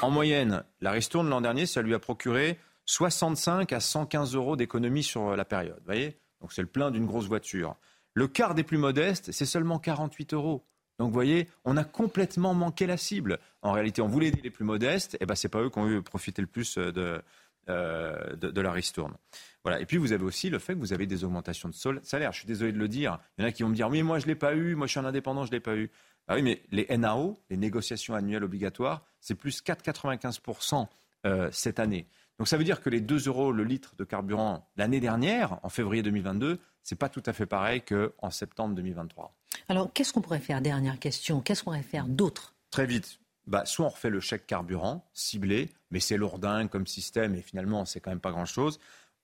en 0.03 0.11
moyenne, 0.11 0.65
la 0.81 0.91
ristourne 0.91 1.29
l'an 1.29 1.41
dernier, 1.41 1.67
ça 1.67 1.83
lui 1.83 1.95
a 1.95 1.99
procuré 1.99 2.59
65 2.93 3.73
à 3.73 3.81
115 3.81 4.35
euros 4.35 4.55
d'économie 4.55 5.03
sur 5.03 5.35
la 5.35 5.47
période. 5.47 5.79
Vous 5.79 5.87
voyez? 5.87 6.19
Donc 6.43 6.53
c'est 6.53 6.61
le 6.61 6.69
plein 6.69 6.91
d'une 6.91 7.07
grosse 7.07 7.27
voiture. 7.27 7.77
Le 8.13 8.29
quart 8.29 8.55
des 8.55 8.65
plus 8.65 8.77
modestes, 8.77 9.33
c'est 9.33 9.47
seulement 9.47 9.79
48 9.79 10.35
euros. 10.35 10.67
Donc 10.99 11.09
vous 11.09 11.15
voyez, 11.15 11.49
on 11.65 11.79
a 11.79 11.85
complètement 11.85 12.53
manqué 12.53 12.87
la 12.87 12.99
cible. 12.99 13.39
En 13.63 13.73
réalité, 13.73 14.03
on 14.03 14.09
voulait 14.09 14.27
aider 14.29 14.43
les 14.43 14.51
plus 14.51 14.67
modestes, 14.67 15.17
et 15.21 15.27
ben 15.27 15.35
c'est 15.35 15.49
pas 15.49 15.63
eux 15.63 15.71
qui 15.71 15.79
ont 15.79 15.89
eu 15.89 16.03
profité 16.03 16.43
le 16.43 16.49
plus 16.49 16.77
de, 16.77 17.23
euh, 17.71 18.37
de, 18.37 18.51
de 18.51 18.61
la 18.61 18.73
ristourne. 18.73 19.17
Voilà. 19.65 19.81
Et 19.81 19.87
puis 19.87 19.97
vous 19.97 20.13
avez 20.13 20.25
aussi 20.25 20.51
le 20.51 20.59
fait 20.59 20.75
que 20.75 20.79
vous 20.79 20.93
avez 20.93 21.07
des 21.07 21.25
augmentations 21.25 21.71
de 21.71 22.01
salaire. 22.03 22.33
Je 22.33 22.41
suis 22.41 22.47
désolé 22.47 22.73
de 22.73 22.79
le 22.79 22.89
dire. 22.89 23.19
Il 23.39 23.43
y 23.43 23.45
en 23.47 23.49
a 23.49 23.53
qui 23.53 23.63
vont 23.63 23.71
me 23.71 23.75
dire 23.75 23.89
oui, 23.89 24.03
moi 24.03 24.19
je 24.19 24.27
l'ai 24.27 24.35
pas 24.35 24.55
eu, 24.55 24.75
moi 24.75 24.87
je 24.87 24.91
suis 24.91 25.01
un 25.01 25.07
indépendant, 25.07 25.47
je 25.47 25.51
l'ai 25.51 25.61
pas 25.61 25.77
eu. 25.77 25.91
Ah 26.29 26.35
oui, 26.35 26.43
mais 26.43 26.63
les 26.71 26.87
NAO, 26.99 27.39
les 27.49 27.57
négociations 27.57 28.15
annuelles 28.15 28.45
obligatoires, 28.45 29.03
c'est 29.21 29.35
plus 29.35 29.63
4,95% 29.63 30.89
euh, 31.25 31.49
cette 31.53 31.79
année. 31.79 32.07
Donc 32.43 32.49
ça 32.49 32.57
veut 32.57 32.65
dire 32.65 32.81
que 32.81 32.91
les 32.91 33.01
2 33.01 33.29
euros 33.29 33.53
le 33.53 33.63
litre 33.63 33.95
de 33.95 34.03
carburant 34.03 34.69
l'année 34.77 34.99
dernière, 34.99 35.61
en 35.63 35.69
février 35.69 36.03
2022, 36.03 36.59
c'est 36.83 36.97
pas 36.97 37.09
tout 37.09 37.23
à 37.25 37.33
fait 37.33 37.47
pareil 37.47 37.83
qu'en 37.83 38.31
septembre 38.31 38.75
2023. 38.75 39.33
Alors, 39.69 39.93
qu'est-ce 39.93 40.13
qu'on 40.13 40.23
pourrait 40.23 40.41
faire? 40.41 40.61
Dernière 40.61 40.99
question. 40.99 41.41
Qu'est-ce 41.41 41.63
qu'on 41.63 41.71
pourrait 41.71 41.85
faire 41.85 42.09
d'autre? 42.09 42.57
Très 42.73 42.85
vite. 42.85 43.21
bah, 43.47 43.65
soit 43.65 43.87
on 43.87 43.91
refait 43.91 44.11
le 44.11 44.19
chèque 44.19 44.45
carburant 44.45 45.09
ciblé, 45.13 45.71
mais 45.93 46.01
c'est 46.01 46.17
lourdin 46.17 46.67
comme 46.67 46.89
système 46.89 47.37
et 47.37 47.43
finalement 47.43 47.85
c'est 47.85 48.01
quand 48.01 48.11
même 48.11 48.19
pas 48.19 48.33
grand-chose, 48.33 48.81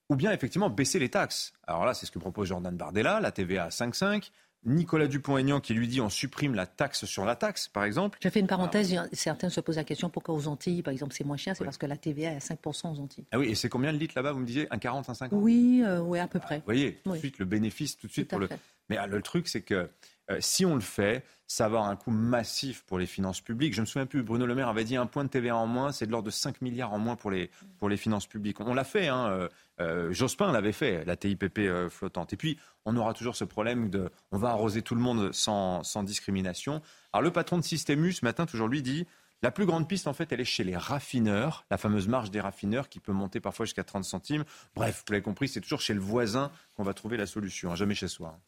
ou 0.09 0.15
bien 0.15 0.31
effectivement 0.31 0.71
baisser 0.71 1.01
les 1.01 1.09
taxes. 1.09 1.53
Alors 1.67 1.85
là, 1.87 1.95
c'est 1.95 2.07
ce 2.07 2.13
que 2.13 2.21
propose 2.21 2.47
Jordan 2.47 2.77
Bardella, 2.77 3.19
la 3.19 3.33
TVA 3.33 3.65
à 3.65 3.69
5,5. 3.71 4.31
Nicolas 4.65 5.07
Dupont-Aignan 5.07 5.61
qui 5.61 5.75
lui 5.75 5.89
dit 5.89 6.01
on 6.01 6.11
supprime 6.11 6.55
la 6.55 6.67
taxe 6.67 7.05
sur 7.05 7.25
la 7.25 7.37
taxe, 7.37 7.69
par 7.69 7.85
exemple. 7.85 8.19
Je 8.23 8.29
fais 8.29 8.41
une 8.41 8.47
parenthèse, 8.47 8.95
certains 9.13 9.49
se 9.49 9.61
posent 9.61 9.77
la 9.77 9.85
question 9.85 10.11
pourquoi 10.11 10.35
aux 10.35 10.49
Antilles, 10.49 10.83
par 10.83 10.93
exemple, 10.93 11.15
c'est 11.15 11.25
moins 11.25 11.37
cher, 11.37 11.57
c'est 11.57 11.65
parce 11.65 11.79
que 11.79 11.87
la 11.87 11.97
TVA 11.97 12.33
est 12.33 12.37
à 12.37 12.39
5% 12.39 12.93
aux 12.93 13.01
Antilles. 13.01 13.25
Ah 13.31 13.39
oui, 13.39 13.49
et 13.49 13.55
c'est 13.55 13.69
combien 13.69 13.93
le 13.93 13.99
litre 13.99 14.15
là-bas, 14.17 14.33
vous 14.33 14.41
me 14.41 14.47
disiez 14.47 14.67
Un 14.71 14.79
40, 14.79 15.09
un 15.09 15.15
50 15.15 15.39
Oui, 15.41 15.83
euh, 15.85 16.13
à 16.15 16.29
peu 16.29 16.41
près. 16.41 16.57
vous 16.59 16.65
voyez, 16.65 17.01
tout 17.05 17.13
de 17.13 17.19
suite, 17.19 17.39
le 17.39 17.45
bénéfice, 17.45 17.97
tout 17.97 18.07
de 18.07 18.13
suite 18.13 18.29
pour 18.29 18.39
le. 18.39 18.49
Mais 18.89 18.97
ah, 18.97 19.07
le 19.07 19.21
truc, 19.23 19.49
c'est 19.49 19.61
que 19.61 19.91
euh, 20.31 20.39
si 20.41 20.67
on 20.67 20.75
le 20.75 20.81
fait, 20.81 21.25
ça 21.47 21.65
va 21.65 21.79
avoir 21.79 21.91
un 21.91 21.97
coût 21.97 22.11
massif 22.11 22.85
pour 22.87 22.99
les 22.99 23.07
finances 23.07 23.41
publiques. 23.41 23.75
Je 23.75 23.81
me 23.81 23.87
souviens 23.87 24.07
plus, 24.07 24.23
Bruno 24.23 24.45
Le 24.47 24.55
Maire 24.55 24.69
avait 24.69 24.85
dit 24.85 24.97
un 24.97 25.07
point 25.07 25.25
de 25.25 25.31
TVA 25.31 25.57
en 25.57 25.67
moins, 25.67 25.93
c'est 25.93 26.07
de 26.07 26.11
l'ordre 26.11 26.27
de 26.27 26.31
5 26.31 26.61
milliards 26.61 26.93
en 26.93 26.99
moins 26.99 27.17
pour 27.17 27.31
les, 27.31 27.51
pour 27.79 27.89
les 27.89 27.97
finances 27.97 28.27
publiques. 28.27 28.61
On 28.61 28.75
l'a 28.75 28.85
fait, 28.85 29.09
hein, 29.09 29.29
euh, 29.31 29.49
euh, 29.81 30.13
Jospin 30.13 30.53
l'avait 30.53 30.73
fait, 30.73 31.05
la 31.05 31.17
TIPP 31.17 31.89
flottante. 31.89 32.33
Et 32.33 32.37
puis, 32.37 32.59
on 32.85 32.97
aura 32.97 33.15
toujours 33.15 33.37
ce 33.37 33.45
problème 33.45 33.91
de 33.91 34.11
on 34.33 34.39
va 34.39 34.51
arroser 34.51 34.83
tout 34.83 34.95
le 34.95 35.01
monde 35.01 35.33
sans, 35.33 35.83
sans 35.83 36.03
discrimination. 36.03 36.83
Alors, 37.13 37.23
le 37.23 37.33
patron 37.33 37.59
de 37.59 37.65
Systémus, 37.65 38.15
ce 38.15 38.25
matin, 38.25 38.47
toujours 38.47 38.69
lui 38.69 38.83
dit 38.83 39.07
la 39.41 39.53
plus 39.53 39.67
grande 39.67 39.89
piste, 39.89 40.09
en 40.09 40.13
fait, 40.13 40.33
elle 40.33 40.41
est 40.41 40.45
chez 40.45 40.65
les 40.65 40.77
raffineurs, 40.77 41.65
la 41.71 41.79
fameuse 41.79 42.09
marge 42.09 42.33
des 42.33 42.41
raffineurs 42.41 42.89
qui 42.89 42.99
peut 42.99 43.13
monter 43.13 43.39
parfois 43.39 43.67
jusqu'à 43.67 43.85
30 43.85 44.05
centimes. 44.05 44.45
Bref, 44.75 45.05
vous 45.07 45.13
l'avez 45.13 45.23
compris, 45.23 45.47
c'est 45.47 45.61
toujours 45.61 45.81
chez 45.81 45.95
le 45.95 46.01
voisin 46.01 46.51
qu'on 46.75 46.83
va 46.83 46.93
trouver 46.93 47.17
la 47.17 47.27
solution, 47.27 47.71
hein, 47.71 47.77
jamais 47.77 47.95
chez 47.95 48.09
soi. 48.09 48.41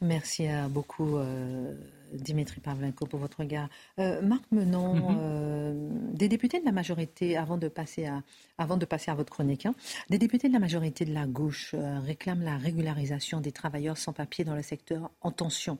Merci 0.00 0.46
beaucoup, 0.70 1.16
euh, 1.16 1.74
Dimitri 2.12 2.60
Pavlenko, 2.60 3.06
pour 3.06 3.18
votre 3.18 3.40
regard. 3.40 3.68
Euh, 3.98 4.22
Marc 4.22 4.44
Menon, 4.52 4.94
mhm. 4.94 5.18
euh, 5.20 5.88
des 6.12 6.28
députés 6.28 6.60
de 6.60 6.64
la 6.64 6.72
majorité, 6.72 7.36
avant 7.36 7.58
de 7.58 7.68
passer 7.68 8.06
à, 8.06 8.22
avant 8.58 8.76
de 8.76 8.84
passer 8.84 9.10
à 9.10 9.14
votre 9.14 9.32
chronique, 9.32 9.66
hein, 9.66 9.74
des 10.08 10.18
députés 10.18 10.48
de 10.48 10.52
la 10.52 10.60
majorité 10.60 11.04
de 11.04 11.12
la 11.12 11.26
gauche 11.26 11.74
réclament 12.04 12.44
la 12.44 12.56
régularisation 12.56 13.40
des 13.40 13.52
travailleurs 13.52 13.98
sans 13.98 14.12
papier 14.12 14.44
dans 14.44 14.54
le 14.54 14.62
secteur 14.62 15.10
en 15.20 15.32
tension, 15.32 15.78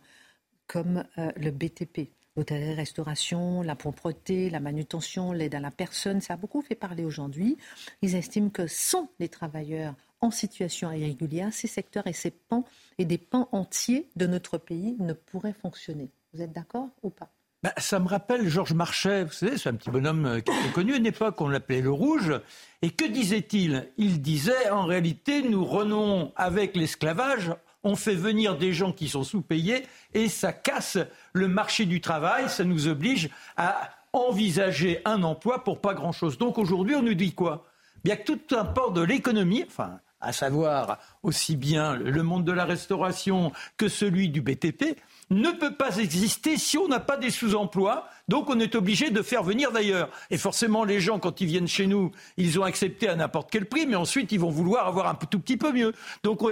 comme 0.66 1.04
le 1.16 1.50
BTP. 1.50 2.11
L'hôtellerie-restauration, 2.37 3.62
la 3.62 3.74
propreté, 3.74 4.48
la 4.48 4.61
manutention, 4.61 5.32
l'aide 5.32 5.56
à 5.56 5.61
la 5.61 5.72
personne, 5.72 6.20
ça 6.20 6.34
a 6.34 6.37
beaucoup 6.37 6.62
fait 6.62 6.76
parler 6.76 7.04
aujourd'hui. 7.04 7.56
Ils 8.00 8.14
estiment 8.14 8.48
que 8.48 8.68
sont 8.68 9.08
des 9.18 9.28
travailleurs 9.28 9.94
en 10.20 10.31
situation 10.31 10.90
irrégulière, 10.92 11.52
ces 11.52 11.68
secteurs 11.68 12.07
et 12.07 12.12
ces 12.12 12.31
pans 12.31 12.64
et 12.98 13.04
des 13.04 13.18
pans 13.18 13.48
entiers 13.52 14.09
de 14.16 14.26
notre 14.26 14.59
pays 14.59 14.96
ne 14.98 15.12
pourraient 15.12 15.54
fonctionner. 15.54 16.11
Vous 16.33 16.42
êtes 16.42 16.52
d'accord 16.52 16.88
ou 17.02 17.11
pas? 17.11 17.31
Bah, 17.62 17.72
ça 17.76 17.98
me 17.98 18.07
rappelle 18.07 18.48
Georges 18.48 18.74
Marchais, 18.74 19.24
vous 19.24 19.33
savez, 19.33 19.59
c'est 19.59 19.68
un 19.68 19.74
petit 19.74 19.90
bonhomme 19.90 20.26
euh, 20.26 20.40
qui 20.40 20.52
est 20.52 20.72
connu 20.72 20.94
à 20.94 20.96
une 20.96 21.07
époque, 21.07 21.40
on 21.40 21.48
l'appelait 21.48 21.81
le 21.81 21.90
Rouge. 21.90 22.40
Et 22.83 22.90
que 22.90 23.04
disait-il? 23.04 23.88
Il 23.96 24.22
disait, 24.22 24.70
en 24.70 24.87
réalité, 24.87 25.42
nous 25.42 25.64
renons 25.64 26.33
avec 26.37 26.76
l'esclavage, 26.76 27.52
on 27.83 27.96
fait 27.96 28.14
venir 28.14 28.57
des 28.57 28.72
gens 28.72 28.92
qui 28.92 29.09
sont 29.09 29.24
sous-payés 29.24 29.85
et 30.14 30.28
ça 30.28 30.52
casse 30.52 30.98
le 31.33 31.48
marché 31.48 31.85
du 31.85 32.00
travail, 32.00 32.48
ça 32.48 32.62
nous 32.62 32.87
oblige 32.87 33.28
à 33.57 33.90
envisager 34.12 35.00
un 35.04 35.24
emploi 35.24 35.64
pour 35.64 35.81
pas 35.81 35.94
grand-chose. 35.94 36.38
Donc 36.38 36.59
aujourd'hui, 36.59 36.94
on 36.94 37.02
nous 37.02 37.14
dit 37.14 37.33
quoi? 37.33 37.66
Bien 38.04 38.14
que 38.14 38.33
tout 38.33 38.54
un 38.54 38.64
port 38.64 38.92
de 38.92 39.02
l'économie, 39.02 39.64
enfin 39.66 39.98
à 40.20 40.33
savoir 40.33 40.98
aussi 41.22 41.57
bien 41.57 41.94
le 41.94 42.22
monde 42.22 42.44
de 42.44 42.52
la 42.52 42.64
restauration 42.64 43.52
que 43.76 43.88
celui 43.88 44.28
du 44.28 44.40
BTP, 44.40 44.96
ne 45.31 45.50
peut 45.50 45.74
pas 45.74 45.98
exister 45.98 46.57
si 46.57 46.78
on 46.78 46.88
n'a 46.88 47.00
pas 47.00 47.16
des 47.16 47.31
sous-emplois. 47.31 48.09
Donc 48.28 48.48
on 48.48 48.59
est 48.61 48.74
obligé 48.74 49.11
de 49.11 49.22
faire 49.22 49.42
venir 49.42 49.72
d'ailleurs. 49.72 50.09
Et 50.31 50.38
forcément, 50.38 50.85
les 50.85 51.00
gens, 51.00 51.18
quand 51.18 51.40
ils 51.40 51.46
viennent 51.46 51.68
chez 51.68 51.87
nous, 51.87 52.12
ils 52.37 52.59
ont 52.59 52.62
accepté 52.62 53.09
à 53.09 53.16
n'importe 53.16 53.50
quel 53.50 53.66
prix, 53.66 53.87
mais 53.87 53.96
ensuite 53.96 54.33
ils 54.33 54.40
vont 54.40 54.50
vouloir 54.50 54.87
avoir 54.87 55.07
un 55.07 55.14
tout 55.14 55.38
petit 55.38 55.57
peu 55.57 55.72
mieux. 55.72 55.92
Donc 56.22 56.42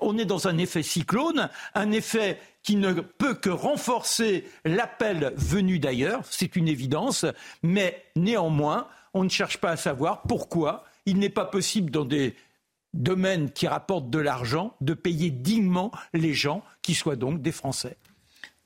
on 0.00 0.18
est 0.18 0.24
dans 0.24 0.48
un 0.48 0.58
effet 0.58 0.82
cyclone, 0.82 1.48
un 1.74 1.92
effet 1.92 2.38
qui 2.62 2.76
ne 2.76 2.92
peut 2.92 3.34
que 3.34 3.48
renforcer 3.48 4.44
l'appel 4.66 5.32
venu 5.36 5.78
d'ailleurs, 5.78 6.20
c'est 6.28 6.56
une 6.56 6.68
évidence, 6.68 7.24
mais 7.62 8.04
néanmoins, 8.16 8.86
on 9.14 9.24
ne 9.24 9.30
cherche 9.30 9.56
pas 9.58 9.70
à 9.70 9.76
savoir 9.76 10.22
pourquoi 10.22 10.84
il 11.06 11.18
n'est 11.18 11.30
pas 11.30 11.46
possible 11.46 11.90
dans 11.90 12.04
des 12.04 12.34
domaine 12.94 13.50
qui 13.50 13.66
rapporte 13.66 14.10
de 14.10 14.18
l'argent, 14.18 14.74
de 14.80 14.94
payer 14.94 15.30
dignement 15.30 15.90
les 16.12 16.34
gens 16.34 16.62
qui 16.82 16.94
soient 16.94 17.16
donc 17.16 17.42
des 17.42 17.52
Français. 17.52 17.96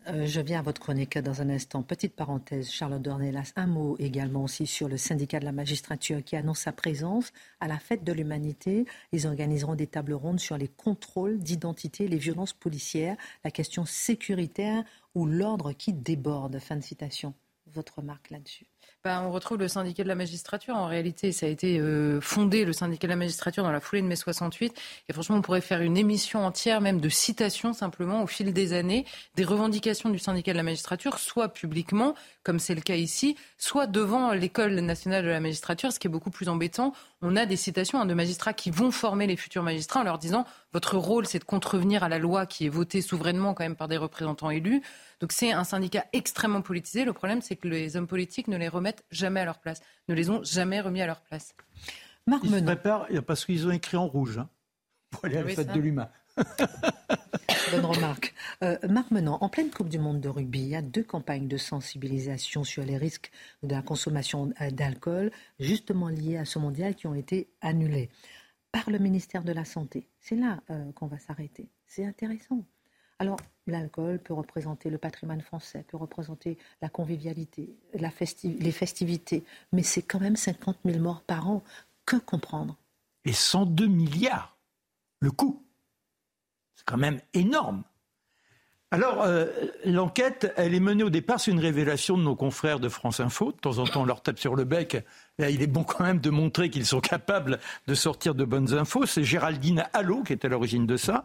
Euh, 0.09 0.27
je 0.27 0.41
viens 0.41 0.59
à 0.59 0.63
votre 0.63 0.81
chronique 0.81 1.17
dans 1.19 1.41
un 1.41 1.49
instant. 1.49 1.83
Petite 1.83 2.15
parenthèse, 2.15 2.71
Charlotte 2.71 3.01
Dornelas, 3.01 3.53
un 3.57 3.67
mot 3.67 3.97
également 3.99 4.45
aussi 4.45 4.67
sur 4.67 4.89
le 4.89 4.99
syndicat 4.99 5.41
de 5.41 5.47
la 5.47 5.53
magistrature 5.53 6.23
qui 6.23 6.37
annonce 6.37 6.61
sa 6.61 6.73
présence 6.73 7.33
à 7.61 7.69
la 7.69 7.79
fête 7.79 8.05
de 8.05 8.13
l'humanité. 8.13 8.85
Ils 9.13 9.27
organiseront 9.27 9.77
des 9.77 9.87
tables 9.87 10.13
rondes 10.13 10.41
sur 10.41 10.59
les 10.59 10.69
contrôles 10.69 11.39
d'identité, 11.39 12.07
les 12.07 12.19
violences 12.19 12.53
policières, 12.53 13.17
la 13.45 13.51
question 13.51 13.87
sécuritaire 13.87 14.85
ou 15.15 15.25
l'ordre 15.25 15.73
qui 15.73 15.95
déborde. 15.95 16.59
Fin 16.59 16.77
de 16.77 16.83
citation. 16.83 17.33
Votre 17.73 18.01
remarque 18.01 18.29
là-dessus 18.29 18.67
bah, 19.05 19.23
on 19.23 19.31
retrouve 19.31 19.59
le 19.59 19.69
syndicat 19.69 20.03
de 20.03 20.09
la 20.09 20.15
magistrature. 20.15 20.75
En 20.75 20.87
réalité, 20.87 21.31
ça 21.31 21.45
a 21.45 21.51
été 21.51 21.79
euh, 21.79 22.23
fondé, 22.23 22.65
le 22.65 22.73
syndicat 22.73 23.07
de 23.07 23.13
la 23.13 23.17
magistrature, 23.17 23.63
dans 23.63 23.71
la 23.71 23.81
foulée 23.81 24.01
de 24.01 24.07
mai 24.07 24.17
68. 24.17 24.75
Et 25.11 25.13
franchement, 25.13 25.37
on 25.37 25.43
pourrait 25.43 25.61
faire 25.61 25.83
une 25.83 25.99
émission 25.99 26.47
entière, 26.47 26.81
même 26.81 27.03
de 27.03 27.11
citations, 27.11 27.75
simplement, 27.75 28.23
au 28.23 28.27
fil 28.27 28.55
des 28.55 28.73
années, 28.73 29.05
des 29.35 29.45
revendications 29.45 30.09
du 30.09 30.19
syndicat 30.19 30.53
de 30.53 30.57
la 30.57 30.63
magistrature, 30.63 31.19
soit 31.19 31.51
publiquement, 31.51 32.15
comme 32.45 32.59
c'est 32.59 32.75
le 32.75 32.81
cas 32.81 32.95
ici, 32.95 33.37
soit 33.59 33.87
devant 33.87 34.33
l'école 34.33 34.73
nationale 34.81 35.23
de 35.23 35.29
la 35.29 35.41
magistrature, 35.41 35.93
ce 35.93 36.01
qui 36.01 36.07
est 36.07 36.11
beaucoup 36.11 36.31
plus 36.31 36.49
embêtant. 36.49 36.95
On 37.27 37.37
a 37.37 37.47
des 37.47 37.57
citations 37.57 37.99
hein, 37.99 38.05
de 38.05 38.13
magistrats 38.13 38.53
qui 38.53 38.71
vont 38.71 38.91
former 38.91 39.27
les 39.27 39.37
futurs 39.37 39.63
magistrats 39.63 40.01
en 40.01 40.05
leur 40.05 40.19
disant 40.19 40.45
votre 40.75 40.99
rôle, 40.99 41.25
c'est 41.27 41.39
de 41.39 41.45
contrevenir 41.45 42.05
à 42.05 42.11
la 42.11 42.19
loi 42.19 42.45
qui 42.45 42.67
est 42.67 42.69
votée 42.69 43.01
souverainement 43.01 43.55
quand 43.55 43.65
même 43.65 43.77
par 43.77 43.89
des 43.89 43.97
représentants 43.97 44.51
élus. 44.51 44.83
Donc 45.21 45.33
c'est 45.33 45.51
un 45.51 45.65
syndicat 45.65 46.05
extrêmement 46.13 46.61
politisé. 46.61 47.07
Le 47.07 47.15
problème, 47.15 47.41
c'est 47.41 47.57
que 47.57 47.67
les 47.67 47.97
hommes 47.97 48.07
politiques 48.07 48.47
ne 48.47 48.59
les 48.59 48.69
remettent 48.69 49.07
jamais 49.11 49.41
à 49.41 49.47
leur 49.47 49.59
place, 49.59 49.81
ne 50.09 50.15
les 50.15 50.29
ont 50.29 50.45
jamais 50.45 50.83
remis 50.83 51.01
à 51.01 51.07
leur 51.07 51.23
place. 51.23 51.55
Marc 52.27 52.43
Ils 52.45 52.51
se 52.51 52.63
préparent 52.63 53.07
parce 53.27 53.47
qu'ils 53.47 53.67
ont 53.67 53.71
écrit 53.71 53.97
en 53.97 54.07
rouge 54.07 54.37
hein, 54.37 54.51
pour 55.11 55.25
aller 55.25 55.39
à 55.39 55.45
la 55.45 55.49
fête 55.49 55.73
de 55.73 55.81
l'humain. 55.81 56.11
Bonne 57.71 57.85
remarque. 57.85 58.35
Euh, 58.63 58.77
Marc 58.89 59.11
Menant, 59.11 59.39
en 59.41 59.49
pleine 59.49 59.71
Coupe 59.71 59.89
du 59.89 59.99
Monde 59.99 60.21
de 60.21 60.29
rugby, 60.29 60.61
il 60.61 60.69
y 60.69 60.77
a 60.77 60.83
deux 60.83 61.03
campagnes 61.03 61.49
de 61.49 61.57
sensibilisation 61.57 62.65
sur 62.65 62.85
les 62.85 62.97
risques 62.97 63.31
de 63.63 63.75
la 63.75 63.83
consommation 63.83 64.53
euh, 64.61 64.71
d'alcool, 64.71 65.31
justement 65.59 66.09
liées 66.09 66.37
à 66.37 66.45
ce 66.45 66.59
mondial, 66.59 66.95
qui 66.95 67.07
ont 67.07 67.15
été 67.15 67.49
annulées 67.61 68.11
par 68.73 68.91
le 68.91 68.99
ministère 68.99 69.45
de 69.45 69.53
la 69.53 69.65
Santé. 69.65 70.09
C'est 70.21 70.37
là 70.37 70.61
euh, 70.71 70.93
qu'on 70.93 71.07
va 71.07 71.19
s'arrêter. 71.19 71.69
C'est 71.87 72.05
intéressant. 72.05 72.65
Alors, 73.21 73.39
l'alcool 73.67 74.19
peut 74.19 74.35
représenter 74.35 74.91
le 74.91 74.99
patrimoine 74.99 75.41
français, 75.41 75.85
peut 75.87 75.97
représenter 75.97 76.59
la 76.83 76.89
convivialité, 76.89 77.77
les 77.95 78.73
festivités, 78.73 79.45
mais 79.73 79.85
c'est 79.85 80.03
quand 80.03 80.21
même 80.21 80.37
50 80.37 80.79
000 80.85 80.99
morts 80.99 81.23
par 81.23 81.49
an. 81.49 81.63
Que 82.07 82.17
comprendre? 82.17 82.77
Et 83.25 83.33
102 83.33 83.87
milliards, 83.87 84.59
le 85.21 85.31
coût. 85.31 85.64
C'est 86.75 86.85
quand 86.85 86.97
même 86.97 87.21
énorme. 87.33 87.85
Alors, 88.95 89.23
euh, 89.23 89.47
l'enquête, 89.85 90.53
elle 90.57 90.73
est 90.73 90.79
menée 90.79 91.03
au 91.03 91.11
départ, 91.11 91.41
c'est 91.41 91.51
une 91.51 91.59
révélation 91.59 92.17
de 92.17 92.23
nos 92.23 92.37
confrères 92.37 92.79
de 92.79 92.89
France 92.89 93.19
Info. 93.19 93.51
De 93.51 93.57
temps 93.57 93.79
en 93.79 93.85
temps, 93.87 94.03
on 94.03 94.05
leur 94.05 94.23
tape 94.23 94.39
sur 94.39 94.55
le 94.55 94.63
bec. 94.63 95.05
Il 95.41 95.63
est 95.63 95.67
bon 95.67 95.83
quand 95.83 96.05
même 96.05 96.21
de 96.21 96.31
montrer 96.31 96.71
qu'ils 96.71 96.87
sont 96.87 97.01
capables 97.01 97.59
de 97.89 97.95
sortir 97.95 98.37
de 98.37 98.45
bonnes 98.45 98.73
infos. 98.73 99.05
C'est 99.05 99.25
Géraldine 99.25 99.85
Allot 99.95 100.23
qui 100.23 100.33
est 100.33 100.45
à 100.45 100.49
l'origine 100.49 100.87
de 100.87 100.97
ça. 100.97 101.25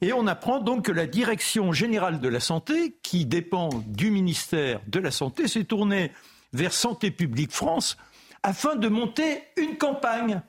Et 0.00 0.12
on 0.12 0.28
apprend 0.28 0.60
donc 0.60 0.84
que 0.84 0.92
la 0.92 1.08
Direction 1.08 1.72
générale 1.72 2.20
de 2.20 2.28
la 2.28 2.38
santé, 2.38 2.96
qui 3.02 3.26
dépend 3.26 3.70
du 3.88 4.12
ministère 4.12 4.80
de 4.86 5.00
la 5.00 5.10
Santé, 5.10 5.48
s'est 5.48 5.64
tournée 5.64 6.12
vers 6.52 6.72
Santé 6.72 7.10
publique 7.10 7.50
France 7.50 7.96
afin 8.44 8.76
de 8.76 8.86
monter 8.86 9.42
une 9.56 9.76
campagne 9.76 10.40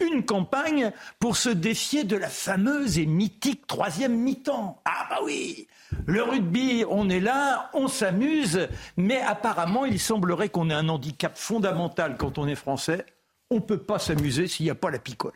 une 0.00 0.24
campagne 0.24 0.92
pour 1.18 1.36
se 1.36 1.48
défier 1.48 2.04
de 2.04 2.16
la 2.16 2.28
fameuse 2.28 2.98
et 2.98 3.06
mythique 3.06 3.66
troisième 3.66 4.16
mi-temps. 4.16 4.80
Ah 4.84 5.06
bah 5.10 5.18
oui, 5.24 5.68
le 6.06 6.22
rugby, 6.22 6.84
on 6.88 7.08
est 7.08 7.20
là, 7.20 7.70
on 7.74 7.88
s'amuse, 7.88 8.68
mais 8.96 9.20
apparemment, 9.20 9.84
il 9.84 9.98
semblerait 9.98 10.48
qu'on 10.48 10.70
ait 10.70 10.74
un 10.74 10.88
handicap 10.88 11.36
fondamental 11.36 12.16
quand 12.16 12.38
on 12.38 12.46
est 12.46 12.54
français. 12.54 13.04
On 13.50 13.56
ne 13.56 13.60
peut 13.60 13.78
pas 13.78 13.98
s'amuser 13.98 14.46
s'il 14.46 14.66
n'y 14.66 14.70
a 14.70 14.74
pas 14.74 14.90
la 14.90 14.98
picole. 14.98 15.32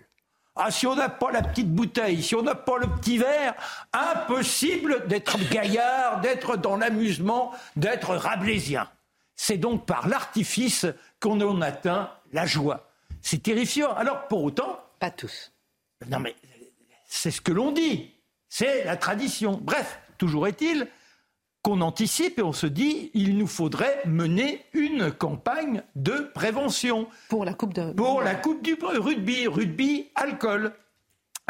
Ah, 0.56 0.70
si 0.70 0.86
on 0.86 0.94
n'a 0.94 1.08
pas 1.08 1.32
la 1.32 1.42
petite 1.42 1.72
bouteille, 1.72 2.22
si 2.22 2.36
on 2.36 2.42
n'a 2.42 2.54
pas 2.54 2.78
le 2.78 2.86
petit 2.86 3.18
verre, 3.18 3.54
impossible 3.92 5.08
d'être 5.08 5.36
gaillard, 5.50 6.20
d'être 6.20 6.56
dans 6.56 6.76
l'amusement, 6.76 7.52
d'être 7.74 8.14
rablaisien. 8.14 8.88
C'est 9.34 9.56
donc 9.56 9.84
par 9.84 10.06
l'artifice 10.06 10.86
qu'on 11.18 11.40
en 11.40 11.60
atteint 11.60 12.10
la 12.32 12.46
joie. 12.46 12.88
C'est 13.24 13.42
terrifiant. 13.42 13.90
Alors, 13.94 14.28
pour 14.28 14.44
autant. 14.44 14.78
Pas 15.00 15.10
tous. 15.10 15.50
Non, 16.08 16.20
mais 16.20 16.36
c'est 17.06 17.30
ce 17.30 17.40
que 17.40 17.52
l'on 17.52 17.72
dit. 17.72 18.12
C'est 18.50 18.84
la 18.84 18.98
tradition. 18.98 19.58
Bref, 19.62 19.98
toujours 20.18 20.46
est-il 20.46 20.86
qu'on 21.62 21.80
anticipe 21.80 22.38
et 22.38 22.42
on 22.42 22.52
se 22.52 22.66
dit 22.66 23.10
il 23.14 23.38
nous 23.38 23.46
faudrait 23.46 24.02
mener 24.04 24.66
une 24.74 25.10
campagne 25.10 25.82
de 25.96 26.30
prévention. 26.34 27.08
Pour 27.30 27.46
la 27.46 27.54
Coupe 27.54 27.72
de 27.72 27.92
Pour 27.94 28.20
la 28.20 28.34
Coupe 28.34 28.62
du 28.62 28.74
rugby, 28.74 29.46
rugby, 29.46 30.10
alcool. 30.14 30.74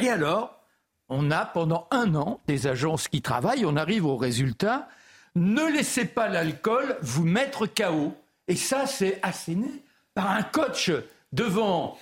Et 0.00 0.08
alors, 0.08 0.60
on 1.08 1.32
a 1.32 1.44
pendant 1.44 1.88
un 1.90 2.14
an 2.14 2.40
des 2.46 2.68
agences 2.68 3.08
qui 3.08 3.20
travaillent, 3.20 3.66
on 3.66 3.76
arrive 3.76 4.06
au 4.06 4.16
résultat. 4.16 4.88
Ne 5.34 5.64
laissez 5.72 6.04
pas 6.04 6.28
l'alcool 6.28 6.96
vous 7.02 7.24
mettre 7.24 7.66
KO. 7.66 8.14
Et 8.46 8.54
ça, 8.54 8.86
c'est 8.86 9.18
asséné 9.22 9.82
par 10.14 10.30
un 10.30 10.44
coach 10.44 10.92
devant 11.34 11.98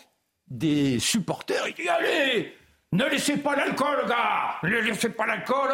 des 0.48 0.98
supporters. 0.98 1.66
Il 1.68 1.74
dit 1.74 1.88
Allez, 1.88 2.54
ne 2.92 3.04
laissez 3.06 3.38
pas 3.38 3.56
l'alcool, 3.56 4.06
gars 4.08 4.56
Ne 4.62 4.78
laissez 4.78 5.10
pas 5.10 5.26
l'alcool 5.26 5.70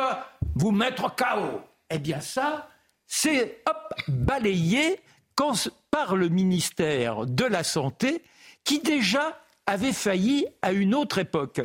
vous 0.55 0.71
mettre 0.71 1.15
KO. 1.15 1.61
Eh 1.91 1.99
bien, 1.99 2.21
ça, 2.21 2.69
c'est 3.07 3.63
balayé 4.09 5.01
par 5.91 6.17
le 6.17 6.29
ministère 6.29 7.27
de 7.27 7.45
la 7.45 7.63
Santé 7.63 8.23
qui 8.65 8.81
déjà 8.81 9.41
avait 9.67 9.93
failli 9.93 10.47
à 10.63 10.73
une 10.73 10.95
autre 10.95 11.19
époque. 11.19 11.61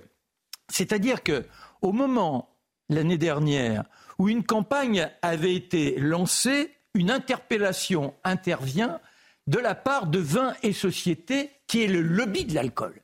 C'est-à-dire 0.69 1.23
que 1.23 1.45
au 1.81 1.91
moment 1.91 2.49
l'année 2.89 3.17
dernière 3.17 3.83
où 4.19 4.29
une 4.29 4.43
campagne 4.43 5.09
avait 5.21 5.55
été 5.55 5.95
lancée, 5.97 6.71
une 6.93 7.09
interpellation 7.09 8.13
intervient 8.23 8.99
de 9.47 9.59
la 9.59 9.75
part 9.75 10.07
de 10.07 10.19
Vin 10.19 10.53
et 10.63 10.73
Société, 10.73 11.51
qui 11.67 11.83
est 11.83 11.87
le 11.87 12.01
lobby 12.01 12.45
de 12.45 12.55
l'alcool. 12.55 13.01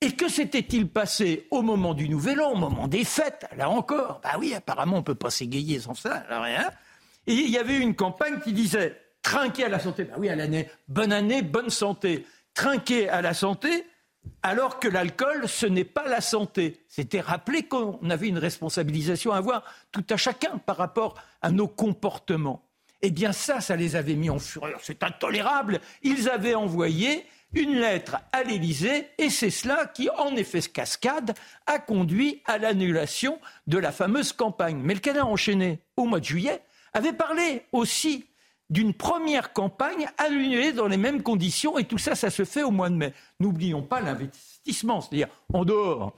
Et 0.00 0.12
que 0.12 0.28
s'était-il 0.28 0.88
passé 0.88 1.46
au 1.50 1.62
moment 1.62 1.94
du 1.94 2.08
Nouvel 2.08 2.40
An, 2.40 2.52
au 2.52 2.56
moment 2.56 2.86
des 2.86 3.04
fêtes 3.04 3.46
Là 3.56 3.70
encore, 3.70 4.20
bah 4.22 4.36
oui, 4.38 4.54
apparemment 4.54 4.96
on 4.96 5.00
ne 5.00 5.04
peut 5.04 5.14
pas 5.14 5.30
s'égayer 5.30 5.80
sans 5.80 5.94
ça, 5.94 6.24
rien. 6.28 6.70
Et 7.26 7.34
il 7.34 7.50
y 7.50 7.58
avait 7.58 7.78
une 7.78 7.94
campagne 7.94 8.40
qui 8.40 8.52
disait 8.52 9.00
trinquer 9.22 9.64
à 9.64 9.68
la 9.68 9.80
santé. 9.80 10.04
Bah 10.04 10.14
oui, 10.18 10.28
à 10.28 10.36
l'année, 10.36 10.68
bonne 10.88 11.12
année, 11.12 11.42
bonne 11.42 11.70
santé. 11.70 12.26
Trinquer 12.54 13.08
à 13.08 13.22
la 13.22 13.34
santé, 13.34 13.86
alors 14.42 14.78
que 14.78 14.88
l'alcool, 14.88 15.48
ce 15.48 15.66
n'est 15.66 15.84
pas 15.84 16.06
la 16.08 16.20
santé. 16.20 16.84
C'était 16.88 17.20
rappeler 17.20 17.64
qu'on 17.64 17.98
avait 18.08 18.28
une 18.28 18.38
responsabilisation 18.38 19.32
à 19.32 19.38
avoir 19.38 19.64
tout 19.92 20.04
à 20.10 20.16
chacun 20.16 20.58
par 20.58 20.76
rapport 20.76 21.14
à 21.42 21.50
nos 21.50 21.68
comportements. 21.68 22.65
Eh 23.02 23.10
bien 23.10 23.32
ça, 23.32 23.60
ça 23.60 23.76
les 23.76 23.96
avait 23.96 24.14
mis 24.14 24.30
en 24.30 24.38
fureur. 24.38 24.80
C'est 24.82 25.02
intolérable. 25.02 25.80
Ils 26.02 26.28
avaient 26.28 26.54
envoyé 26.54 27.24
une 27.54 27.78
lettre 27.78 28.16
à 28.32 28.42
l'Élysée 28.42 29.08
et 29.18 29.30
c'est 29.30 29.50
cela 29.50 29.86
qui, 29.86 30.08
en 30.10 30.36
effet 30.36 30.60
cascade, 30.60 31.34
a 31.66 31.78
conduit 31.78 32.42
à 32.44 32.58
l'annulation 32.58 33.38
de 33.66 33.78
la 33.78 33.92
fameuse 33.92 34.32
campagne. 34.32 34.80
Mais 34.82 34.94
le 34.94 35.00
Canada 35.00 35.26
enchaîné, 35.26 35.80
au 35.96 36.04
mois 36.04 36.20
de 36.20 36.24
juillet, 36.24 36.62
avait 36.92 37.12
parlé 37.12 37.62
aussi 37.72 38.26
d'une 38.68 38.94
première 38.94 39.52
campagne 39.52 40.08
annulée 40.18 40.72
dans 40.72 40.88
les 40.88 40.96
mêmes 40.96 41.22
conditions 41.22 41.78
et 41.78 41.84
tout 41.84 41.98
ça, 41.98 42.14
ça 42.14 42.30
se 42.30 42.44
fait 42.44 42.62
au 42.62 42.70
mois 42.70 42.90
de 42.90 42.96
mai. 42.96 43.12
N'oublions 43.38 43.82
pas 43.82 44.00
l'investissement, 44.00 45.00
c'est-à-dire 45.00 45.28
en 45.52 45.64
dehors 45.64 46.14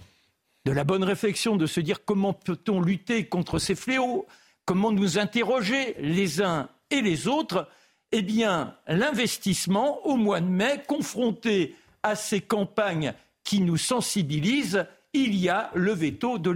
de 0.65 0.73
la 0.73 0.85
bonne 0.85 1.05
réflexion 1.05 1.57
de 1.57 1.67
se 1.67 1.81
dire 1.81 2.05
comment 2.05 2.33
peut-on 2.33 2.81
lutter 2.81 3.27
contre 3.27 3.59
ces 3.59 3.75
fléaux, 3.75 4.27
comment 4.69 4.93
nous 4.93 5.19
interroger 5.19 5.95
les 5.99 6.43
uns 6.43 6.69
et 6.91 7.01
les 7.01 7.27
autres, 7.27 7.67
eh 8.13 8.21
bien, 8.21 8.75
l'investissement 8.87 10.07
au 10.07 10.17
mois 10.17 10.41
de 10.41 10.47
mai, 10.47 10.83
confronté 10.87 11.75
à 12.03 12.15
ces 12.15 12.43
campagnes 12.43 13.15
qui 13.45 13.63
nous 13.63 13.79
sensibilisent, 13.79 14.87
il 15.15 15.35
y 15.35 15.49
a 15.49 15.71
le 15.75 15.93
veto 15.93 16.37
de 16.37 16.51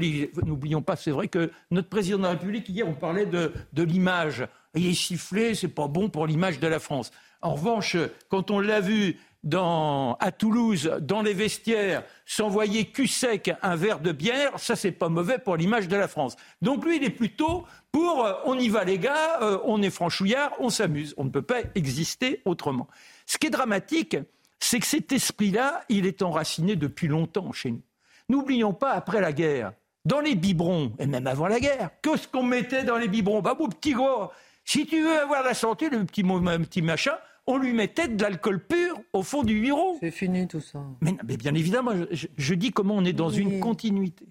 N'oublions 0.45 0.83
pas, 0.83 0.95
c'est 0.95 1.11
vrai 1.11 1.29
que 1.29 1.51
notre 1.71 1.89
président 1.89 2.19
de 2.19 2.25
la 2.25 2.31
République, 2.33 2.69
hier, 2.69 2.87
on 2.87 2.93
parlait 2.93 3.25
de, 3.25 3.51
l'image. 3.83 4.47
Il 4.75 4.85
est 4.85 4.95
sifflé, 4.95 5.55
c'est 5.55 5.69
pas 5.69 5.89
bon 5.89 6.11
pour 6.11 6.27
l'image 6.27 6.61
de 6.61 6.67
la 6.67 6.81
France. 6.81 7.13
En 7.41 7.55
revanche, 7.55 7.97
quand 8.29 8.51
on 8.51 8.61
l'a 8.61 8.81
vu 8.81 9.17
à 9.51 10.33
Toulouse, 10.33 10.93
dans 11.01 11.23
les 11.23 11.35
vestiaires, 11.35 12.05
s'envoyer 12.25 12.87
cul 12.87 13.09
sec 13.09 13.53
un 13.63 13.75
verre 13.75 13.99
de 14.01 14.13
bière, 14.13 14.53
ça 14.57 14.77
c'est 14.77 14.93
pas 14.93 15.09
mauvais 15.09 15.39
pour 15.39 15.57
l'image 15.57 15.89
de 15.89 15.97
la 15.97 16.07
France. 16.07 16.37
Donc 16.61 16.85
lui, 16.85 16.97
il 16.97 17.05
est 17.05 17.11
plutôt 17.11 17.65
pour 17.91 18.25
euh, 18.25 18.35
on 18.45 18.59
y 18.59 18.69
va 18.69 18.85
les 18.85 18.99
gars, 18.99 19.43
euh, 19.43 19.59
on 19.65 19.83
est 19.83 19.91
franchouillard, 19.91 20.53
on 20.61 20.71
s'amuse. 20.71 21.15
On 21.17 21.25
ne 21.25 21.31
peut 21.31 21.43
pas 21.43 21.61
exister 21.75 22.41
autrement. 22.45 22.87
Ce 23.27 23.37
qui 23.37 23.49
est 23.49 23.51
dramatique, 23.51 24.17
c'est 24.61 24.79
que 24.79 24.87
cet 24.87 25.13
esprit-là, 25.13 25.83
il 25.89 26.07
est 26.07 26.23
enraciné 26.23 26.77
depuis 26.77 27.09
longtemps 27.09 27.53
chez 27.53 27.73
nous. 27.73 27.83
N'oublions 28.29 28.73
pas, 28.73 28.93
après 28.93 29.21
la 29.21 29.33
guerre, 29.33 29.73
dans 30.05 30.21
les 30.21 30.37
biberons, 30.37 30.93
et 30.99 31.07
même 31.07 31.27
avant 31.27 31.49
la 31.49 31.61
guerre, 31.61 31.91
que 32.01 32.17
ce 32.17 32.29
qu'on 32.29 32.45
mettait 32.45 32.85
dans 32.85 32.97
les 32.97 33.09
biberons 33.09 33.43
Bah, 33.43 33.57
mon 33.59 33.69
petit 33.69 33.93
gros, 33.93 34.31
si 34.65 34.87
tu 34.87 35.03
veux 35.03 35.21
avoir 35.21 35.43
la 35.43 35.55
santé, 35.55 35.91
le 35.91 36.05
petit, 36.05 36.23
petit 36.23 36.83
machin, 36.83 37.15
on 37.47 37.59
lui 37.59 37.73
mettait 37.73 38.09
de 38.09 38.21
l'alcool 38.23 38.65
pur 38.65 39.01
au 39.13 39.23
fond 39.23 39.43
du 39.43 39.61
bureau. 39.61 39.99
C'est 40.01 40.11
fini 40.11 40.49
tout 40.49 40.61
ça. 40.61 40.81
Mais, 41.01 41.17
bien 41.37 41.55
évidemment, 41.55 41.93
je, 42.11 42.55
dis 42.55 42.71
comment 42.71 42.97
on 42.97 43.05
est 43.05 43.13
dans 43.13 43.29
une 43.31 43.61
continuité. 43.61 44.27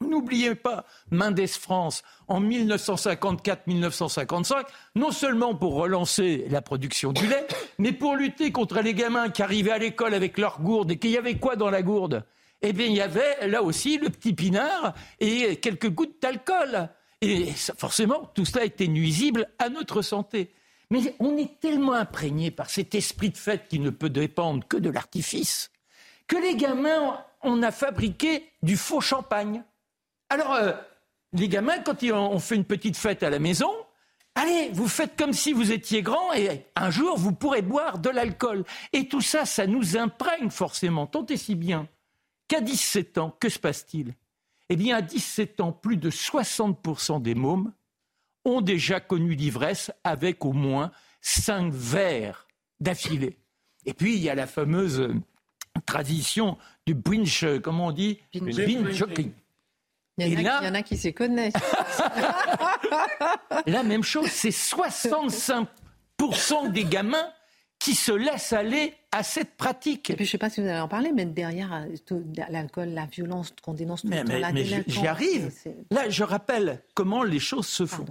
N'oubliez 0.00 0.54
pas 0.54 0.86
Mendes 1.10 1.48
France 1.48 2.04
en 2.28 2.40
1954-1955, 2.40 4.64
non 4.94 5.10
seulement 5.10 5.56
pour 5.56 5.74
relancer 5.74 6.46
la 6.50 6.62
production 6.62 7.12
du 7.12 7.26
lait, 7.26 7.48
mais 7.78 7.90
pour 7.92 8.14
lutter 8.14 8.52
contre 8.52 8.80
les 8.80 8.94
gamins 8.94 9.28
qui 9.28 9.42
arrivaient 9.42 9.72
à 9.72 9.78
l'école 9.78 10.14
avec 10.14 10.38
leur 10.38 10.60
gourde 10.60 10.92
et 10.92 10.98
qu'il 10.98 11.10
y 11.10 11.18
avait 11.18 11.38
quoi 11.38 11.56
dans 11.56 11.70
la 11.70 11.82
gourde? 11.82 12.24
Eh 12.62 12.72
bien, 12.72 12.86
il 12.86 12.94
y 12.94 13.00
avait 13.00 13.48
là 13.48 13.64
aussi 13.64 13.98
le 13.98 14.08
petit 14.08 14.34
pinard 14.34 14.94
et 15.18 15.56
quelques 15.56 15.90
gouttes 15.90 16.22
d'alcool. 16.22 16.90
Et 17.20 17.46
forcément, 17.76 18.30
tout 18.34 18.44
cela 18.44 18.64
était 18.64 18.86
nuisible 18.86 19.48
à 19.58 19.68
notre 19.68 20.02
santé. 20.02 20.52
Mais 20.90 21.14
on 21.18 21.36
est 21.36 21.60
tellement 21.60 21.92
imprégné 21.92 22.50
par 22.50 22.70
cet 22.70 22.94
esprit 22.94 23.30
de 23.30 23.36
fête 23.36 23.68
qui 23.68 23.78
ne 23.78 23.90
peut 23.90 24.10
dépendre 24.10 24.66
que 24.66 24.76
de 24.76 24.88
l'artifice, 24.88 25.70
que 26.26 26.36
les 26.36 26.56
gamins, 26.56 27.22
on 27.42 27.62
a 27.62 27.70
fabriqué 27.70 28.50
du 28.62 28.76
faux 28.76 29.00
champagne. 29.00 29.62
Alors, 30.30 30.54
euh, 30.54 30.72
les 31.32 31.48
gamins, 31.48 31.78
quand 31.80 32.02
ils 32.02 32.12
ont 32.12 32.38
fait 32.38 32.56
une 32.56 32.64
petite 32.64 32.96
fête 32.96 33.22
à 33.22 33.30
la 33.30 33.38
maison, 33.38 33.70
allez, 34.34 34.70
vous 34.72 34.88
faites 34.88 35.16
comme 35.16 35.32
si 35.32 35.52
vous 35.52 35.72
étiez 35.72 36.02
grand 36.02 36.32
et 36.32 36.64
un 36.74 36.90
jour, 36.90 37.18
vous 37.18 37.32
pourrez 37.32 37.62
boire 37.62 37.98
de 37.98 38.08
l'alcool. 38.08 38.64
Et 38.92 39.08
tout 39.08 39.20
ça, 39.20 39.44
ça 39.44 39.66
nous 39.66 39.96
imprègne 39.96 40.50
forcément, 40.50 41.06
tant 41.06 41.26
et 41.26 41.36
si 41.36 41.54
bien 41.54 41.86
qu'à 42.48 42.60
17 42.62 43.18
ans, 43.18 43.36
que 43.38 43.50
se 43.50 43.58
passe-t-il? 43.58 44.14
Eh 44.70 44.76
bien, 44.76 44.96
à 44.96 45.02
17 45.02 45.60
ans, 45.60 45.72
plus 45.72 45.96
de 45.96 46.10
60% 46.10 47.22
des 47.22 47.34
mômes 47.34 47.72
ont 48.44 48.60
déjà 48.60 49.00
connu 49.00 49.34
l'ivresse 49.34 49.90
avec 50.04 50.44
au 50.44 50.52
moins 50.52 50.92
cinq 51.20 51.72
verres 51.72 52.46
d'affilée. 52.80 53.36
Et 53.86 53.94
puis, 53.94 54.16
il 54.16 54.22
y 54.22 54.30
a 54.30 54.34
la 54.34 54.46
fameuse 54.46 55.08
tradition 55.86 56.58
du 56.86 56.94
binge, 56.94 57.46
comment 57.62 57.86
on 57.86 57.92
dit? 57.92 58.18
Binge 58.34 58.92
jogging. 58.92 59.32
Il 60.18 60.40
y, 60.40 60.48
en 60.48 60.74
a, 60.74 60.82
qui 60.82 60.96
se 60.96 61.08
connaissent. 61.08 61.52
la 63.66 63.82
même 63.84 64.02
chose, 64.02 64.26
c'est 64.26 64.48
65% 64.48 66.72
des 66.72 66.84
gamins 66.84 67.30
qui 67.78 67.94
se 67.94 68.10
laissent 68.10 68.52
aller 68.52 68.94
à 69.12 69.22
cette 69.22 69.56
pratique. 69.56 70.10
Et 70.10 70.16
puis, 70.16 70.24
je 70.24 70.30
ne 70.30 70.32
sais 70.32 70.38
pas 70.38 70.50
si 70.50 70.60
vous 70.60 70.66
allez 70.66 70.80
en 70.80 70.88
parler, 70.88 71.12
mais 71.14 71.24
derrière 71.24 71.72
euh, 71.72 71.86
l'alcool, 72.50 72.88
la 72.88 73.06
violence 73.06 73.54
qu'on 73.62 73.74
dénonce 73.74 74.02
tout 74.02 74.08
le 74.08 74.24
temps, 74.24 74.82
J'y 74.88 75.06
arrive. 75.06 75.52
Là, 75.92 76.08
je 76.08 76.24
rappelle 76.24 76.82
comment 76.94 77.22
les 77.22 77.38
choses 77.38 77.68
se 77.68 77.86
font. 77.86 78.06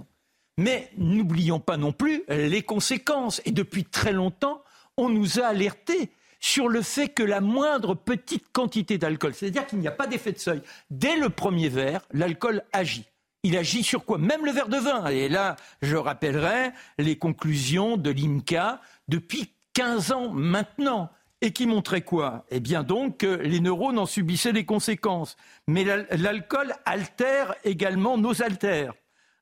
Mais 0.58 0.90
n'oublions 0.98 1.60
pas 1.60 1.78
non 1.78 1.92
plus 1.92 2.24
les 2.28 2.62
conséquences. 2.62 3.40
Et 3.46 3.52
depuis 3.52 3.84
très 3.84 4.12
longtemps, 4.12 4.62
on 4.96 5.08
nous 5.08 5.40
a 5.40 5.46
alertés 5.46 6.10
sur 6.40 6.68
le 6.68 6.82
fait 6.82 7.08
que 7.08 7.22
la 7.22 7.40
moindre 7.40 7.94
petite 7.94 8.52
quantité 8.52 8.98
d'alcool, 8.98 9.34
c'est-à-dire 9.34 9.66
qu'il 9.66 9.78
n'y 9.78 9.88
a 9.88 9.92
pas 9.92 10.06
d'effet 10.06 10.32
de 10.32 10.38
seuil, 10.38 10.60
dès 10.90 11.16
le 11.16 11.30
premier 11.30 11.68
verre, 11.68 12.02
l'alcool 12.12 12.62
agit. 12.72 13.06
Il 13.44 13.56
agit 13.56 13.84
sur 13.84 14.04
quoi? 14.04 14.18
Même 14.18 14.44
le 14.44 14.50
verre 14.50 14.68
de 14.68 14.76
vin. 14.76 15.06
Et 15.06 15.28
là, 15.28 15.54
je 15.80 15.96
rappellerai 15.96 16.72
les 16.98 17.16
conclusions 17.16 17.96
de 17.96 18.10
l'IMCA 18.10 18.80
depuis 19.06 19.52
15 19.74 20.12
ans 20.12 20.28
maintenant. 20.30 21.10
Et 21.40 21.52
qui 21.52 21.68
montraient 21.68 22.02
quoi? 22.02 22.44
Eh 22.50 22.58
bien 22.58 22.82
donc, 22.82 23.22
les 23.22 23.60
neurones 23.60 24.00
en 24.00 24.06
subissaient 24.06 24.50
les 24.50 24.64
conséquences. 24.64 25.36
Mais 25.68 25.84
l'alcool 26.10 26.74
altère 26.84 27.54
également 27.62 28.18
nos 28.18 28.42
altères, 28.42 28.94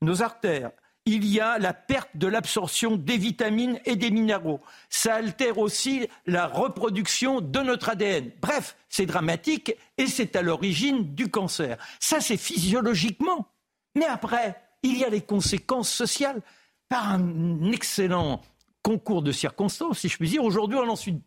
nos 0.02 0.22
artères 0.22 0.72
il 1.06 1.24
y 1.24 1.40
a 1.40 1.58
la 1.58 1.72
perte 1.72 2.10
de 2.16 2.26
l'absorption 2.26 2.96
des 2.96 3.16
vitamines 3.16 3.80
et 3.84 3.94
des 3.94 4.10
minéraux. 4.10 4.60
Ça 4.90 5.14
altère 5.14 5.58
aussi 5.58 6.08
la 6.26 6.48
reproduction 6.48 7.40
de 7.40 7.60
notre 7.60 7.90
ADN. 7.90 8.32
Bref, 8.42 8.76
c'est 8.88 9.06
dramatique 9.06 9.72
et 9.98 10.08
c'est 10.08 10.34
à 10.34 10.42
l'origine 10.42 11.14
du 11.14 11.30
cancer. 11.30 11.78
Ça, 12.00 12.20
c'est 12.20 12.36
physiologiquement. 12.36 13.46
Mais 13.94 14.04
après, 14.06 14.60
il 14.82 14.98
y 14.98 15.04
a 15.04 15.08
les 15.08 15.22
conséquences 15.22 15.90
sociales. 15.90 16.42
Par 16.88 17.08
un 17.08 17.72
excellent 17.72 18.40
concours 18.82 19.22
de 19.22 19.32
circonstances, 19.32 19.98
si 19.98 20.08
je 20.08 20.16
puis 20.16 20.28
dire, 20.28 20.44
aujourd'hui, 20.44 20.78
on 20.78 20.84
lance 20.84 21.08
une 21.08 21.20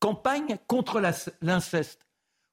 campagne 0.00 0.58
contre 0.66 1.00
l'inceste. 1.40 2.00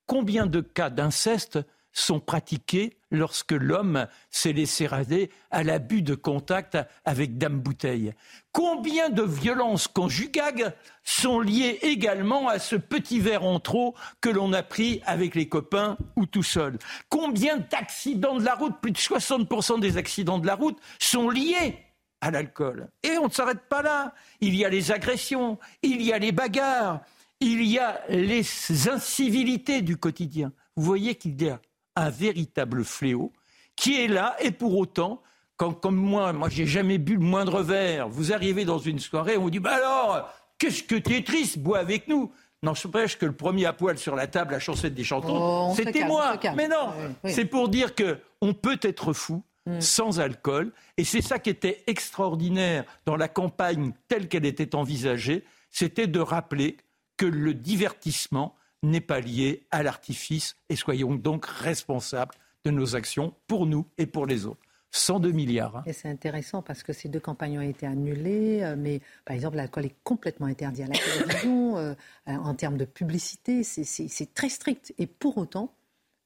Combien 0.06 0.46
de 0.46 0.62
cas 0.62 0.92
d'inceste 0.92 1.60
sont 1.92 2.20
pratiquées 2.20 2.98
lorsque 3.12 3.52
l'homme 3.52 4.08
s'est 4.30 4.54
laissé 4.54 4.88
rader 4.88 5.32
à 5.52 5.64
l'abus 5.64 6.02
de 6.02 6.16
contact 6.16 6.78
avec 7.06 7.38
Dame 7.38 7.60
Bouteille. 7.60 8.14
Combien 8.52 9.10
de 9.10 9.24
violences 9.24 9.88
conjugales 9.88 10.76
sont 11.04 11.40
liées 11.40 11.80
également 11.82 12.48
à 12.48 12.60
ce 12.60 12.76
petit 12.76 13.20
verre 13.20 13.44
en 13.44 13.60
trop 13.60 13.96
que 14.22 14.30
l'on 14.30 14.54
a 14.54 14.64
pris 14.64 15.02
avec 15.06 15.36
les 15.36 15.48
copains 15.48 15.98
ou 16.16 16.26
tout 16.26 16.44
seul? 16.44 16.78
Combien 17.10 17.58
d'accidents 17.58 18.38
de 18.38 18.46
la 18.46 18.56
route, 18.56 18.80
plus 18.82 18.92
de 18.92 18.98
60% 18.98 19.80
des 19.80 19.98
accidents 19.98 20.40
de 20.40 20.48
la 20.48 20.56
route 20.56 20.78
sont 21.00 21.30
liés 21.30 21.78
à 22.22 22.32
l'alcool? 22.32 22.90
Et 23.04 23.18
on 23.18 23.28
ne 23.28 23.32
s'arrête 23.32 23.68
pas 23.70 23.82
là. 23.82 24.14
Il 24.42 24.56
y 24.56 24.66
a 24.66 24.70
les 24.70 24.92
agressions, 24.92 25.58
il 25.82 26.02
y 26.02 26.14
a 26.14 26.20
les 26.20 26.32
bagarres, 26.32 27.02
il 27.40 27.64
y 27.64 27.80
a 27.80 28.02
les 28.10 28.44
incivilités 28.90 29.82
du 29.82 29.98
quotidien. 29.98 30.52
Vous 30.76 30.84
voyez 30.84 31.16
qu'il 31.16 31.42
y 31.42 31.50
a 31.50 31.60
un 32.00 32.10
véritable 32.10 32.84
fléau 32.84 33.32
qui 33.76 34.02
est 34.02 34.08
là 34.08 34.36
et 34.40 34.52
pour 34.52 34.78
autant, 34.78 35.22
quand, 35.58 35.74
comme 35.74 35.96
moi, 35.96 36.34
moi 36.34 36.50
j'ai 36.50 36.66
jamais 36.66 36.98
bu 36.98 37.14
le 37.14 37.20
moindre 37.20 37.62
verre, 37.62 38.10
vous 38.10 38.34
arrivez 38.34 38.66
dans 38.66 38.80
une 38.80 39.00
soirée, 39.00 39.38
on 39.38 39.44
vous 39.44 39.52
dit 39.52 39.60
bah 39.60 39.76
alors, 39.76 40.30
qu'est-ce 40.58 40.84
que 40.84 40.96
tu 40.96 41.16
es 41.16 41.24
triste, 41.24 41.60
bois 41.60 41.80
avec 41.80 42.08
nous? 42.08 42.32
Non, 42.62 42.74
je 42.74 42.88
prêche 42.88 43.18
que 43.18 43.26
le 43.26 43.32
premier 43.32 43.66
à 43.66 43.74
poil 43.74 43.98
sur 43.98 44.16
la 44.16 44.28
table, 44.28 44.52
la 44.52 44.60
chancette 44.60 44.94
des 44.94 45.06
chantons, 45.06 45.70
oh, 45.70 45.74
c'était 45.76 46.04
moi. 46.04 46.38
Mais 46.58 46.68
non, 46.68 46.90
c'est 47.26 47.46
pour 47.46 47.70
dire 47.70 47.96
que 47.96 48.18
on 48.42 48.54
peut 48.54 48.80
être 48.82 49.14
fou 49.14 49.44
mm. 49.66 49.80
sans 49.80 50.20
alcool, 50.20 50.74
et 50.98 51.06
c'est 51.06 51.22
ça 51.22 51.40
qui 51.40 51.50
était 51.50 51.84
extraordinaire 51.88 52.84
dans 53.06 53.16
la 53.16 53.30
campagne 53.30 53.94
telle 54.10 54.28
qu'elle 54.28 54.46
était 54.46 54.76
envisagée, 54.76 55.46
c'était 55.72 56.08
de 56.08 56.20
rappeler 56.20 56.76
que 57.16 57.26
le 57.26 57.54
divertissement 57.54 58.56
n'est 58.84 59.02
pas 59.02 59.20
lié 59.20 59.66
à 59.72 59.84
l'artifice 59.84 60.56
et 60.70 60.76
soyons 60.76 61.16
donc 61.16 61.46
responsables 61.46 62.34
de 62.66 62.72
nos 62.72 62.96
actions 62.96 63.34
pour 63.48 63.66
nous 63.66 63.86
et 63.98 64.06
pour 64.06 64.26
les 64.26 64.46
autres. 64.46 64.62
102 64.92 65.32
milliards. 65.32 65.78
Hein. 65.78 65.84
Et 65.86 65.94
c'est 65.94 66.10
intéressant 66.10 66.62
parce 66.62 66.82
que 66.82 66.94
ces 66.94 67.10
deux 67.10 67.20
campagnes 67.20 67.60
ont 67.60 67.70
été 67.70 67.86
annulées, 67.86 68.64
euh, 68.64 68.76
mais 68.78 69.02
par 69.24 69.36
exemple, 69.36 69.58
l'alcool 69.58 69.86
est 69.86 69.96
complètement 70.04 70.48
interdit 70.48 70.84
à 70.84 70.88
la 70.88 70.98
télévision. 70.98 71.60
Euh, 71.80 71.96
en 72.26 72.54
termes 72.56 72.78
de 72.78 72.86
publicité, 72.86 73.64
c'est 73.64 74.34
très 74.34 74.50
strict. 74.50 74.94
Et 74.98 75.08
pour 75.08 75.38
autant, 75.38 75.74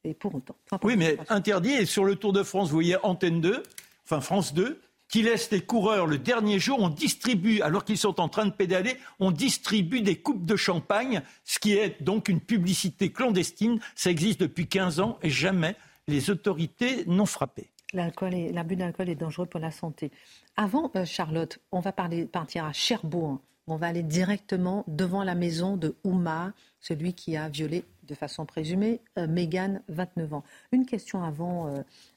et 0.04 0.14
pour 0.14 0.36
autant. 0.36 0.56
oui, 0.84 0.96
mais 0.98 1.18
interdit. 1.30 1.72
Et 1.72 1.86
sur 1.86 2.06
le 2.06 2.16
Tour 2.16 2.34
de 2.34 2.44
France, 2.44 2.70
vous 2.70 2.76
voyez 2.76 2.98
Antenne 3.04 3.42
2, 3.42 3.64
enfin 4.06 4.22
France 4.22 4.54
2, 4.54 4.82
qui 5.14 5.22
laisse 5.22 5.52
les 5.52 5.62
coureurs 5.62 6.08
le 6.08 6.18
dernier 6.18 6.58
jour, 6.58 6.80
on 6.82 6.90
distribue, 6.90 7.62
alors 7.62 7.86
qu'ils 7.86 8.00
sont 8.00 8.20
en 8.20 8.30
train 8.30 8.48
de 8.48 8.52
pédaler, 8.52 8.98
on 9.20 9.30
distribue 9.30 10.02
des 10.02 10.16
coupes 10.16 10.44
de 10.44 10.56
champagne, 10.56 11.22
ce 11.46 11.60
qui 11.60 11.74
est 11.74 12.02
donc 12.02 12.30
une 12.30 12.40
publicité 12.40 13.12
clandestine. 13.12 13.80
Ça 13.94 14.10
existe 14.10 14.40
depuis 14.40 14.66
15 14.66 15.02
ans 15.02 15.20
et 15.22 15.30
jamais 15.30 15.76
les 16.08 16.32
autorités 16.32 17.06
n'ont 17.06 17.28
frappé. 17.28 17.70
L'abus 17.94 18.76
d'alcool 18.76 19.08
est 19.08 19.14
dangereux 19.14 19.46
pour 19.46 19.60
la 19.60 19.70
santé. 19.70 20.10
Avant, 20.58 20.90
euh, 20.96 21.06
Charlotte, 21.06 21.60
on 21.72 21.80
va 21.80 21.92
partir 21.92 22.66
à 22.66 22.74
Cherbourg. 22.74 23.40
On 23.68 23.76
va 23.76 23.86
aller 23.86 24.02
directement 24.02 24.84
devant 24.88 25.24
la 25.24 25.36
maison 25.36 25.78
de 25.78 25.96
Ouma, 26.04 26.54
celui 26.82 27.14
qui 27.14 27.38
a 27.38 27.50
violé 27.50 27.86
de 28.02 28.16
façon 28.16 28.48
présumée 28.48 29.00
euh, 29.20 29.28
Mégane, 29.28 29.84
29 29.90 30.34
ans. 30.34 30.44
Une 30.72 30.88
question 30.88 31.24
avant, 31.24 31.68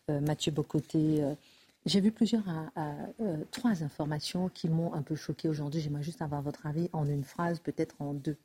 euh, 0.09 0.21
Mathieu 0.23 0.51
Bocoté. 0.51 1.23
J'ai 1.87 2.01
vu 2.01 2.11
plusieurs, 2.11 2.43
euh, 2.76 3.45
trois 3.53 3.84
informations 3.84 4.49
qui 4.49 4.68
m'ont 4.68 4.93
un 4.93 5.03
peu 5.03 5.14
choqué 5.14 5.49
aujourd'hui. 5.49 5.80
J'aimerais 5.80 6.03
juste 6.03 6.20
avoir 6.20 6.43
votre 6.43 6.66
avis 6.66 6.91
en 6.93 7.07
une 7.07 7.22
phrase, 7.22 7.61
peut-être 7.61 7.95
en 8.01 8.12
deux. 8.12 8.37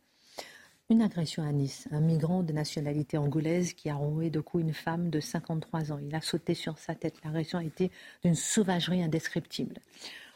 Une 0.91 1.01
agression 1.01 1.41
à 1.41 1.51
Nice, 1.51 1.87
un 1.89 2.01
migrant 2.01 2.43
de 2.43 2.53
nationalité 2.53 3.17
angolaise 3.17 3.73
qui 3.73 3.89
a 3.89 3.95
roué 3.95 4.29
de 4.29 4.39
coups 4.39 4.63
une 4.63 4.73
femme 4.73 5.09
de 5.09 5.19
53 5.19 5.91
ans. 5.91 5.99
Il 6.07 6.13
a 6.13 6.21
sauté 6.21 6.53
sur 6.53 6.77
sa 6.77 6.93
tête. 6.93 7.15
L'agression 7.23 7.57
a 7.57 7.63
été 7.63 7.89
d'une 8.23 8.35
sauvagerie 8.35 9.01
indescriptible. 9.01 9.79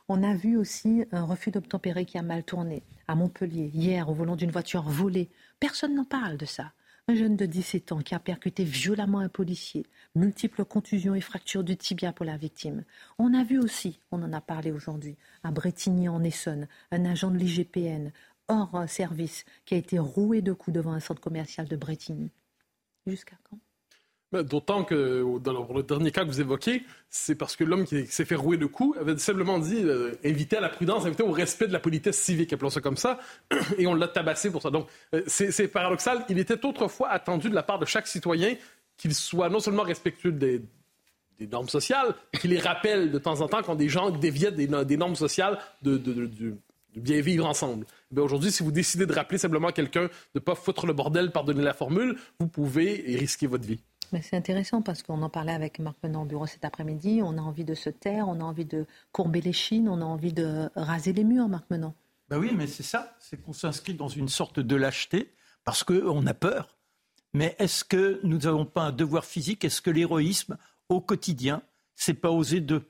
On 0.09 0.23
a 0.23 0.33
vu 0.33 0.57
aussi 0.57 1.05
un 1.11 1.25
refus 1.25 1.51
d'obtempérer 1.51 2.05
qui 2.05 2.17
a 2.17 2.23
mal 2.23 2.43
tourné 2.43 2.81
à 3.07 3.13
Montpellier, 3.13 3.69
hier, 3.71 4.09
au 4.09 4.15
volant 4.15 4.35
d'une 4.35 4.51
voiture 4.51 4.81
volée. 4.81 5.29
Personne 5.59 5.93
n'en 5.93 6.05
parle 6.05 6.37
de 6.37 6.45
ça. 6.45 6.71
Un 7.07 7.13
jeune 7.13 7.35
de 7.35 7.45
17 7.45 7.91
ans 7.91 7.99
qui 7.99 8.15
a 8.15 8.19
percuté 8.19 8.63
violemment 8.63 9.19
un 9.19 9.29
policier, 9.29 9.85
multiples 10.15 10.65
contusions 10.65 11.13
et 11.13 11.21
fractures 11.21 11.63
du 11.63 11.77
tibia 11.77 12.11
pour 12.11 12.25
la 12.25 12.35
victime. 12.35 12.83
On 13.19 13.35
a 13.35 13.43
vu 13.43 13.59
aussi, 13.59 13.99
on 14.11 14.23
en 14.23 14.33
a 14.33 14.41
parlé 14.41 14.71
aujourd'hui, 14.71 15.15
à 15.43 15.51
Bretigny 15.51 16.09
en 16.09 16.23
Essonne, 16.23 16.67
un 16.89 17.05
agent 17.05 17.29
de 17.29 17.37
l'IGPN 17.37 18.11
hors 18.47 18.89
service 18.89 19.45
qui 19.65 19.75
a 19.75 19.77
été 19.77 19.99
roué 19.99 20.41
de 20.41 20.51
coups 20.51 20.73
devant 20.73 20.93
un 20.93 20.99
centre 20.99 21.21
commercial 21.21 21.67
de 21.67 21.75
Bretigny. 21.75 22.31
Jusqu'à 23.05 23.37
quand? 23.47 23.59
D'autant 24.31 24.83
que 24.83 25.23
dans 25.39 25.73
le 25.73 25.83
dernier 25.83 26.11
cas 26.11 26.23
que 26.23 26.29
vous 26.29 26.41
évoquez, 26.41 26.83
c'est 27.09 27.35
parce 27.35 27.55
que 27.55 27.63
l'homme 27.63 27.85
qui 27.85 28.07
s'est 28.07 28.25
fait 28.25 28.35
rouer 28.35 28.57
de 28.57 28.65
coups 28.65 28.97
avait 28.97 29.17
simplement 29.17 29.59
dit 29.59 29.81
euh, 29.83 30.15
à 30.23 30.59
la 30.59 30.69
prudence, 30.69 31.05
inviter 31.05 31.23
au 31.23 31.31
respect 31.31 31.67
de 31.67 31.73
la 31.73 31.79
politesse 31.79 32.19
civique, 32.19 32.51
appelons 32.51 32.71
ça 32.71 32.81
comme 32.81 32.97
ça, 32.97 33.19
et 33.77 33.85
on 33.87 33.93
l'a 33.93 34.07
tabassé 34.07 34.51
pour 34.51 34.61
ça. 34.61 34.71
Donc 34.71 34.87
euh, 35.13 35.21
c'est 35.27 35.67
paradoxal. 35.67 36.25
Il 36.27 36.39
était 36.39 36.65
autrefois 36.65 37.09
attendu 37.09 37.49
de 37.49 37.55
la 37.55 37.63
part 37.63 37.79
de 37.79 37.85
chaque 37.85 38.07
citoyen 38.07 38.55
qu'il 38.97 39.13
soit 39.13 39.49
non 39.49 39.59
seulement 39.59 39.83
respectueux 39.83 40.31
des, 40.31 40.61
normes 41.51 41.69
sociales, 41.69 42.15
qu'il 42.39 42.51
les 42.51 42.59
rappelle 42.59 43.11
de 43.11 43.19
temps 43.19 43.41
en 43.41 43.47
temps 43.47 43.61
quand 43.61 43.75
des 43.75 43.89
gens 43.89 44.09
déviennent 44.09 44.55
des, 44.55 44.97
normes 44.97 45.15
sociales 45.15 45.59
de, 45.81 46.01
bien 46.95 47.21
vivre 47.21 47.45
ensemble. 47.45 47.85
Eh 48.15 48.19
aujourd'hui, 48.19 48.51
si 48.51 48.63
vous 48.63 48.71
décidez 48.71 49.05
de 49.05 49.13
rappeler 49.13 49.37
simplement 49.37 49.67
à 49.67 49.73
quelqu'un 49.73 50.03
de 50.05 50.09
ne 50.35 50.39
pas 50.39 50.55
foutre 50.55 50.87
le 50.87 50.93
bordel, 50.93 51.31
pardonnez 51.31 51.63
la 51.63 51.73
formule, 51.73 52.17
vous 52.39 52.47
pouvez 52.47 53.03
risquer 53.19 53.47
votre 53.47 53.65
vie. 53.65 53.79
C'est 54.11 54.35
intéressant 54.35 54.81
parce 54.81 55.03
qu'on 55.03 55.21
en 55.21 55.29
parlait 55.29 55.53
avec 55.53 55.79
Marc 55.79 55.97
Menant 56.03 56.23
au 56.23 56.25
bureau 56.25 56.45
cet 56.45 56.65
après-midi. 56.65 57.21
On 57.23 57.37
a 57.37 57.41
envie 57.41 57.65
de 57.65 57.73
se 57.73 57.89
taire, 57.89 58.27
on 58.27 58.39
a 58.39 58.43
envie 58.43 58.65
de 58.65 58.85
courber 59.11 59.41
les 59.41 59.53
chines, 59.53 59.89
on 59.89 60.01
a 60.01 60.05
envie 60.05 60.33
de 60.33 60.69
raser 60.75 61.13
les 61.13 61.23
murs, 61.23 61.47
Marc 61.47 61.69
Menant. 61.69 61.93
Ben 62.29 62.37
oui, 62.37 62.51
mais 62.55 62.67
c'est 62.67 62.83
ça, 62.83 63.15
c'est 63.19 63.41
qu'on 63.41 63.53
s'inscrit 63.53 63.93
dans 63.93 64.07
une 64.07 64.29
sorte 64.29 64.59
de 64.59 64.75
lâcheté 64.75 65.33
parce 65.63 65.83
qu'on 65.83 66.25
a 66.25 66.33
peur. 66.33 66.77
Mais 67.33 67.55
est-ce 67.59 67.83
que 67.83 68.19
nous 68.23 68.39
n'avons 68.39 68.65
pas 68.65 68.83
un 68.83 68.91
devoir 68.91 69.25
physique? 69.25 69.65
Est-ce 69.65 69.81
que 69.81 69.89
l'héroïsme 69.89 70.57
au 70.89 71.01
quotidien, 71.01 71.61
c'est 71.95 72.13
pas 72.13 72.31
oser 72.31 72.61
de 72.61 72.81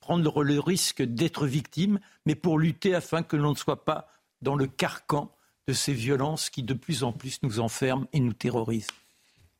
prendre 0.00 0.42
le 0.42 0.58
risque 0.58 1.02
d'être 1.02 1.46
victime, 1.46 2.00
mais 2.26 2.34
pour 2.34 2.58
lutter 2.58 2.94
afin 2.94 3.22
que 3.22 3.36
l'on 3.36 3.50
ne 3.50 3.56
soit 3.56 3.84
pas 3.84 4.08
dans 4.40 4.56
le 4.56 4.66
carcan 4.66 5.30
de 5.68 5.72
ces 5.72 5.92
violences 5.92 6.50
qui 6.50 6.62
de 6.62 6.74
plus 6.74 7.04
en 7.04 7.12
plus 7.12 7.40
nous 7.42 7.60
enferment 7.60 8.06
et 8.12 8.20
nous 8.20 8.32
terrorisent? 8.32 8.88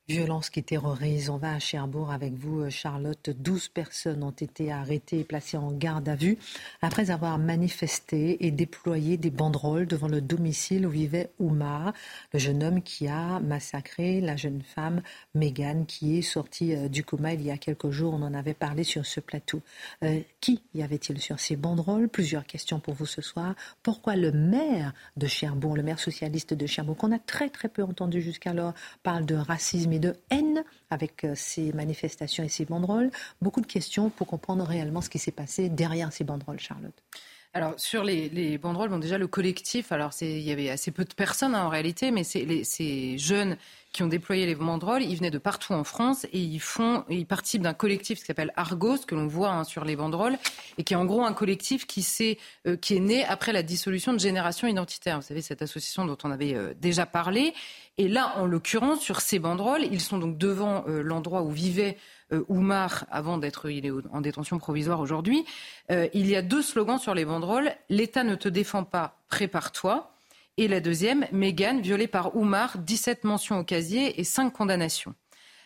Violence 0.08 0.50
qui 0.50 0.64
terrorise. 0.64 1.30
On 1.30 1.36
va 1.36 1.54
à 1.54 1.58
Cherbourg 1.60 2.10
avec 2.10 2.34
vous, 2.34 2.62
euh, 2.62 2.70
Charlotte. 2.70 3.30
12 3.30 3.68
personnes 3.68 4.24
ont 4.24 4.32
été 4.32 4.72
arrêtées 4.72 5.20
et 5.20 5.24
placées 5.24 5.56
en 5.56 5.70
garde 5.70 6.08
à 6.08 6.16
vue 6.16 6.38
après 6.80 7.12
avoir 7.12 7.38
manifesté 7.38 8.44
et 8.44 8.50
déployé 8.50 9.16
des 9.16 9.30
banderoles 9.30 9.86
devant 9.86 10.08
le 10.08 10.20
domicile 10.20 10.88
où 10.88 10.90
vivait 10.90 11.30
Oumar, 11.38 11.92
le 12.32 12.40
jeune 12.40 12.64
homme 12.64 12.82
qui 12.82 13.06
a 13.06 13.38
massacré 13.38 14.20
la 14.20 14.34
jeune 14.34 14.62
femme 14.62 15.02
Mégane 15.36 15.86
qui 15.86 16.18
est 16.18 16.22
sortie 16.22 16.74
euh, 16.74 16.88
du 16.88 17.04
coma 17.04 17.34
il 17.34 17.42
y 17.42 17.52
a 17.52 17.56
quelques 17.56 17.90
jours. 17.90 18.14
On 18.14 18.22
en 18.22 18.34
avait 18.34 18.54
parlé 18.54 18.82
sur 18.82 19.06
ce 19.06 19.20
plateau. 19.20 19.62
Euh, 20.02 20.20
qui 20.40 20.62
y 20.74 20.82
avait-il 20.82 21.20
sur 21.20 21.38
ces 21.38 21.54
banderoles? 21.54 22.08
Plusieurs 22.08 22.44
questions 22.44 22.80
pour 22.80 22.94
vous 22.94 23.06
ce 23.06 23.22
soir. 23.22 23.54
Pourquoi 23.84 24.16
le 24.16 24.32
maire 24.32 24.94
de 25.16 25.28
Cherbourg, 25.28 25.76
le 25.76 25.84
maire 25.84 26.00
socialiste 26.00 26.54
de 26.54 26.66
Cherbourg, 26.66 26.96
qu'on 26.96 27.12
a 27.12 27.20
très 27.20 27.50
très 27.50 27.68
peu 27.68 27.84
entendu 27.84 28.20
jusqu'alors, 28.20 28.74
parle 29.04 29.26
de 29.26 29.36
racisme 29.36 29.91
mais 29.92 29.98
de 29.98 30.16
haine 30.30 30.64
avec 30.88 31.22
euh, 31.24 31.34
ces 31.36 31.70
manifestations 31.74 32.42
et 32.42 32.48
ces 32.48 32.64
banderoles. 32.64 33.10
Beaucoup 33.42 33.60
de 33.60 33.66
questions 33.66 34.08
pour 34.08 34.26
comprendre 34.26 34.64
réellement 34.64 35.02
ce 35.02 35.10
qui 35.10 35.18
s'est 35.18 35.32
passé 35.32 35.68
derrière 35.68 36.10
ces 36.14 36.24
banderoles, 36.24 36.58
Charlotte. 36.58 36.94
Alors 37.52 37.74
sur 37.76 38.02
les, 38.02 38.56
banderoles, 38.56 38.88
bon 38.88 38.98
déjà 38.98 39.18
le 39.18 39.26
collectif, 39.26 39.92
alors 39.92 40.12
il 40.22 40.40
y 40.40 40.50
avait 40.50 40.70
assez 40.70 40.90
peu 40.90 41.04
de 41.04 41.12
personnes 41.12 41.54
hein, 41.54 41.66
en 41.66 41.68
réalité, 41.68 42.10
mais 42.10 42.24
ces 42.24 43.18
jeunes 43.18 43.58
qui 43.92 44.02
ont 44.02 44.08
déployé 44.08 44.46
les 44.46 44.54
banderoles, 44.54 45.02
ils 45.02 45.16
venaient 45.16 45.30
de 45.30 45.38
partout 45.38 45.72
en 45.72 45.84
France 45.84 46.24
et 46.32 46.38
ils 46.38 46.60
font, 46.60 47.04
ils 47.08 47.26
participent 47.26 47.62
d'un 47.62 47.74
collectif 47.74 48.20
qui 48.20 48.24
s'appelle 48.24 48.52
Argos 48.56 48.98
que 49.06 49.14
l'on 49.14 49.26
voit 49.26 49.50
hein, 49.50 49.64
sur 49.64 49.84
les 49.84 49.96
banderoles 49.96 50.38
et 50.78 50.84
qui 50.84 50.94
est 50.94 50.96
en 50.96 51.04
gros 51.04 51.24
un 51.24 51.32
collectif 51.32 51.86
qui, 51.86 52.06
euh, 52.66 52.76
qui 52.76 52.96
est 52.96 53.00
né 53.00 53.24
après 53.24 53.52
la 53.52 53.62
dissolution 53.62 54.12
de 54.12 54.18
Génération 54.18 54.66
Identitaire. 54.66 55.16
Vous 55.16 55.26
savez 55.26 55.42
cette 55.42 55.62
association 55.62 56.04
dont 56.04 56.18
on 56.24 56.30
avait 56.30 56.54
euh, 56.54 56.74
déjà 56.80 57.06
parlé. 57.06 57.52
Et 57.98 58.08
là, 58.08 58.34
en 58.38 58.46
l'occurrence, 58.46 59.00
sur 59.00 59.20
ces 59.20 59.38
banderoles, 59.38 59.84
ils 59.84 60.00
sont 60.00 60.18
donc 60.18 60.38
devant 60.38 60.84
euh, 60.88 61.02
l'endroit 61.02 61.42
où 61.42 61.50
vivait 61.50 61.98
euh, 62.32 62.42
Oumar 62.48 63.04
avant 63.10 63.36
d'être 63.36 63.68
il 63.68 63.84
est 63.84 63.92
en 64.12 64.20
détention 64.22 64.58
provisoire 64.58 65.00
aujourd'hui. 65.00 65.44
Euh, 65.90 66.08
il 66.14 66.26
y 66.26 66.36
a 66.36 66.42
deux 66.42 66.62
slogans 66.62 66.98
sur 66.98 67.14
les 67.14 67.24
banderoles 67.24 67.72
l'État 67.90 68.24
ne 68.24 68.34
te 68.34 68.48
défend 68.48 68.84
pas, 68.84 69.18
prépare-toi. 69.28 70.11
Et 70.58 70.68
la 70.68 70.80
deuxième, 70.80 71.26
Mégane, 71.32 71.80
violée 71.80 72.08
par 72.08 72.36
Oumar, 72.36 72.78
17 72.78 73.24
mentions 73.24 73.58
au 73.58 73.64
casier 73.64 74.20
et 74.20 74.24
5 74.24 74.50
condamnations. 74.50 75.14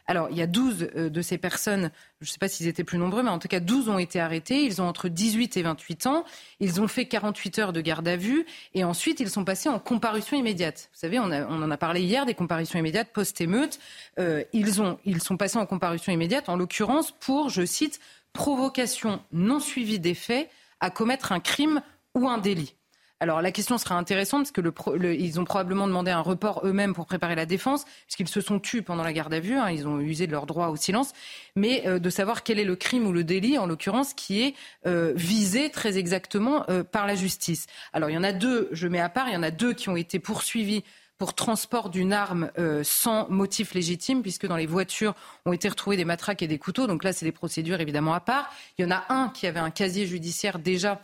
Alors, 0.09 0.29
il 0.31 0.37
y 0.37 0.43
a 0.43 0.47
12 0.47 0.91
euh, 0.95 1.11
de 1.11 1.23
ces 1.23 1.37
personnes, 1.37 1.91
je 2.21 2.27
ne 2.27 2.31
sais 2.31 2.39
pas 2.39 2.49
s'ils 2.49 2.69
étaient 2.69 2.85
plus 2.85 2.99
nombreux, 2.99 3.25
mais 3.25 3.31
en 3.31 3.41
tout 3.41 3.49
cas 3.49 3.59
12 3.59 3.89
ont 3.89 3.99
été 3.99 4.21
arrêtés. 4.21 4.63
Ils 4.63 4.81
ont 4.81 4.87
entre 4.87 5.09
18 5.09 5.57
et 5.57 5.63
28 5.63 6.07
ans. 6.07 6.25
Ils 6.61 6.81
ont 6.81 6.87
fait 6.87 7.07
48 7.07 7.59
heures 7.59 7.73
de 7.73 7.81
garde 7.81 8.07
à 8.07 8.17
vue 8.17 8.47
et 8.75 8.85
ensuite 8.85 9.19
ils 9.19 9.31
sont 9.31 9.45
passés 9.45 9.69
en 9.69 9.81
comparution 9.81 10.37
immédiate. 10.37 10.89
Vous 10.93 11.01
savez, 11.01 11.19
on, 11.19 11.25
en 11.25 11.71
a 11.71 11.77
parlé 11.77 12.03
hier 12.03 12.25
des 12.25 12.35
comparutions 12.35 12.79
immédiates 12.79 13.13
post-émeute. 13.13 13.81
Euh, 14.21 14.45
ils, 14.53 14.71
ils 15.05 15.21
sont 15.21 15.37
passés 15.37 15.59
en 15.59 15.67
comparution 15.67 16.13
immédiate, 16.13 16.49
en 16.49 16.57
l'occurrence 16.57 17.11
pour, 17.11 17.49
je 17.49 17.65
cite, 17.65 17.99
provocation 18.33 19.21
non 19.33 19.59
suivie 19.59 19.99
des 19.99 20.15
faits 20.15 20.49
à 20.79 20.91
commettre 20.91 21.33
un 21.33 21.41
crime 21.41 21.83
ou 22.15 22.29
un 22.29 22.39
délit. 22.39 22.77
Alors 23.19 23.41
la 23.41 23.51
question 23.51 23.79
sera 23.79 23.95
intéressante 23.95 24.43
parce 24.43 24.53
que 24.53 24.61
le, 24.61 25.15
ils 25.15 25.41
ont 25.41 25.45
probablement 25.45 25.87
demandé 25.87 26.11
un 26.11 26.21
report 26.21 26.61
eux-mêmes 26.65 26.93
pour 26.93 27.07
préparer 27.07 27.35
la 27.35 27.47
défense, 27.47 27.87
puisqu'ils 28.07 28.29
se 28.29 28.43
sont 28.43 28.61
tus 28.61 28.83
pendant 28.83 29.03
la 29.03 29.15
garde 29.15 29.33
à 29.33 29.41
vue, 29.41 29.57
hein, 29.57 29.71
ils 29.71 29.89
ont 29.89 30.01
usé 30.01 30.27
de 30.27 30.33
leur 30.33 30.45
droit 30.45 30.69
au 30.69 30.77
silence, 30.77 31.13
mais 31.55 31.87
euh, 31.87 31.99
de 31.99 32.11
savoir 32.11 32.43
quel 32.43 32.59
est 32.59 32.65
le 32.65 32.77
crime 32.77 33.07
ou 33.07 33.13
le 33.13 33.25
délit, 33.25 33.57
en 33.57 33.65
l'occurrence, 33.65 34.13
qui 34.13 34.43
est 34.43 34.55
euh, 34.87 35.15
visé 35.17 35.71
très 35.71 35.97
exactement 35.97 36.69
euh, 36.69 36.85
par 36.85 37.07
la 37.07 37.15
justice. 37.15 37.67
Alors 37.95 38.11
il 38.11 38.15
y 38.15 38.19
en 38.19 38.23
a 38.23 38.33
deux, 38.33 38.69
je 38.73 38.87
mets 38.87 39.01
à 39.01 39.09
part, 39.09 39.29
il 39.29 39.33
y 39.33 39.37
en 39.37 39.43
a 39.43 39.51
deux 39.51 39.73
qui 39.73 39.89
ont 39.89 39.97
été 39.97 40.19
poursuivis 40.19 40.85
pour 41.17 41.33
transport 41.33 41.89
d'une 41.89 42.13
arme 42.13 42.51
sans 42.83 43.27
motif 43.31 43.73
légitime, 43.73 44.21
puisque 44.21 44.47
dans 44.47 44.57
les 44.57 44.67
voitures 44.67 45.15
ont 45.47 45.55
été 45.55 45.67
retrouvés 45.67 45.97
des 45.97 46.05
matraques 46.05 46.43
et 46.43 46.47
des 46.47 46.59
couteaux. 46.59 46.87
Donc 46.87 47.05
là, 47.05 47.15
c'est 47.15 47.25
des 47.25 47.33
procédures 47.33 47.81
évidemment 47.81 48.13
à 48.13 48.21
part. 48.21 48.53
Il 48.77 48.83
y 48.83 48.85
en 48.85 48.91
a 48.91 49.07
un 49.09 49.31
qui 49.31 49.47
avait 49.47 49.59
un 49.59 49.71
casier 49.71 50.07
judiciaire 50.07 50.59
déjà 50.59 51.01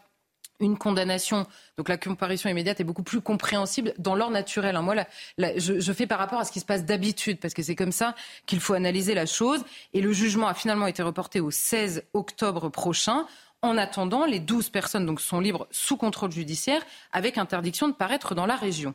une 0.62 0.78
condamnation, 0.78 1.46
donc 1.76 1.88
la 1.88 1.98
comparution 1.98 2.48
immédiate 2.48 2.80
est 2.80 2.84
beaucoup 2.84 3.02
plus 3.02 3.20
compréhensible 3.20 3.92
dans 3.98 4.14
l'ordre 4.14 4.32
naturel. 4.32 4.76
Hein. 4.76 4.82
Moi, 4.82 4.94
je, 5.38 5.92
fais 5.92 6.06
par 6.06 6.18
rapport 6.18 6.38
à 6.38 6.44
ce 6.44 6.52
qui 6.52 6.60
se 6.60 6.64
passe 6.64 6.84
d'habitude, 6.84 7.38
parce 7.40 7.54
que 7.54 7.62
c'est 7.62 7.74
comme 7.74 7.92
ça 7.92 8.14
qu'il 8.46 8.60
faut 8.60 8.74
analyser 8.74 9.14
la 9.14 9.26
chose. 9.26 9.64
Et 9.92 10.00
le 10.00 10.12
jugement 10.12 10.48
a 10.48 10.54
finalement 10.54 10.86
été 10.86 11.02
reporté 11.02 11.40
au 11.40 11.50
16 11.50 12.04
octobre 12.14 12.68
prochain. 12.68 13.26
En 13.60 13.76
attendant, 13.76 14.24
les 14.24 14.40
12 14.40 14.70
personnes 14.70 15.06
donc, 15.06 15.20
sont 15.20 15.40
libres 15.40 15.68
sous 15.70 15.96
contrôle 15.96 16.32
judiciaire, 16.32 16.82
avec 17.12 17.38
interdiction 17.38 17.88
de 17.88 17.94
paraître 17.94 18.34
dans 18.34 18.46
la 18.46 18.56
région. 18.56 18.94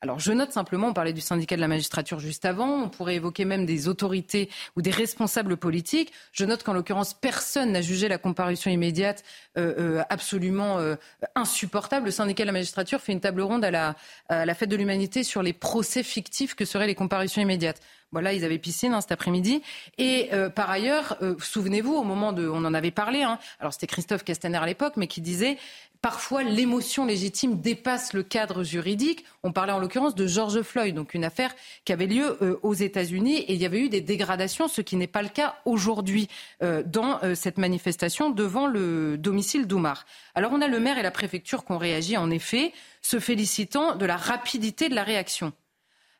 Alors 0.00 0.20
je 0.20 0.30
note 0.30 0.52
simplement, 0.52 0.88
on 0.88 0.92
parlait 0.92 1.12
du 1.12 1.20
syndicat 1.20 1.56
de 1.56 1.60
la 1.60 1.66
magistrature 1.66 2.20
juste 2.20 2.44
avant, 2.44 2.84
on 2.84 2.88
pourrait 2.88 3.16
évoquer 3.16 3.44
même 3.44 3.66
des 3.66 3.88
autorités 3.88 4.48
ou 4.76 4.82
des 4.82 4.92
responsables 4.92 5.56
politiques. 5.56 6.12
Je 6.30 6.44
note 6.44 6.62
qu'en 6.62 6.72
l'occurrence, 6.72 7.14
personne 7.14 7.72
n'a 7.72 7.82
jugé 7.82 8.06
la 8.06 8.16
comparution 8.16 8.70
immédiate 8.70 9.24
euh, 9.56 9.74
euh, 9.76 10.02
absolument 10.08 10.78
euh, 10.78 10.94
insupportable. 11.34 12.06
Le 12.06 12.12
syndicat 12.12 12.44
de 12.44 12.46
la 12.46 12.52
magistrature 12.52 13.00
fait 13.00 13.10
une 13.10 13.20
table 13.20 13.40
ronde 13.40 13.64
à 13.64 13.72
la, 13.72 13.96
à 14.28 14.46
la 14.46 14.54
fête 14.54 14.68
de 14.68 14.76
l'humanité 14.76 15.24
sur 15.24 15.42
les 15.42 15.52
procès 15.52 16.04
fictifs 16.04 16.54
que 16.54 16.64
seraient 16.64 16.86
les 16.86 16.94
comparutions 16.94 17.42
immédiates. 17.42 17.80
Voilà, 18.12 18.32
ils 18.32 18.44
avaient 18.44 18.58
piscine 18.58 18.94
hein, 18.94 19.00
cet 19.00 19.12
après-midi. 19.12 19.62
Et 19.98 20.30
par 20.54 20.70
ailleurs, 20.70 21.18
souvenez-vous, 21.40 21.94
au 21.94 22.04
moment 22.04 22.32
de, 22.32 22.48
on 22.48 22.64
en 22.64 22.74
avait 22.74 22.90
parlé. 22.90 23.22
Hein, 23.22 23.38
alors 23.60 23.72
c'était 23.72 23.86
Christophe 23.86 24.24
Castaner 24.24 24.58
à 24.58 24.66
l'époque, 24.66 24.94
mais 24.96 25.06
qui 25.06 25.20
disait 25.20 25.58
parfois 26.00 26.42
l'émotion 26.42 27.06
légitime 27.06 27.60
dépasse 27.60 28.12
le 28.12 28.22
cadre 28.22 28.62
juridique. 28.62 29.24
On 29.42 29.52
parlait 29.52 29.72
en 29.72 29.78
l'occurrence 29.78 30.14
de 30.14 30.26
George 30.26 30.62
Floyd, 30.62 30.94
donc 30.94 31.14
une 31.14 31.24
affaire 31.24 31.54
qui 31.84 31.92
avait 31.92 32.06
lieu 32.06 32.38
euh, 32.42 32.58
aux 32.62 32.74
États-Unis 32.74 33.38
et 33.38 33.54
il 33.54 33.60
y 33.60 33.66
avait 33.66 33.80
eu 33.80 33.88
des 33.88 34.00
dégradations, 34.00 34.68
ce 34.68 34.80
qui 34.80 34.96
n'est 34.96 35.06
pas 35.06 35.22
le 35.22 35.28
cas 35.28 35.56
aujourd'hui 35.64 36.28
euh, 36.62 36.82
dans 36.84 37.22
euh, 37.22 37.34
cette 37.34 37.58
manifestation 37.58 38.30
devant 38.30 38.66
le 38.66 39.16
domicile 39.18 39.66
d'Oumar. 39.66 40.06
Alors 40.34 40.52
on 40.52 40.60
a 40.60 40.68
le 40.68 40.80
maire 40.80 40.98
et 40.98 41.02
la 41.02 41.10
préfecture 41.10 41.64
qui 41.64 41.72
ont 41.72 41.78
réagi 41.78 42.16
en 42.16 42.30
effet, 42.30 42.72
se 43.02 43.18
félicitant 43.18 43.96
de 43.96 44.06
la 44.06 44.16
rapidité 44.16 44.88
de 44.88 44.94
la 44.94 45.02
réaction. 45.02 45.52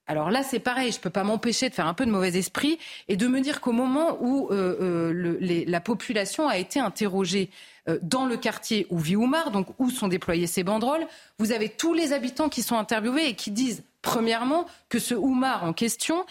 Alors 0.08 0.30
là, 0.30 0.42
c'est 0.42 0.58
pareil, 0.58 0.90
je 0.90 0.96
ne 0.96 1.02
peux 1.02 1.10
pas 1.10 1.22
m'empêcher 1.22 1.68
de 1.68 1.74
faire 1.74 1.86
un 1.86 1.94
peu 1.94 2.06
de 2.06 2.10
mauvais 2.10 2.36
esprit 2.36 2.78
et 3.08 3.16
de 3.16 3.28
me 3.28 3.40
dire 3.40 3.60
qu'au 3.60 3.72
moment 3.72 4.16
où 4.20 4.48
la 4.50 5.80
population 5.80 6.48
a 6.48 6.56
été 6.56 6.80
interrogée 6.80 7.50
euh, 7.88 7.98
dans 8.02 8.26
le 8.26 8.36
quartier 8.36 8.86
où 8.90 8.98
vit 8.98 9.16
Oumar, 9.16 9.50
donc 9.50 9.68
où 9.78 9.90
sont 9.90 10.08
déployées 10.08 10.46
ces 10.46 10.62
banderoles, 10.62 11.06
vous 11.38 11.52
avez 11.52 11.68
tous 11.68 11.94
les 11.94 12.12
habitants 12.12 12.48
qui 12.48 12.62
sont 12.62 12.76
interviewés 12.76 13.28
et 13.28 13.34
qui 13.34 13.50
disent, 13.50 13.82
premièrement, 14.02 14.66
que 14.88 14.98
ce 14.98 15.14
Oumar 15.14 15.64
en 15.64 15.72
question 15.72 16.24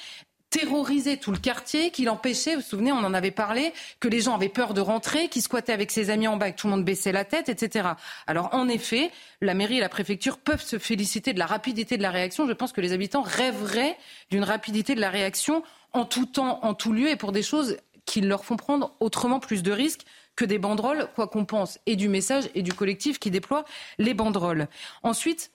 terrorisait 0.50 1.18
tout 1.18 1.32
le 1.32 1.38
quartier, 1.38 1.92
qu'il 1.92 2.10
empêchait, 2.10 2.56
vous 2.56 2.62
vous 2.62 2.68
souvenez, 2.68 2.92
on 2.92 2.98
en 2.98 3.14
avait 3.14 3.32
parlé, 3.32 3.74
que 4.00 4.08
les 4.08 4.22
gens 4.22 4.36
avaient 4.36 4.50
peur 4.50 4.74
de 4.74 4.82
rentrer, 4.82 5.28
qu'il 5.28 5.42
squattait 5.42 5.74
avec 5.74 5.92
ses 5.92 6.10
amis 6.10 6.28
en 6.28 6.38
bas, 6.38 6.52
que 6.52 6.60
tout 6.60 6.68
le 6.68 6.72
monde 6.72 6.86
baissait 6.86 7.12
la 7.12 7.26
tête, 7.26 7.50
etc. 7.50 7.90
Alors 8.28 8.54
en 8.54 8.68
effet, 8.68 9.12
la 9.42 9.54
mairie 9.54 9.78
et 9.78 9.82
la 9.82 9.90
préfecture 9.90 10.38
peuvent 10.38 10.64
se 10.64 10.80
féliciter 10.80 11.34
de 11.34 11.40
la 11.40 11.46
rapidité 11.46 11.98
de 11.98 12.04
la 12.04 12.12
réaction. 12.12 12.48
Je 12.48 12.54
pense 12.54 12.72
que 12.72 12.82
les 12.82 12.94
habitants 12.94 13.24
rêveraient 13.24 13.98
d'une 14.30 14.44
rapidité 14.44 14.96
de 14.96 15.02
la 15.02 15.10
réaction 15.10 15.64
en 15.94 16.06
tout 16.06 16.26
temps, 16.26 16.60
en 16.64 16.74
tout 16.74 16.94
lieu, 16.94 17.10
et 17.10 17.16
pour 17.16 17.32
des 17.32 17.44
choses 17.44 17.78
qui 18.06 18.22
leur 18.22 18.46
font 18.46 18.56
prendre 18.56 18.96
autrement 19.00 19.40
plus 19.40 19.64
de 19.64 19.72
risques 19.72 20.06
que 20.36 20.46
des 20.46 20.60
banderoles, 20.60 21.10
quoi 21.16 21.28
qu'on 21.28 21.46
pense, 21.46 21.80
et 21.86 21.96
du 21.96 22.08
message 22.08 22.50
et 22.56 22.62
du 22.62 22.72
collectif 22.72 23.20
qui 23.20 23.32
déploie 23.32 23.66
les 23.98 24.14
banderoles. 24.14 24.68
Ensuite, 25.04 25.52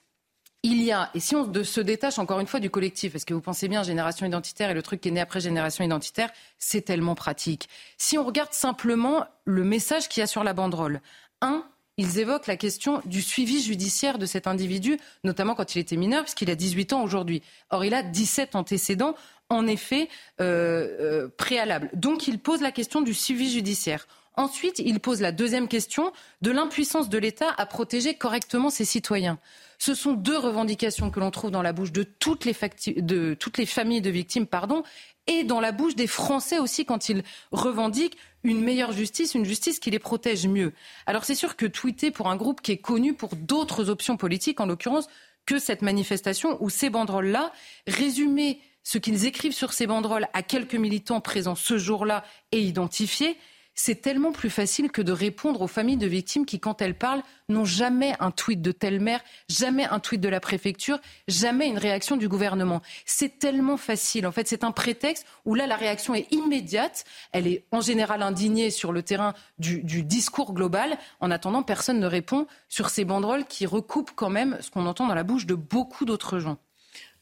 il 0.63 0.81
y 0.81 0.93
a, 0.93 1.09
et 1.13 1.19
si 1.19 1.35
on 1.35 1.51
se 1.63 1.81
détache 1.81 2.19
encore 2.19 2.39
une 2.39 2.47
fois 2.47 2.61
du 2.61 2.69
collectif, 2.69 3.11
parce 3.11 3.25
que 3.25 3.33
vous 3.33 3.41
pensez 3.41 3.67
bien, 3.67 3.83
génération 3.83 4.25
identitaire 4.25 4.69
et 4.69 4.73
le 4.73 4.81
truc 4.81 5.01
qui 5.01 5.09
est 5.09 5.11
né 5.11 5.19
après 5.19 5.41
génération 5.41 5.83
identitaire, 5.83 6.31
c'est 6.57 6.81
tellement 6.81 7.15
pratique. 7.15 7.67
Si 7.97 8.17
on 8.17 8.23
regarde 8.23 8.53
simplement 8.53 9.25
le 9.43 9.65
message 9.65 10.07
qu'il 10.07 10.21
y 10.21 10.23
a 10.23 10.27
sur 10.27 10.43
la 10.43 10.53
banderole, 10.53 11.01
un, 11.41 11.65
ils 11.97 12.17
évoquent 12.17 12.47
la 12.47 12.55
question 12.55 13.01
du 13.03 13.21
suivi 13.21 13.61
judiciaire 13.61 14.17
de 14.17 14.25
cet 14.25 14.47
individu, 14.47 14.97
notamment 15.25 15.53
quand 15.53 15.75
il 15.75 15.79
était 15.79 15.97
mineur, 15.97 16.23
puisqu'il 16.23 16.49
a 16.49 16.55
18 16.55 16.93
ans 16.93 17.03
aujourd'hui. 17.03 17.43
Or, 17.69 17.83
il 17.83 17.93
a 17.93 18.01
17 18.01 18.55
antécédents, 18.55 19.15
en 19.49 19.67
effet, 19.67 20.07
euh, 20.39 20.87
euh, 20.99 21.27
préalables. 21.37 21.89
Donc, 21.93 22.27
il 22.27 22.39
pose 22.39 22.61
la 22.61 22.71
question 22.71 23.01
du 23.01 23.13
suivi 23.13 23.51
judiciaire. 23.51 24.07
Ensuite, 24.35 24.79
il 24.79 24.99
pose 24.99 25.21
la 25.21 25.31
deuxième 25.31 25.67
question 25.67 26.11
de 26.41 26.49
l'impuissance 26.49 27.09
de 27.09 27.17
l'État 27.19 27.53
à 27.55 27.65
protéger 27.67 28.15
correctement 28.15 28.71
ses 28.71 28.85
citoyens. 28.85 29.37
Ce 29.85 29.95
sont 29.95 30.13
deux 30.13 30.37
revendications 30.37 31.11
que 31.11 31.19
l'on 31.19 31.29
trouve 31.29 31.51
dans 31.51 31.61
la 31.61 31.73
bouche 31.73 31.91
de 31.91 32.03
toutes 32.03 32.45
les, 32.45 32.53
familles 32.53 34.01
de 34.01 34.09
victimes 34.09 34.47
pardon, 34.47 34.81
et 35.27 35.43
dans 35.43 35.59
la 35.59 35.73
bouche 35.73 35.97
des 35.97 36.07
Français 36.07 36.57
aussi 36.57 36.85
quand 36.85 37.09
ils 37.09 37.21
revendiquent 37.51 38.17
une 38.45 38.61
meilleure 38.61 38.93
justice, 38.93 39.35
une 39.35 39.43
justice 39.43 39.79
qui 39.79 39.91
les 39.91 39.99
protège 39.99 40.47
mieux. 40.47 40.71
Alors 41.05 41.25
c'est 41.25 41.35
sûr 41.35 41.57
que 41.57 41.65
tweeter 41.65 42.11
pour 42.11 42.29
un 42.29 42.37
groupe 42.37 42.61
qui 42.61 42.71
est 42.71 42.77
connu 42.77 43.13
pour 43.13 43.35
d'autres 43.35 43.89
options 43.89 44.15
politiques, 44.15 44.61
en 44.61 44.67
l'occurrence, 44.67 45.09
que 45.45 45.59
cette 45.59 45.81
manifestation 45.81 46.55
ou 46.63 46.69
ces 46.69 46.89
banderoles-là, 46.89 47.51
résumer 47.85 48.61
ce 48.83 48.97
qu'ils 48.99 49.25
écrivent 49.25 49.51
sur 49.51 49.73
ces 49.73 49.85
banderoles 49.85 50.29
à 50.31 50.43
quelques 50.43 50.75
militants 50.75 51.19
présents 51.19 51.55
ce 51.55 51.77
jour-là 51.77 52.23
et 52.53 52.61
identifiés, 52.61 53.35
c'est 53.75 54.01
tellement 54.01 54.31
plus 54.31 54.49
facile 54.49 54.91
que 54.91 55.01
de 55.01 55.11
répondre 55.11 55.61
aux 55.61 55.67
familles 55.67 55.97
de 55.97 56.07
victimes 56.07 56.45
qui, 56.45 56.59
quand 56.59 56.81
elles 56.81 56.97
parlent, 56.97 57.23
n'ont 57.49 57.65
jamais 57.65 58.13
un 58.19 58.31
tweet 58.31 58.61
de 58.61 58.71
telle 58.71 58.99
mère, 58.99 59.21
jamais 59.49 59.85
un 59.85 59.99
tweet 59.99 60.21
de 60.21 60.29
la 60.29 60.39
préfecture, 60.39 60.99
jamais 61.27 61.67
une 61.67 61.77
réaction 61.77 62.15
du 62.15 62.27
gouvernement. 62.27 62.81
C'est 63.05 63.39
tellement 63.39 63.77
facile. 63.77 64.27
En 64.27 64.31
fait, 64.31 64.47
c'est 64.47 64.63
un 64.63 64.71
prétexte 64.71 65.25
où 65.45 65.55
là, 65.55 65.67
la 65.67 65.75
réaction 65.75 66.13
est 66.13 66.31
immédiate. 66.31 67.05
Elle 67.31 67.47
est 67.47 67.65
en 67.71 67.81
général 67.81 68.21
indignée 68.21 68.69
sur 68.69 68.91
le 68.91 69.01
terrain 69.01 69.33
du, 69.57 69.83
du 69.83 70.03
discours 70.03 70.53
global. 70.53 70.97
En 71.19 71.31
attendant, 71.31 71.63
personne 71.63 71.99
ne 71.99 72.07
répond 72.07 72.47
sur 72.69 72.89
ces 72.89 73.05
banderoles 73.05 73.45
qui 73.45 73.65
recoupent 73.65 74.11
quand 74.15 74.29
même 74.29 74.57
ce 74.61 74.69
qu'on 74.69 74.85
entend 74.85 75.07
dans 75.07 75.15
la 75.15 75.23
bouche 75.23 75.45
de 75.45 75.55
beaucoup 75.55 76.05
d'autres 76.05 76.39
gens. 76.39 76.57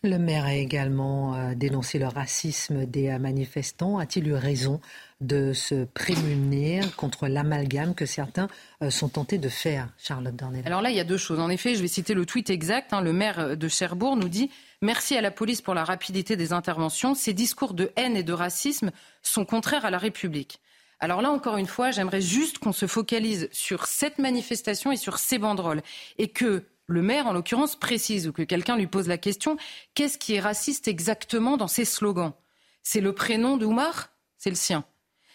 Le 0.04 0.18
maire 0.18 0.46
a 0.46 0.56
également 0.56 1.36
euh, 1.36 1.54
dénoncé 1.54 2.00
le 2.00 2.08
racisme 2.08 2.88
des 2.88 3.16
manifestants. 3.20 4.00
A-t-il 4.00 4.28
eu 4.28 4.34
raison 4.34 4.82
de 5.20 5.54
se 5.54 5.84
prémunir 5.84 6.96
contre 6.96 7.28
l'amalgame 7.28 7.94
que 7.94 8.08
certains 8.08 8.48
euh, 8.82 8.90
sont 8.90 9.10
tentés 9.10 9.38
de 9.38 9.48
faire, 9.48 9.90
Charlotte 10.00 10.36
Dornel? 10.36 10.64
Alors 10.66 10.82
là, 10.82 10.90
il 10.90 10.96
y 10.96 11.00
a 11.00 11.04
deux 11.04 11.18
choses. 11.18 11.40
En 11.40 11.52
effet, 11.52 11.76
je 11.76 11.84
vais 11.84 11.88
citer 11.88 12.16
le 12.16 12.26
tweet 12.26 12.50
exact. 12.50 12.94
Hein. 12.94 13.02
le 13.02 13.14
maire 13.14 13.56
de 13.56 13.68
Cherbourg 13.68 14.16
nous 14.16 14.30
dit 14.30 14.50
Merci 14.82 15.16
à 15.16 15.22
la 15.22 15.30
police 15.30 15.62
pour 15.62 15.76
la 15.76 15.84
rapidité 15.84 16.36
des 16.36 16.52
interventions. 16.52 17.14
Ces 17.14 17.34
discours 17.34 17.76
de 17.76 17.92
haine 17.96 18.18
et 18.18 18.24
de 18.24 18.34
racisme 18.34 18.90
sont 19.22 19.46
contraires 19.46 19.86
à 19.86 19.92
la 19.92 20.00
République. 20.00 20.60
Alors 21.00 21.22
là, 21.22 21.30
encore 21.32 21.58
une 21.58 21.68
fois, 21.68 21.92
j'aimerais 21.92 22.22
juste 22.22 22.58
qu'on 22.58 22.72
se 22.72 22.88
focalise 22.88 23.50
sur 23.52 23.86
cette 23.86 24.18
manifestation 24.18 24.92
et 24.92 24.98
sur 24.98 25.20
ces 25.20 25.38
banderoles. 25.38 25.84
Et 26.18 26.28
que 26.28 26.64
le 26.92 27.02
maire, 27.02 27.28
en 27.28 27.34
l'occurrence, 27.34 27.76
précise 27.76 28.28
ou 28.28 28.34
que 28.34 28.44
quelqu'un 28.44 28.78
lui 28.78 28.88
pose 28.88 29.08
la 29.08 29.18
question 29.18 29.58
qu'est-ce 29.96 30.18
qui 30.18 30.36
est 30.36 30.40
raciste 30.40 30.88
exactement 30.88 31.58
dans 31.58 31.68
ces 31.68 31.86
slogans? 31.86 32.34
C'est 32.84 33.02
le 33.02 33.14
prénom 33.14 33.58
d'Oumar? 33.58 34.10
C'est 34.38 34.50
le 34.50 34.56
sien. 34.56 34.84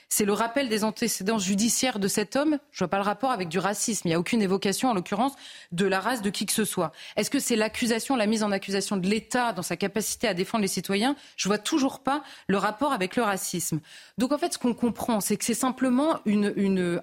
C'est 0.08 0.24
le 0.24 0.32
rappel 0.32 0.68
des 0.68 0.84
antécédents 0.84 1.38
judiciaires 1.38 1.98
de 1.98 2.06
cet 2.06 2.36
homme? 2.36 2.58
Je 2.70 2.78
vois 2.78 2.88
pas 2.88 2.98
le 2.98 3.02
rapport 3.02 3.32
avec 3.32 3.48
du 3.48 3.58
racisme. 3.58 4.06
Il 4.06 4.10
n'y 4.10 4.14
a 4.14 4.20
aucune 4.20 4.40
évocation, 4.40 4.88
en 4.88 4.94
l'occurrence, 4.94 5.32
de 5.72 5.84
la 5.84 5.98
race 5.98 6.22
de 6.22 6.30
qui 6.30 6.46
que 6.46 6.52
ce 6.52 6.64
soit. 6.64 6.92
Est-ce 7.16 7.28
que 7.28 7.40
c'est 7.40 7.56
l'accusation, 7.56 8.14
la 8.14 8.26
mise 8.26 8.44
en 8.44 8.52
accusation 8.52 8.96
de 8.96 9.06
l'État 9.06 9.52
dans 9.52 9.62
sa 9.62 9.76
capacité 9.76 10.28
à 10.28 10.34
défendre 10.34 10.62
les 10.62 10.68
citoyens? 10.68 11.16
Je 11.36 11.48
vois 11.48 11.58
toujours 11.58 12.00
pas 12.00 12.22
le 12.46 12.56
rapport 12.56 12.92
avec 12.92 13.16
le 13.16 13.24
racisme. 13.24 13.80
Donc 14.16 14.30
en 14.30 14.38
fait, 14.38 14.52
ce 14.52 14.58
qu'on 14.58 14.74
comprend, 14.74 15.20
c'est 15.20 15.36
que 15.36 15.44
c'est 15.44 15.54
simplement 15.54 16.20
une, 16.24 16.52
une, 16.54 17.02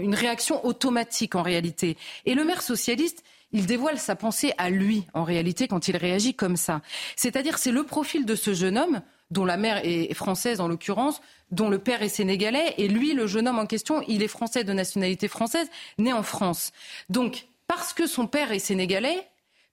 une 0.00 0.14
réaction 0.14 0.64
automatique 0.66 1.36
en 1.36 1.42
réalité. 1.42 1.96
Et 2.24 2.34
le 2.34 2.44
maire 2.44 2.62
socialiste, 2.62 3.22
il 3.52 3.66
dévoile 3.66 3.98
sa 3.98 4.16
pensée 4.16 4.52
à 4.58 4.70
lui, 4.70 5.06
en 5.14 5.24
réalité, 5.24 5.68
quand 5.68 5.88
il 5.88 5.96
réagit 5.96 6.34
comme 6.34 6.56
ça. 6.56 6.80
C'est-à-dire, 7.16 7.58
c'est 7.58 7.72
le 7.72 7.84
profil 7.84 8.24
de 8.24 8.34
ce 8.34 8.54
jeune 8.54 8.78
homme 8.78 9.02
dont 9.30 9.44
la 9.44 9.56
mère 9.56 9.80
est 9.82 10.12
française 10.14 10.60
en 10.60 10.68
l'occurrence, 10.68 11.22
dont 11.50 11.70
le 11.70 11.78
père 11.78 12.02
est 12.02 12.08
sénégalais, 12.08 12.74
et 12.76 12.86
lui, 12.86 13.14
le 13.14 13.26
jeune 13.26 13.48
homme 13.48 13.58
en 13.58 13.66
question, 13.66 14.02
il 14.06 14.22
est 14.22 14.28
français 14.28 14.62
de 14.62 14.72
nationalité 14.72 15.26
française, 15.26 15.68
né 15.98 16.12
en 16.12 16.22
France. 16.22 16.72
Donc, 17.08 17.46
parce 17.66 17.94
que 17.94 18.06
son 18.06 18.26
père 18.26 18.52
est 18.52 18.58
sénégalais, 18.58 19.26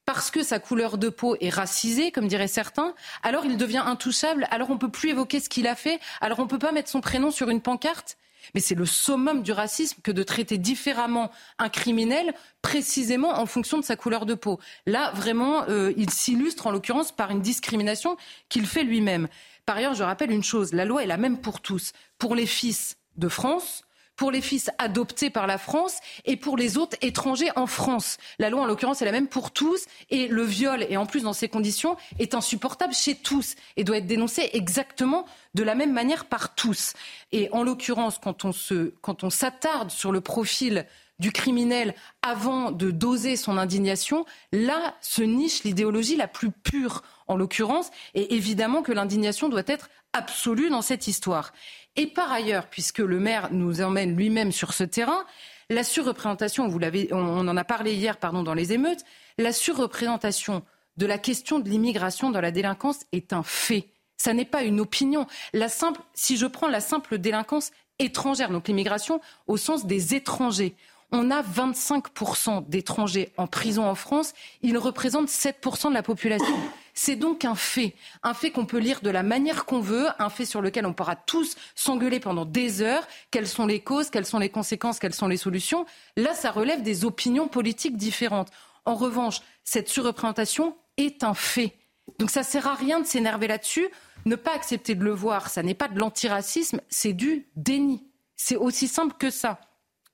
parce 0.06 0.32
que 0.32 0.42
sa 0.44 0.60
couleur 0.60 0.98
de 0.98 1.10
peau 1.10 1.36
est 1.40 1.50
racisée, 1.50 2.12
comme 2.12 2.28
diraient 2.28 2.48
certains, 2.48 2.96
alors 3.22 3.46
il 3.46 3.58
devient 3.58 3.84
intouchable, 3.86 4.48
alors 4.50 4.70
on 4.70 4.74
ne 4.74 4.80
peut 4.80 4.90
plus 4.90 5.10
évoquer 5.10 5.40
ce 5.40 5.50
qu'il 5.50 5.68
a 5.68 5.76
fait, 5.76 6.00
alors 6.22 6.40
on 6.40 6.44
ne 6.44 6.48
peut 6.48 6.58
pas 6.58 6.72
mettre 6.72 6.90
son 6.90 7.02
prénom 7.02 7.30
sur 7.30 7.50
une 7.50 7.62
pancarte. 7.62 8.18
Mais 8.54 8.62
c'est 8.62 8.76
le 8.76 8.86
summum 8.86 9.44
du 9.44 9.52
racisme 9.52 10.02
que 10.02 10.12
de 10.12 10.24
traiter 10.24 10.58
différemment 10.58 11.32
un 11.58 11.70
criminel 11.70 12.34
précisément 12.62 13.40
en 13.40 13.46
fonction 13.46 13.78
de 13.78 13.84
sa 13.84 13.96
couleur 13.96 14.26
de 14.26 14.34
peau. 14.34 14.60
Là, 14.86 15.12
vraiment, 15.16 15.64
euh, 15.70 15.94
il 15.98 16.10
s'illustre 16.10 16.68
en 16.68 16.72
l'occurrence 16.72 17.12
par 17.12 17.32
une 17.32 17.42
discrimination 17.42 18.18
qu'il 18.50 18.66
fait 18.66 18.84
lui-même. 18.84 19.28
Par 19.66 19.78
ailleurs, 19.78 19.94
je 19.94 20.04
rappelle 20.04 20.32
une 20.32 20.44
chose, 20.44 20.74
la 20.74 20.86
loi 20.86 21.04
est 21.04 21.08
la 21.08 21.18
même 21.18 21.40
pour 21.40 21.62
tous. 21.62 21.92
Pour 22.18 22.36
les 22.36 22.46
fils 22.46 22.98
de 23.18 23.28
France, 23.28 23.84
pour 24.20 24.32
les 24.32 24.42
fils 24.42 24.70
adoptés 24.80 25.30
par 25.30 25.48
la 25.48 25.58
France 25.58 26.00
et 26.26 26.36
pour 26.36 26.58
les 26.58 26.78
autres 26.78 26.98
étrangers 27.02 27.52
en 27.56 27.68
France. 27.68 28.18
La 28.38 28.50
loi, 28.50 28.64
en 28.64 28.66
l'occurrence, 28.66 29.02
est 29.02 29.06
la 29.06 29.14
même 29.14 29.30
pour 29.30 29.52
tous 29.52 29.86
et 30.10 30.28
le 30.28 30.44
viol, 30.44 30.86
et 30.90 30.98
en 30.98 31.06
plus 31.06 31.24
dans 31.24 31.32
ces 31.32 31.48
conditions, 31.48 31.96
est 32.20 32.36
insupportable 32.36 32.94
chez 32.94 33.16
tous 33.16 33.56
et 33.78 33.86
doit 33.86 33.96
être 33.96 34.08
dénoncé 34.08 34.50
exactement 34.52 35.26
de 35.54 35.64
la 35.64 35.74
même 35.74 35.94
manière 35.94 36.26
par 36.26 36.54
tous. 36.54 36.96
Et 37.32 37.48
en 37.54 37.64
l'occurrence, 37.64 38.20
quand 38.22 38.44
on 38.44 38.52
se, 38.52 38.94
quand 39.02 39.24
on 39.24 39.30
s'attarde 39.30 39.90
sur 39.90 40.12
le 40.12 40.20
profil 40.20 40.86
du 41.20 41.32
criminel 41.32 41.96
avant 42.22 42.72
de 42.72 42.92
doser 42.92 43.38
son 43.38 43.58
indignation, 43.58 44.26
là 44.52 44.96
se 45.00 45.22
niche 45.22 45.64
l'idéologie 45.64 46.18
la 46.18 46.28
plus 46.28 46.52
pure 46.52 47.04
en 47.28 47.38
l'occurrence, 47.38 47.90
et 48.16 48.36
évidemment 48.36 48.82
que 48.82 48.92
l'indignation 48.92 49.48
doit 49.48 49.64
être 49.66 49.90
absolue 50.12 50.70
dans 50.70 50.82
cette 50.82 51.08
histoire. 51.08 51.54
Et 52.00 52.08
par 52.08 52.32
ailleurs, 52.32 52.68
puisque 52.68 53.00
le 53.00 53.20
maire 53.20 53.50
nous 53.52 53.82
emmène 53.82 54.16
lui-même 54.16 54.54
sur 54.54 54.72
ce 54.72 54.86
terrain, 54.86 55.26
la 55.70 55.84
surreprésentation, 55.84 56.70
vous 56.70 56.80
l'avez, 56.80 57.10
on 57.12 57.46
en 57.46 57.58
a 57.58 57.64
parlé 57.66 57.94
hier, 57.94 58.16
pardon, 58.16 58.42
dans 58.42 58.54
les 58.54 58.72
émeutes, 58.72 59.04
la 59.38 59.52
surreprésentation 59.52 60.64
de 60.96 61.06
la 61.06 61.18
question 61.18 61.60
de 61.60 61.68
l'immigration 61.68 62.30
dans 62.30 62.40
la 62.40 62.52
délinquance 62.52 63.02
est 63.12 63.34
un 63.34 63.44
fait. 63.44 63.90
Ça 64.16 64.34
n'est 64.34 64.46
pas 64.46 64.64
une 64.64 64.80
opinion. 64.80 65.28
La 65.52 65.68
simple, 65.68 66.00
si 66.14 66.38
je 66.38 66.46
prends 66.46 66.70
la 66.70 66.80
simple 66.80 67.18
délinquance 67.18 67.72
étrangère, 68.00 68.50
donc 68.50 68.70
l'immigration 68.70 69.20
au 69.48 69.58
sens 69.58 69.86
des 69.86 70.16
étrangers, 70.16 70.78
on 71.12 71.30
a 71.32 71.42
25% 71.42 72.70
d'étrangers 72.70 73.34
en 73.36 73.48
prison 73.48 73.86
en 73.86 73.96
France. 73.96 74.34
Ils 74.62 74.78
représentent 74.78 75.28
7% 75.28 75.90
de 75.90 75.96
la 75.96 76.04
population. 76.04 76.56
C'est 76.94 77.16
donc 77.16 77.46
un 77.46 77.56
fait, 77.56 77.96
un 78.24 78.34
fait 78.34 78.52
qu'on 78.52 78.66
peut 78.66 78.78
lire 78.78 79.02
de 79.02 79.10
la 79.10 79.24
manière 79.24 79.66
qu'on 79.66 79.80
veut, 79.80 80.08
un 80.20 80.30
fait 80.30 80.46
sur 80.46 80.62
lequel 80.62 80.86
on 80.86 80.94
pourra 80.94 81.16
tous 81.16 81.56
s'engueuler 81.76 82.20
pendant 82.20 82.46
des 82.46 82.82
heures. 82.82 83.08
Quelles 83.32 83.48
sont 83.48 83.66
les 83.66 83.80
causes, 83.80 84.10
quelles 84.10 84.26
sont 84.26 84.40
les 84.40 84.50
conséquences, 84.50 85.00
quelles 85.00 85.14
sont 85.14 85.28
les 85.28 85.38
solutions? 85.38 85.86
Là, 86.18 86.34
ça 86.34 86.52
relève 86.52 86.82
des 86.82 87.06
opinions 87.06 87.48
politiques 87.48 87.98
différentes. 87.98 88.50
En 88.86 88.96
revanche, 88.96 89.42
cette 89.64 89.90
surreprésentation 89.90 90.76
est 90.98 91.24
un 91.24 91.34
fait. 91.34 91.76
Donc 92.18 92.32
ça 92.32 92.44
sert 92.44 92.68
à 92.68 92.74
rien 92.74 93.00
de 93.00 93.06
s'énerver 93.06 93.48
là-dessus. 93.48 93.88
Ne 94.26 94.36
pas 94.36 94.54
accepter 94.54 94.96
de 94.96 95.04
le 95.04 95.12
voir, 95.12 95.50
ça 95.50 95.64
n'est 95.64 95.74
pas 95.74 95.88
de 95.88 96.00
l'antiracisme, 96.00 96.82
c'est 96.90 97.14
du 97.14 97.48
déni. 97.56 98.04
C'est 98.36 98.56
aussi 98.56 98.88
simple 98.88 99.16
que 99.18 99.30
ça. 99.30 99.62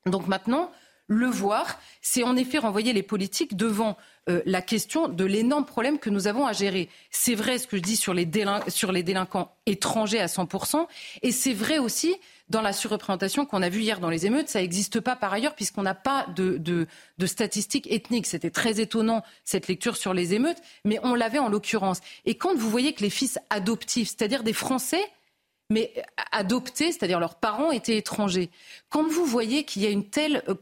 Donc 0.05 0.27
maintenant, 0.27 0.71
le 1.07 1.27
voir, 1.27 1.79
c'est 2.01 2.23
en 2.23 2.35
effet 2.35 2.57
renvoyer 2.57 2.93
les 2.93 3.03
politiques 3.03 3.55
devant 3.55 3.97
euh, 4.27 4.41
la 4.45 4.61
question 4.61 5.07
de 5.07 5.23
l'énorme 5.23 5.65
problème 5.65 5.99
que 5.99 6.09
nous 6.09 6.27
avons 6.27 6.47
à 6.47 6.53
gérer. 6.53 6.89
C'est 7.11 7.35
vrai 7.35 7.59
ce 7.59 7.67
que 7.67 7.77
je 7.77 7.81
dis 7.81 7.95
sur 7.95 8.13
les, 8.13 8.25
délinquants 8.25 9.55
étrangers 9.65 10.19
à 10.19 10.25
100%, 10.25 10.87
et 11.21 11.31
c'est 11.31 11.53
vrai 11.53 11.77
aussi 11.77 12.15
dans 12.49 12.61
la 12.61 12.73
surreprésentation 12.73 13.45
qu'on 13.45 13.61
a 13.61 13.69
vue 13.69 13.81
hier 13.81 13.99
dans 13.99 14.09
les 14.09 14.25
émeutes. 14.25 14.49
Ça 14.49 14.61
n'existe 14.61 14.99
pas 14.99 15.15
par 15.15 15.33
ailleurs 15.33 15.55
puisqu'on 15.55 15.83
n'a 15.83 15.95
pas 15.95 16.27
de, 16.35 16.57
de 16.57 17.25
statistiques 17.25 17.91
ethniques. 17.91 18.27
C'était 18.27 18.51
très 18.51 18.79
étonnant 18.79 19.23
cette 19.43 19.67
lecture 19.67 19.97
sur 19.97 20.13
les 20.13 20.33
émeutes, 20.33 20.61
mais 20.83 20.99
on 21.03 21.15
l'avait 21.15 21.39
en 21.39 21.49
l'occurrence. 21.49 22.01
Et 22.25 22.35
quand 22.35 22.55
vous 22.55 22.69
voyez 22.69 22.93
que 22.93 23.01
les 23.01 23.09
fils 23.09 23.39
adoptifs, 23.49 24.09
c'est-à-dire 24.09 24.43
des 24.43 24.53
Français, 24.53 25.03
mais 25.69 25.93
adoptés, 26.31 26.91
c'est-à-dire 26.91 27.19
leurs 27.19 27.35
parents 27.35 27.71
étaient 27.71 27.97
étrangers. 27.97 28.51
Quand 28.89 29.07
vous 29.07 29.25
voyez 29.25 29.63
qu'il 29.63 29.81
y 29.81 29.85
a 29.85 29.89
une 29.89 30.07
telle... 30.07 30.43
Euh, 30.47 30.55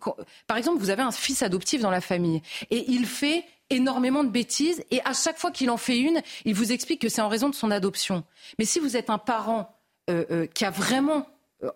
par 0.48 0.58
exemple, 0.58 0.80
vous 0.80 0.90
avez 0.90 1.02
un 1.02 1.12
fils 1.12 1.44
adoptif 1.44 1.82
dans 1.82 1.92
la 1.92 2.02
famille 2.02 2.42
et 2.72 2.86
il 2.90 3.06
fait 3.06 3.44
énormément 3.70 4.24
de 4.24 4.30
bêtises 4.30 4.84
et 4.92 5.02
à 5.04 5.14
chaque 5.14 5.38
fois 5.38 5.52
qu'il 5.52 5.70
en 5.70 5.78
fait 5.78 5.98
une, 5.98 6.22
il 6.46 6.54
vous 6.54 6.72
explique 6.72 7.02
que 7.02 7.10
c'est 7.10 7.22
en 7.22 7.28
raison 7.28 7.50
de 7.50 7.56
son 7.56 7.72
adoption. 7.72 8.24
Mais 8.60 8.66
si 8.66 8.80
vous 8.80 8.96
êtes 8.96 9.10
un 9.10 9.18
parent 9.18 9.76
euh, 10.10 10.26
euh, 10.32 10.46
qui 10.48 10.64
a 10.64 10.70
vraiment 10.70 11.28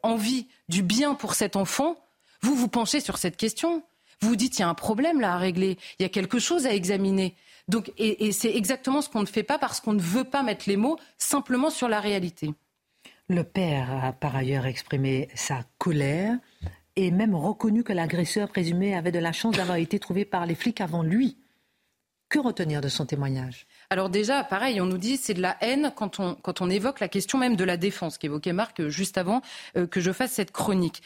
envie 0.03 0.47
du 0.67 0.83
bien 0.83 1.15
pour 1.15 1.33
cet 1.33 1.55
enfant, 1.55 1.97
vous 2.41 2.55
vous 2.55 2.67
penchez 2.67 2.99
sur 2.99 3.17
cette 3.17 3.37
question. 3.37 3.83
Vous 4.21 4.29
vous 4.29 4.35
dites, 4.35 4.57
il 4.57 4.61
y 4.61 4.65
a 4.65 4.69
un 4.69 4.73
problème 4.73 5.21
là 5.21 5.33
à 5.33 5.37
régler, 5.37 5.77
il 5.99 6.03
y 6.03 6.05
a 6.05 6.09
quelque 6.09 6.39
chose 6.39 6.65
à 6.65 6.73
examiner. 6.73 7.35
Donc, 7.67 7.91
et 7.97 8.31
c'est 8.31 8.53
exactement 8.53 9.01
ce 9.01 9.09
qu'on 9.09 9.21
ne 9.21 9.27
fait 9.27 9.43
pas 9.43 9.57
parce 9.57 9.79
qu'on 9.79 9.93
ne 9.93 10.01
veut 10.01 10.23
pas 10.23 10.43
mettre 10.43 10.65
les 10.67 10.77
mots 10.77 10.97
simplement 11.17 11.69
sur 11.69 11.87
la 11.87 11.99
réalité. 11.99 12.53
Le 13.29 13.43
père 13.43 14.05
a 14.05 14.13
par 14.13 14.37
ailleurs 14.37 14.65
exprimé 14.65 15.27
sa 15.35 15.65
colère 15.77 16.37
et 16.95 17.11
même 17.11 17.35
reconnu 17.35 17.83
que 17.83 17.91
l'agresseur 17.91 18.47
présumé 18.47 18.95
avait 18.95 19.11
de 19.11 19.19
la 19.19 19.33
chance 19.33 19.57
d'avoir 19.57 19.77
été 19.77 19.99
trouvé 19.99 20.23
par 20.23 20.45
les 20.45 20.55
flics 20.55 20.79
avant 20.79 21.03
lui. 21.03 21.37
Que 22.29 22.39
retenir 22.39 22.79
de 22.79 22.87
son 22.87 23.05
témoignage? 23.05 23.67
Alors 23.89 24.09
déjà, 24.09 24.45
pareil, 24.45 24.79
on 24.79 24.85
nous 24.85 24.97
dit 24.97 25.17
c'est 25.17 25.33
de 25.33 25.41
la 25.41 25.57
haine 25.59 25.91
quand 25.95 26.21
on, 26.21 26.35
quand 26.35 26.61
évoque 26.69 27.01
la 27.01 27.09
question 27.09 27.37
même 27.37 27.57
de 27.57 27.63
la 27.65 27.75
défense, 27.75 28.17
qu'évoquait 28.17 28.53
Marc 28.53 28.87
juste 28.87 29.17
avant 29.17 29.41
euh, 29.75 29.87
que 29.87 29.99
je 29.99 30.11
fasse 30.13 30.31
cette 30.31 30.51
chronique. 30.51 31.01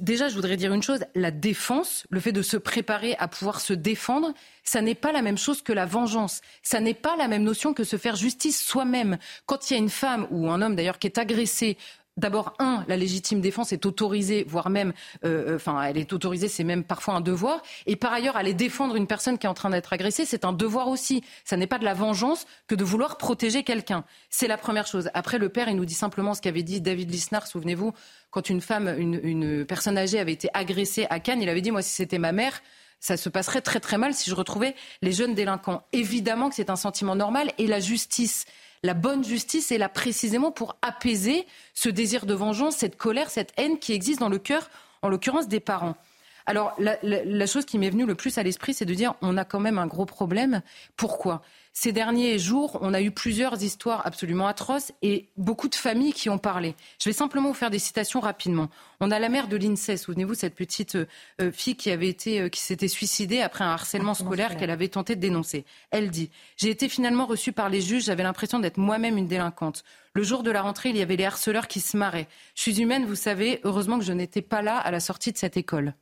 Déjà, 0.00 0.28
je 0.28 0.34
voudrais 0.34 0.56
dire 0.56 0.72
une 0.72 0.82
chose, 0.82 1.00
la 1.14 1.30
défense, 1.30 2.06
le 2.10 2.20
fait 2.20 2.32
de 2.32 2.42
se 2.42 2.56
préparer 2.56 3.16
à 3.18 3.28
pouvoir 3.28 3.60
se 3.60 3.72
défendre, 3.72 4.32
ça 4.62 4.80
n'est 4.80 4.94
pas 4.94 5.12
la 5.12 5.22
même 5.22 5.38
chose 5.38 5.62
que 5.62 5.72
la 5.72 5.86
vengeance. 5.86 6.40
Ça 6.62 6.80
n'est 6.80 6.94
pas 6.94 7.16
la 7.16 7.28
même 7.28 7.42
notion 7.42 7.74
que 7.74 7.84
se 7.84 7.96
faire 7.96 8.16
justice 8.16 8.60
soi-même. 8.64 9.18
Quand 9.46 9.70
il 9.70 9.74
y 9.74 9.76
a 9.76 9.80
une 9.80 9.90
femme 9.90 10.26
ou 10.30 10.50
un 10.50 10.62
homme 10.62 10.76
d'ailleurs 10.76 10.98
qui 10.98 11.06
est 11.06 11.18
agressé 11.18 11.76
D'abord, 12.16 12.54
un, 12.60 12.84
la 12.86 12.96
légitime 12.96 13.40
défense 13.40 13.72
est 13.72 13.86
autorisée, 13.86 14.44
voire 14.46 14.70
même, 14.70 14.92
euh, 15.24 15.50
euh, 15.50 15.56
enfin, 15.56 15.82
elle 15.82 15.98
est 15.98 16.12
autorisée, 16.12 16.46
c'est 16.46 16.62
même 16.62 16.84
parfois 16.84 17.14
un 17.14 17.20
devoir. 17.20 17.60
Et 17.86 17.96
par 17.96 18.12
ailleurs, 18.12 18.36
aller 18.36 18.54
défendre 18.54 18.94
une 18.94 19.08
personne 19.08 19.36
qui 19.36 19.46
est 19.46 19.50
en 19.50 19.54
train 19.54 19.70
d'être 19.70 19.92
agressée, 19.92 20.24
c'est 20.24 20.44
un 20.44 20.52
devoir 20.52 20.86
aussi. 20.86 21.24
Ça 21.44 21.56
n'est 21.56 21.66
pas 21.66 21.78
de 21.78 21.84
la 21.84 21.92
vengeance 21.92 22.46
que 22.68 22.76
de 22.76 22.84
vouloir 22.84 23.18
protéger 23.18 23.64
quelqu'un. 23.64 24.04
C'est 24.30 24.46
la 24.46 24.56
première 24.56 24.86
chose. 24.86 25.10
Après, 25.12 25.38
le 25.38 25.48
père, 25.48 25.68
il 25.68 25.74
nous 25.74 25.84
dit 25.84 25.94
simplement 25.94 26.34
ce 26.34 26.40
qu'avait 26.40 26.62
dit 26.62 26.80
David 26.80 27.10
Lisnard, 27.10 27.48
souvenez-vous, 27.48 27.92
quand 28.30 28.48
une 28.48 28.60
femme, 28.60 28.94
une, 28.96 29.18
une 29.20 29.64
personne 29.64 29.98
âgée 29.98 30.20
avait 30.20 30.32
été 30.32 30.48
agressée 30.54 31.08
à 31.10 31.18
Cannes, 31.18 31.42
il 31.42 31.48
avait 31.48 31.62
dit, 31.62 31.72
moi, 31.72 31.82
si 31.82 31.90
c'était 31.90 32.18
ma 32.18 32.30
mère, 32.30 32.62
ça 33.00 33.16
se 33.16 33.28
passerait 33.28 33.60
très 33.60 33.80
très 33.80 33.98
mal 33.98 34.14
si 34.14 34.30
je 34.30 34.34
retrouvais 34.34 34.74
les 35.02 35.12
jeunes 35.12 35.34
délinquants. 35.34 35.84
Évidemment 35.92 36.48
que 36.48 36.54
c'est 36.54 36.70
un 36.70 36.76
sentiment 36.76 37.14
normal 37.14 37.52
et 37.58 37.66
la 37.66 37.80
justice 37.80 38.46
la 38.84 38.92
bonne 38.92 39.24
justice 39.24 39.72
est 39.72 39.78
là 39.78 39.88
précisément 39.88 40.52
pour 40.52 40.76
apaiser 40.82 41.46
ce 41.72 41.88
désir 41.88 42.26
de 42.26 42.34
vengeance, 42.34 42.76
cette 42.76 42.96
colère, 42.96 43.30
cette 43.30 43.54
haine 43.56 43.78
qui 43.78 43.94
existe 43.94 44.20
dans 44.20 44.28
le 44.28 44.38
cœur, 44.38 44.68
en 45.00 45.08
l'occurrence 45.08 45.48
des 45.48 45.58
parents. 45.58 45.96
Alors, 46.44 46.76
la, 46.78 47.46
chose 47.46 47.64
qui 47.64 47.78
m'est 47.78 47.88
venue 47.88 48.04
le 48.04 48.14
plus 48.14 48.36
à 48.36 48.42
l'esprit, 48.42 48.74
c'est 48.74 48.84
de 48.84 48.92
dire 48.92 49.14
on 49.22 49.38
a 49.38 49.46
quand 49.46 49.58
même 49.58 49.78
un 49.78 49.86
gros 49.86 50.04
problème. 50.04 50.60
Pourquoi? 50.96 51.40
Ces 51.76 51.90
derniers 51.90 52.38
jours, 52.38 52.78
on 52.82 52.94
a 52.94 53.02
eu 53.02 53.10
plusieurs 53.10 53.64
histoires 53.64 54.06
absolument 54.06 54.46
atroces 54.46 54.92
et 55.02 55.28
beaucoup 55.36 55.68
de 55.68 55.74
familles 55.74 56.12
qui 56.12 56.30
ont 56.30 56.38
parlé. 56.38 56.76
Je 57.02 57.08
vais 57.08 57.12
simplement 57.12 57.48
vous 57.48 57.54
faire 57.54 57.68
des 57.68 57.80
citations 57.80 58.20
rapidement. 58.20 58.70
On 59.00 59.10
a 59.10 59.18
la 59.18 59.28
mère 59.28 59.48
de 59.48 59.56
l'INSEE, 59.56 59.96
souvenez-vous, 59.96 60.34
cette 60.34 60.54
petite 60.54 60.94
euh, 60.94 61.50
fille 61.50 61.74
qui 61.74 61.90
avait 61.90 62.08
été, 62.08 62.42
euh, 62.42 62.48
qui 62.48 62.60
s'était 62.60 62.86
suicidée 62.86 63.40
après 63.40 63.64
un 63.64 63.72
harcèlement 63.72 64.14
scolaire 64.14 64.56
qu'elle 64.56 64.70
avait 64.70 64.86
tenté 64.86 65.16
de 65.16 65.20
dénoncer. 65.20 65.64
Elle 65.90 66.10
dit 66.10 66.30
J'ai 66.56 66.70
été 66.70 66.88
finalement 66.88 67.26
reçue 67.26 67.52
par 67.52 67.68
les 67.68 67.80
juges, 67.80 68.04
j'avais 68.04 68.22
l'impression 68.22 68.60
d'être 68.60 68.78
moi-même 68.78 69.18
une 69.18 69.26
délinquante. 69.26 69.82
Le 70.12 70.22
jour 70.22 70.44
de 70.44 70.52
la 70.52 70.62
rentrée, 70.62 70.90
il 70.90 70.96
y 70.96 71.02
avait 71.02 71.16
les 71.16 71.24
harceleurs 71.24 71.66
qui 71.66 71.80
se 71.80 71.96
marraient. 71.96 72.28
Je 72.54 72.62
suis 72.62 72.80
humaine, 72.80 73.04
vous 73.04 73.16
savez, 73.16 73.60
heureusement 73.64 73.98
que 73.98 74.04
je 74.04 74.12
n'étais 74.12 74.42
pas 74.42 74.62
là 74.62 74.78
à 74.78 74.92
la 74.92 75.00
sortie 75.00 75.32
de 75.32 75.38
cette 75.38 75.56
école. 75.56 75.94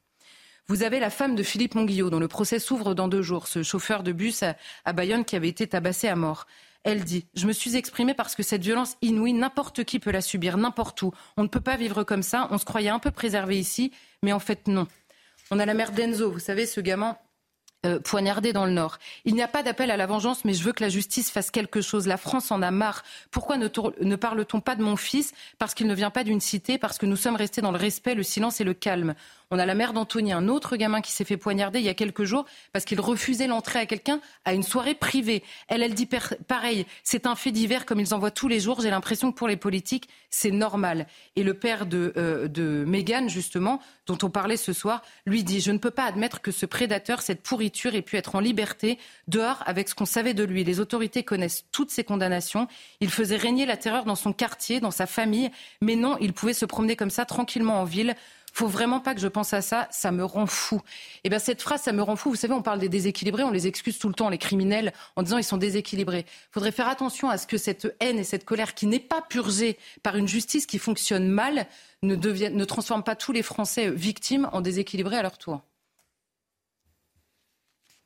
Vous 0.68 0.82
avez 0.82 1.00
la 1.00 1.10
femme 1.10 1.34
de 1.34 1.42
Philippe 1.42 1.74
Monguillot, 1.74 2.10
dont 2.10 2.20
le 2.20 2.28
procès 2.28 2.58
s'ouvre 2.58 2.94
dans 2.94 3.08
deux 3.08 3.22
jours, 3.22 3.48
ce 3.48 3.62
chauffeur 3.62 4.02
de 4.02 4.12
bus 4.12 4.44
à, 4.84 4.92
Bayonne 4.92 5.24
qui 5.24 5.36
avait 5.36 5.48
été 5.48 5.66
tabassé 5.66 6.08
à 6.08 6.16
mort. 6.16 6.46
Elle 6.84 7.04
dit 7.04 7.26
Je 7.34 7.46
me 7.46 7.52
suis 7.52 7.76
exprimée 7.76 8.14
parce 8.14 8.34
que 8.34 8.42
cette 8.42 8.62
violence 8.62 8.96
inouïe, 9.02 9.32
n'importe 9.32 9.84
qui 9.84 9.98
peut 9.98 10.12
la 10.12 10.20
subir, 10.20 10.56
n'importe 10.56 11.02
où. 11.02 11.12
On 11.36 11.42
ne 11.42 11.48
peut 11.48 11.60
pas 11.60 11.76
vivre 11.76 12.04
comme 12.04 12.22
ça. 12.22 12.48
On 12.50 12.58
se 12.58 12.64
croyait 12.64 12.90
un 12.90 12.98
peu 12.98 13.10
préservé 13.10 13.58
ici, 13.58 13.92
mais 14.22 14.32
en 14.32 14.38
fait, 14.38 14.68
non. 14.68 14.86
On 15.50 15.58
a 15.58 15.66
la 15.66 15.74
mère 15.74 15.92
d'Enzo, 15.92 16.30
vous 16.30 16.38
savez, 16.38 16.66
ce 16.66 16.80
gamin 16.80 17.16
euh, 17.84 17.98
poignardé 17.98 18.52
dans 18.52 18.64
le 18.64 18.70
Nord. 18.70 18.98
Il 19.24 19.34
n'y 19.34 19.42
a 19.42 19.48
pas 19.48 19.64
d'appel 19.64 19.90
à 19.90 19.96
la 19.96 20.06
vengeance, 20.06 20.44
mais 20.44 20.54
je 20.54 20.62
veux 20.62 20.72
que 20.72 20.84
la 20.84 20.88
justice 20.88 21.32
fasse 21.32 21.50
quelque 21.50 21.80
chose. 21.80 22.06
La 22.06 22.16
France 22.16 22.52
en 22.52 22.62
a 22.62 22.70
marre. 22.70 23.02
Pourquoi 23.32 23.56
ne, 23.56 23.66
ne 24.00 24.14
parle-t-on 24.14 24.60
pas 24.60 24.76
de 24.76 24.84
mon 24.84 24.94
fils? 24.94 25.32
Parce 25.58 25.74
qu'il 25.74 25.88
ne 25.88 25.94
vient 25.94 26.10
pas 26.10 26.22
d'une 26.22 26.40
cité, 26.40 26.78
parce 26.78 26.96
que 26.96 27.06
nous 27.06 27.16
sommes 27.16 27.34
restés 27.34 27.60
dans 27.60 27.72
le 27.72 27.78
respect, 27.78 28.14
le 28.14 28.22
silence 28.22 28.60
et 28.60 28.64
le 28.64 28.72
calme. 28.72 29.16
On 29.54 29.58
a 29.58 29.66
la 29.66 29.74
mère 29.74 29.92
d'Anthony, 29.92 30.32
un 30.32 30.48
autre 30.48 30.76
gamin 30.76 31.02
qui 31.02 31.12
s'est 31.12 31.26
fait 31.26 31.36
poignarder 31.36 31.78
il 31.78 31.84
y 31.84 31.90
a 31.90 31.94
quelques 31.94 32.24
jours 32.24 32.46
parce 32.72 32.86
qu'il 32.86 32.98
refusait 32.98 33.48
l'entrée 33.48 33.80
à 33.80 33.84
quelqu'un 33.84 34.18
à 34.46 34.54
une 34.54 34.62
soirée 34.62 34.94
privée. 34.94 35.42
Elle, 35.68 35.82
elle 35.82 35.92
dit 35.92 36.08
pareil, 36.48 36.86
c'est 37.04 37.26
un 37.26 37.34
fait 37.34 37.50
divers 37.52 37.84
comme 37.84 38.00
ils 38.00 38.14
en 38.14 38.18
voient 38.18 38.30
tous 38.30 38.48
les 38.48 38.60
jours. 38.60 38.80
J'ai 38.80 38.88
l'impression 38.88 39.30
que 39.30 39.36
pour 39.36 39.48
les 39.48 39.58
politiques, 39.58 40.08
c'est 40.30 40.50
normal. 40.50 41.06
Et 41.36 41.42
le 41.42 41.52
père 41.52 41.84
de, 41.84 42.14
euh, 42.16 42.48
de 42.48 42.84
Meghan, 42.86 43.28
justement, 43.28 43.82
dont 44.06 44.16
on 44.22 44.30
parlait 44.30 44.56
ce 44.56 44.72
soir, 44.72 45.02
lui 45.26 45.44
dit, 45.44 45.60
je 45.60 45.70
ne 45.70 45.76
peux 45.76 45.90
pas 45.90 46.04
admettre 46.04 46.40
que 46.40 46.50
ce 46.50 46.64
prédateur, 46.64 47.20
cette 47.20 47.42
pourriture, 47.42 47.94
ait 47.94 48.00
pu 48.00 48.16
être 48.16 48.34
en 48.36 48.40
liberté, 48.40 48.98
dehors, 49.28 49.62
avec 49.66 49.90
ce 49.90 49.94
qu'on 49.94 50.06
savait 50.06 50.32
de 50.32 50.44
lui. 50.44 50.64
Les 50.64 50.80
autorités 50.80 51.24
connaissent 51.24 51.66
toutes 51.72 51.90
ces 51.90 52.04
condamnations. 52.04 52.68
Il 53.00 53.10
faisait 53.10 53.36
régner 53.36 53.66
la 53.66 53.76
terreur 53.76 54.06
dans 54.06 54.14
son 54.14 54.32
quartier, 54.32 54.80
dans 54.80 54.90
sa 54.90 55.04
famille, 55.04 55.50
mais 55.82 55.94
non, 55.94 56.16
il 56.22 56.32
pouvait 56.32 56.54
se 56.54 56.64
promener 56.64 56.96
comme 56.96 57.10
ça 57.10 57.26
tranquillement 57.26 57.82
en 57.82 57.84
ville 57.84 58.16
faut 58.52 58.68
vraiment 58.68 59.00
pas 59.00 59.14
que 59.14 59.20
je 59.20 59.28
pense 59.28 59.52
à 59.52 59.62
ça, 59.62 59.88
ça 59.90 60.12
me 60.12 60.24
rend 60.24 60.46
fou. 60.46 60.76
Et 60.76 61.20
eh 61.24 61.28
bien 61.30 61.38
cette 61.38 61.62
phrase, 61.62 61.82
ça 61.82 61.92
me 61.92 62.02
rend 62.02 62.16
fou. 62.16 62.30
Vous 62.30 62.36
savez, 62.36 62.52
on 62.52 62.62
parle 62.62 62.78
des 62.78 62.88
déséquilibrés, 62.88 63.42
on 63.42 63.50
les 63.50 63.66
excuse 63.66 63.98
tout 63.98 64.08
le 64.08 64.14
temps, 64.14 64.28
les 64.28 64.38
criminels, 64.38 64.92
en 65.16 65.22
disant 65.22 65.38
ils 65.38 65.44
sont 65.44 65.56
déséquilibrés. 65.56 66.26
Il 66.26 66.52
faudrait 66.52 66.72
faire 66.72 66.88
attention 66.88 67.30
à 67.30 67.38
ce 67.38 67.46
que 67.46 67.56
cette 67.56 67.94
haine 68.00 68.18
et 68.18 68.24
cette 68.24 68.44
colère 68.44 68.74
qui 68.74 68.86
n'est 68.86 69.00
pas 69.00 69.22
purgée 69.22 69.78
par 70.02 70.16
une 70.16 70.28
justice 70.28 70.66
qui 70.66 70.78
fonctionne 70.78 71.28
mal 71.28 71.66
ne, 72.02 72.14
devienne, 72.14 72.56
ne 72.56 72.64
transforme 72.64 73.02
pas 73.02 73.16
tous 73.16 73.32
les 73.32 73.42
Français 73.42 73.90
victimes 73.90 74.48
en 74.52 74.60
déséquilibrés 74.60 75.16
à 75.16 75.22
leur 75.22 75.38
tour. 75.38 75.62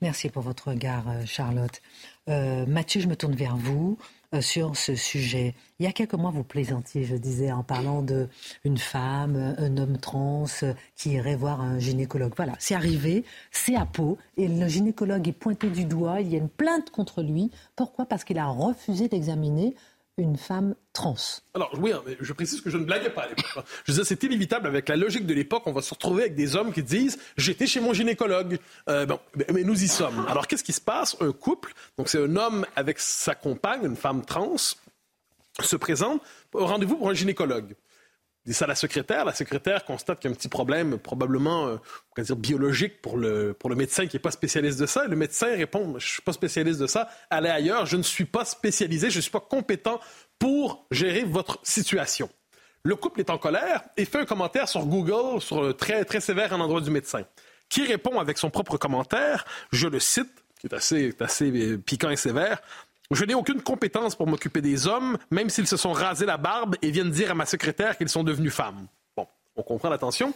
Merci 0.02 0.28
pour 0.28 0.42
votre 0.42 0.68
regard, 0.68 1.08
euh, 1.08 1.24
Charlotte. 1.24 1.80
Euh, 2.28 2.66
Mathieu, 2.66 3.00
je 3.00 3.08
me 3.08 3.16
tourne 3.16 3.34
vers 3.34 3.56
vous. 3.56 3.98
Euh, 4.34 4.40
sur 4.40 4.76
ce 4.76 4.96
sujet. 4.96 5.54
Il 5.78 5.84
y 5.84 5.88
a 5.88 5.92
quelques 5.92 6.14
mois, 6.14 6.32
vous 6.32 6.42
plaisantiez, 6.42 7.04
je 7.04 7.14
disais, 7.14 7.52
en 7.52 7.62
parlant 7.62 8.02
d'une 8.02 8.78
femme, 8.78 9.54
un 9.56 9.76
homme 9.76 9.98
trans 9.98 10.46
qui 10.96 11.10
irait 11.10 11.36
voir 11.36 11.60
un 11.60 11.78
gynécologue. 11.78 12.32
Voilà, 12.36 12.54
c'est 12.58 12.74
arrivé, 12.74 13.24
c'est 13.52 13.76
à 13.76 13.86
Pau, 13.86 14.18
et 14.36 14.48
le 14.48 14.66
gynécologue 14.66 15.28
est 15.28 15.32
pointé 15.32 15.68
du 15.68 15.84
doigt, 15.84 16.20
il 16.20 16.32
y 16.32 16.34
a 16.34 16.38
une 16.38 16.48
plainte 16.48 16.90
contre 16.90 17.22
lui. 17.22 17.52
Pourquoi? 17.76 18.06
Parce 18.06 18.24
qu'il 18.24 18.38
a 18.38 18.46
refusé 18.46 19.08
d'examiner 19.08 19.76
une 20.18 20.36
femme 20.36 20.74
trans. 20.92 21.16
Alors 21.54 21.70
oui, 21.78 21.92
hein, 21.92 22.02
je 22.20 22.32
précise 22.32 22.60
que 22.60 22.70
je 22.70 22.78
ne 22.78 22.84
blaguais 22.84 23.10
pas 23.10 23.22
à 23.22 23.28
l'époque. 23.28 23.44
Hein. 23.56 23.62
Je 23.84 23.92
disais 23.92 24.04
c'est 24.04 24.22
inévitable 24.22 24.66
avec 24.66 24.88
la 24.88 24.96
logique 24.96 25.26
de 25.26 25.34
l'époque, 25.34 25.62
on 25.66 25.72
va 25.72 25.82
se 25.82 25.92
retrouver 25.92 26.22
avec 26.22 26.34
des 26.34 26.56
hommes 26.56 26.72
qui 26.72 26.82
disent 26.82 27.18
j'étais 27.36 27.66
chez 27.66 27.80
mon 27.80 27.92
gynécologue. 27.92 28.58
Euh, 28.88 29.04
bon, 29.04 29.20
mais 29.52 29.62
nous 29.62 29.82
y 29.82 29.88
sommes. 29.88 30.26
Alors 30.28 30.46
qu'est-ce 30.46 30.64
qui 30.64 30.72
se 30.72 30.80
passe? 30.80 31.16
Un 31.20 31.32
couple, 31.32 31.74
donc 31.98 32.08
c'est 32.08 32.22
un 32.22 32.36
homme 32.36 32.66
avec 32.76 32.98
sa 32.98 33.34
compagne, 33.34 33.84
une 33.84 33.96
femme 33.96 34.24
trans, 34.24 34.56
se 35.60 35.76
présente 35.76 36.22
au 36.52 36.66
rendez-vous 36.66 36.96
pour 36.96 37.10
un 37.10 37.14
gynécologue 37.14 37.74
ça 38.52 38.64
à 38.64 38.68
la 38.68 38.74
secrétaire. 38.74 39.24
La 39.24 39.34
secrétaire 39.34 39.84
constate 39.84 40.20
qu'il 40.20 40.30
y 40.30 40.32
a 40.32 40.34
un 40.34 40.36
petit 40.36 40.48
problème, 40.48 40.98
probablement 40.98 41.66
euh, 41.66 42.22
dire 42.22 42.36
biologique 42.36 43.02
pour 43.02 43.16
le, 43.16 43.56
le 43.64 43.74
médecin 43.74 44.06
qui 44.06 44.16
n'est 44.16 44.20
pas 44.20 44.30
spécialiste 44.30 44.78
de 44.78 44.86
ça. 44.86 45.06
Le 45.06 45.16
médecin 45.16 45.48
répond 45.48 45.98
Je 45.98 46.06
ne 46.06 46.10
suis 46.10 46.22
pas 46.22 46.32
spécialiste 46.32 46.80
de 46.80 46.86
ça, 46.86 47.08
allez 47.30 47.50
ailleurs, 47.50 47.86
je 47.86 47.96
ne 47.96 48.02
suis 48.02 48.24
pas 48.24 48.44
spécialisé, 48.44 49.10
je 49.10 49.18
ne 49.18 49.22
suis 49.22 49.30
pas 49.30 49.40
compétent 49.40 50.00
pour 50.38 50.86
gérer 50.90 51.24
votre 51.24 51.58
situation. 51.62 52.28
Le 52.82 52.94
couple 52.94 53.20
est 53.20 53.30
en 53.30 53.38
colère 53.38 53.82
et 53.96 54.04
fait 54.04 54.18
un 54.18 54.24
commentaire 54.24 54.68
sur 54.68 54.86
Google 54.86 55.40
sur 55.40 55.76
très, 55.76 56.04
très 56.04 56.20
sévère 56.20 56.52
en 56.52 56.60
endroit 56.60 56.80
du 56.80 56.90
médecin, 56.90 57.24
qui 57.68 57.84
répond 57.84 58.20
avec 58.20 58.38
son 58.38 58.50
propre 58.50 58.76
commentaire, 58.76 59.44
je 59.72 59.88
le 59.88 59.98
cite, 59.98 60.30
qui 60.60 60.68
est 60.68 60.74
assez, 60.74 61.14
assez 61.20 61.50
euh, 61.50 61.78
piquant 61.78 62.10
et 62.10 62.16
sévère. 62.16 62.62
Je 63.10 63.24
n'ai 63.24 63.34
aucune 63.34 63.62
compétence 63.62 64.14
pour 64.14 64.26
m'occuper 64.26 64.60
des 64.60 64.86
hommes, 64.86 65.16
même 65.30 65.50
s'ils 65.50 65.66
se 65.66 65.76
sont 65.76 65.92
rasés 65.92 66.26
la 66.26 66.36
barbe 66.36 66.76
et 66.82 66.90
viennent 66.90 67.10
dire 67.10 67.30
à 67.30 67.34
ma 67.34 67.46
secrétaire 67.46 67.96
qu'ils 67.96 68.08
sont 68.08 68.24
devenus 68.24 68.52
femmes. 68.52 68.86
Bon, 69.16 69.26
on 69.56 69.62
comprend 69.62 69.88
l'attention. 69.88 70.34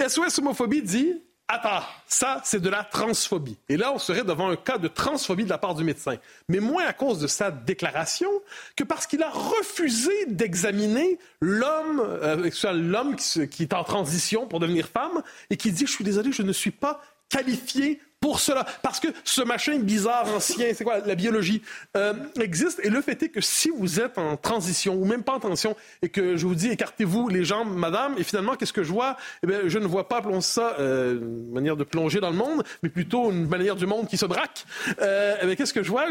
SOS 0.00 0.38
Homophobie 0.38 0.82
dit 0.82 1.22
Attends, 1.48 1.84
ça, 2.08 2.40
c'est 2.44 2.60
de 2.60 2.68
la 2.68 2.82
transphobie. 2.82 3.56
Et 3.68 3.76
là, 3.76 3.92
on 3.92 3.98
serait 4.00 4.24
devant 4.24 4.50
un 4.50 4.56
cas 4.56 4.78
de 4.78 4.88
transphobie 4.88 5.44
de 5.44 5.48
la 5.48 5.58
part 5.58 5.76
du 5.76 5.84
médecin. 5.84 6.16
Mais 6.48 6.58
moins 6.58 6.84
à 6.84 6.92
cause 6.92 7.20
de 7.20 7.28
sa 7.28 7.52
déclaration 7.52 8.28
que 8.74 8.82
parce 8.82 9.06
qu'il 9.06 9.22
a 9.22 9.30
refusé 9.30 10.26
d'examiner 10.26 11.20
l'homme, 11.40 12.00
euh, 12.00 12.50
l'homme 12.72 13.14
qui, 13.14 13.48
qui 13.48 13.62
est 13.62 13.74
en 13.74 13.84
transition 13.84 14.48
pour 14.48 14.58
devenir 14.58 14.88
femme 14.88 15.22
et 15.48 15.56
qui 15.56 15.70
dit, 15.70 15.86
je 15.86 15.92
suis 15.92 16.02
désolé, 16.02 16.32
je 16.32 16.42
ne 16.42 16.52
suis 16.52 16.72
pas 16.72 17.00
qualifié 17.28 18.00
pour 18.20 18.40
cela. 18.40 18.64
Parce 18.82 19.00
que 19.00 19.08
ce 19.24 19.42
machin 19.42 19.78
bizarre, 19.78 20.26
ancien, 20.34 20.72
c'est 20.74 20.84
quoi, 20.84 20.98
la 21.00 21.14
biologie, 21.14 21.62
euh, 21.96 22.14
existe. 22.40 22.80
Et 22.84 22.90
le 22.90 23.00
fait 23.00 23.22
est 23.22 23.28
que 23.28 23.40
si 23.40 23.70
vous 23.70 24.00
êtes 24.00 24.18
en 24.18 24.36
transition, 24.36 24.94
ou 24.94 25.04
même 25.04 25.22
pas 25.22 25.34
en 25.34 25.40
transition, 25.40 25.76
et 26.02 26.08
que 26.08 26.36
je 26.36 26.46
vous 26.46 26.54
dis, 26.54 26.68
écartez-vous 26.68 27.28
les 27.28 27.44
jambes, 27.44 27.74
madame, 27.74 28.14
et 28.18 28.24
finalement, 28.24 28.56
qu'est-ce 28.56 28.72
que 28.72 28.82
je 28.82 28.92
vois? 28.92 29.16
Eh 29.42 29.46
bien, 29.46 29.60
je 29.66 29.78
ne 29.78 29.86
vois 29.86 30.08
pas, 30.08 30.18
appelons 30.18 30.40
ça, 30.40 30.76
euh, 30.78 31.20
une 31.20 31.52
manière 31.52 31.76
de 31.76 31.84
plonger 31.84 32.20
dans 32.20 32.30
le 32.30 32.36
monde, 32.36 32.64
mais 32.82 32.88
plutôt 32.88 33.30
une 33.30 33.48
manière 33.48 33.76
du 33.76 33.86
monde 33.86 34.08
qui 34.08 34.16
se 34.16 34.26
braque. 34.26 34.64
Euh, 35.00 35.36
eh 35.42 35.56
qu'est-ce 35.56 35.74
que 35.74 35.82
je 35.82 35.90
vois? 35.90 36.06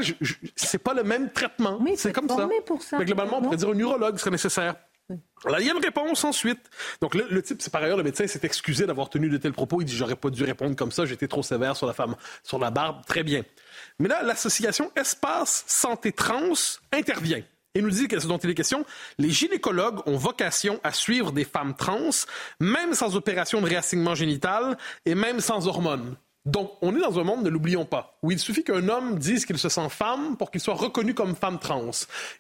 c'est 0.56 0.78
pas 0.78 0.94
le 0.94 1.04
même 1.04 1.32
traitement. 1.32 1.80
c'est 1.96 2.12
comme 2.12 2.30
ça. 2.30 2.48
Pour 2.66 2.82
ça. 2.82 2.98
Mais 2.98 3.06
globalement, 3.06 3.40
on 3.40 3.42
pourrait 3.42 3.58
dire 3.58 3.70
un 3.70 3.76
neurologue 3.76 4.18
serait 4.18 4.32
nécessaire. 4.32 4.76
Alors, 5.46 5.60
il 5.60 5.68
y 5.68 5.70
a 5.70 5.74
une 5.74 5.84
réponse 5.84 6.24
ensuite. 6.24 6.60
Donc, 7.02 7.14
le, 7.14 7.42
type, 7.42 7.62
c'est 7.62 7.72
par 7.72 7.84
ailleurs, 7.84 7.98
le 7.98 8.04
médecin 8.04 8.26
s'est 8.26 8.40
excusé 8.44 8.86
d'avoir 8.86 9.10
tenu 9.10 9.30
de 9.30 9.38
tels 9.38 9.54
propos. 9.54 9.82
Il 9.82 9.86
dit 9.86 9.96
J'aurais 9.96 10.16
pas 10.16 10.30
dû 10.30 10.44
répondre 10.44 10.76
comme 10.76 10.92
ça, 10.92 11.06
j'étais 11.06 11.28
trop 11.28 11.44
sévère 11.44 11.78
sur 11.78 11.88
la 11.88 11.94
femme, 11.94 12.16
sur 12.44 12.58
la 12.58 12.72
barbe. 12.72 13.06
Très 13.06 13.24
bien. 13.24 13.44
Mais 14.00 14.10
là, 14.10 14.24
l'association 14.24 14.92
Espace 14.96 15.64
Santé 15.68 16.12
Trans 16.12 16.54
intervient 16.92 17.44
et 17.76 17.82
nous 17.82 17.90
dit 17.90 18.08
ce 18.10 18.28
dont 18.28 18.38
il 18.38 18.50
est 18.50 18.56
question. 18.56 18.86
Les 19.18 19.30
gynécologues 19.30 20.00
ont 20.08 20.18
vocation 20.18 20.80
à 20.84 20.92
suivre 20.92 21.32
des 21.32 21.44
femmes 21.44 21.76
trans, 21.76 22.10
même 22.60 22.94
sans 22.94 23.16
opération 23.16 23.62
de 23.62 23.68
réassignement 23.68 24.16
génital 24.16 24.78
et 25.06 25.14
même 25.14 25.42
sans 25.42 25.68
hormones. 25.68 26.16
Donc, 26.46 26.74
on 26.82 26.96
est 26.96 27.00
dans 27.00 27.20
un 27.20 27.24
monde, 27.24 27.44
ne 27.44 27.50
l'oublions 27.50 27.86
pas, 27.86 28.18
où 28.22 28.32
il 28.32 28.38
suffit 28.38 28.64
qu'un 28.64 28.88
homme 28.88 29.18
dise 29.18 29.46
qu'il 29.46 29.58
se 29.58 29.68
sent 29.68 29.90
femme 29.90 30.38
pour 30.38 30.52
qu'il 30.52 30.62
soit 30.62 30.76
reconnu 30.76 31.16
comme 31.16 31.36
femme 31.36 31.58
trans. 31.58 31.90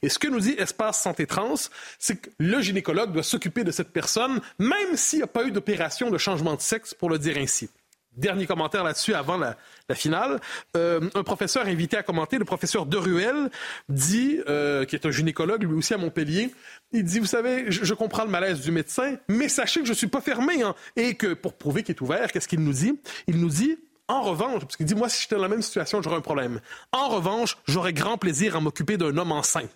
Et 0.03 0.09
ce 0.09 0.19
que 0.19 0.27
nous 0.27 0.39
dit 0.39 0.55
Espace 0.59 1.01
Santé 1.01 1.25
Trans, 1.25 1.55
c'est 1.97 2.17
que 2.17 2.29
le 2.37 2.61
gynécologue 2.61 3.11
doit 3.11 3.23
s'occuper 3.23 3.63
de 3.63 3.71
cette 3.71 3.91
personne, 3.91 4.41
même 4.59 4.95
s'il 4.95 5.19
n'y 5.19 5.23
a 5.23 5.27
pas 5.27 5.43
eu 5.45 5.51
d'opération 5.51 6.11
de 6.11 6.17
changement 6.19 6.55
de 6.55 6.61
sexe, 6.61 6.93
pour 6.93 7.09
le 7.09 7.17
dire 7.17 7.37
ainsi. 7.37 7.69
Dernier 8.15 8.45
commentaire 8.45 8.83
là-dessus 8.83 9.13
avant 9.13 9.37
la, 9.37 9.57
finale. 9.93 10.39
Euh, 10.77 11.01
un 11.15 11.23
professeur 11.23 11.65
invité 11.65 11.97
à 11.97 12.03
commenter, 12.03 12.37
le 12.37 12.45
professeur 12.45 12.85
Deruel, 12.85 13.49
dit, 13.89 14.39
euh, 14.47 14.85
qui 14.85 14.95
est 14.95 15.05
un 15.05 15.11
gynécologue 15.11 15.63
lui 15.63 15.73
aussi 15.73 15.93
à 15.93 15.97
Montpellier, 15.97 16.53
il 16.91 17.03
dit, 17.03 17.19
vous 17.19 17.25
savez, 17.25 17.65
je, 17.69 17.93
comprends 17.93 18.23
le 18.23 18.29
malaise 18.29 18.61
du 18.61 18.71
médecin, 18.71 19.17
mais 19.27 19.49
sachez 19.49 19.81
que 19.81 19.85
je 19.85 19.91
ne 19.91 19.97
suis 19.97 20.07
pas 20.07 20.21
fermé. 20.21 20.61
Hein, 20.61 20.75
et 20.95 21.15
que 21.15 21.33
pour 21.33 21.53
prouver 21.53 21.83
qu'il 21.83 21.93
est 21.93 22.01
ouvert, 22.01 22.31
qu'est-ce 22.31 22.47
qu'il 22.47 22.61
nous 22.61 22.73
dit? 22.73 22.97
Il 23.27 23.39
nous 23.39 23.49
dit, 23.49 23.77
en 24.07 24.21
revanche, 24.21 24.61
parce 24.61 24.77
qu'il 24.77 24.85
dit, 24.85 24.95
moi, 24.95 25.09
si 25.09 25.23
j'étais 25.23 25.35
dans 25.35 25.41
la 25.41 25.47
même 25.47 25.61
situation, 25.61 26.01
j'aurais 26.01 26.17
un 26.17 26.21
problème. 26.21 26.61
En 26.91 27.09
revanche, 27.09 27.57
j'aurais 27.67 27.93
grand 27.93 28.17
plaisir 28.17 28.55
à 28.55 28.59
m'occuper 28.59 28.97
d'un 28.97 29.17
homme 29.17 29.31
enceinte. 29.31 29.71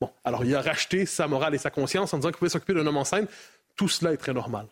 Bon, 0.00 0.10
alors 0.24 0.44
il 0.44 0.54
a 0.54 0.60
racheté 0.60 1.06
sa 1.06 1.28
morale 1.28 1.54
et 1.54 1.58
sa 1.58 1.70
conscience 1.70 2.12
en 2.12 2.18
disant 2.18 2.30
qu'il 2.30 2.38
pouvait 2.38 2.50
s'occuper 2.50 2.74
d'un 2.74 2.86
homme 2.86 2.96
enceinte. 2.96 3.28
Tout 3.76 3.88
cela 3.88 4.12
est 4.12 4.16
très 4.16 4.34
normal. 4.34 4.66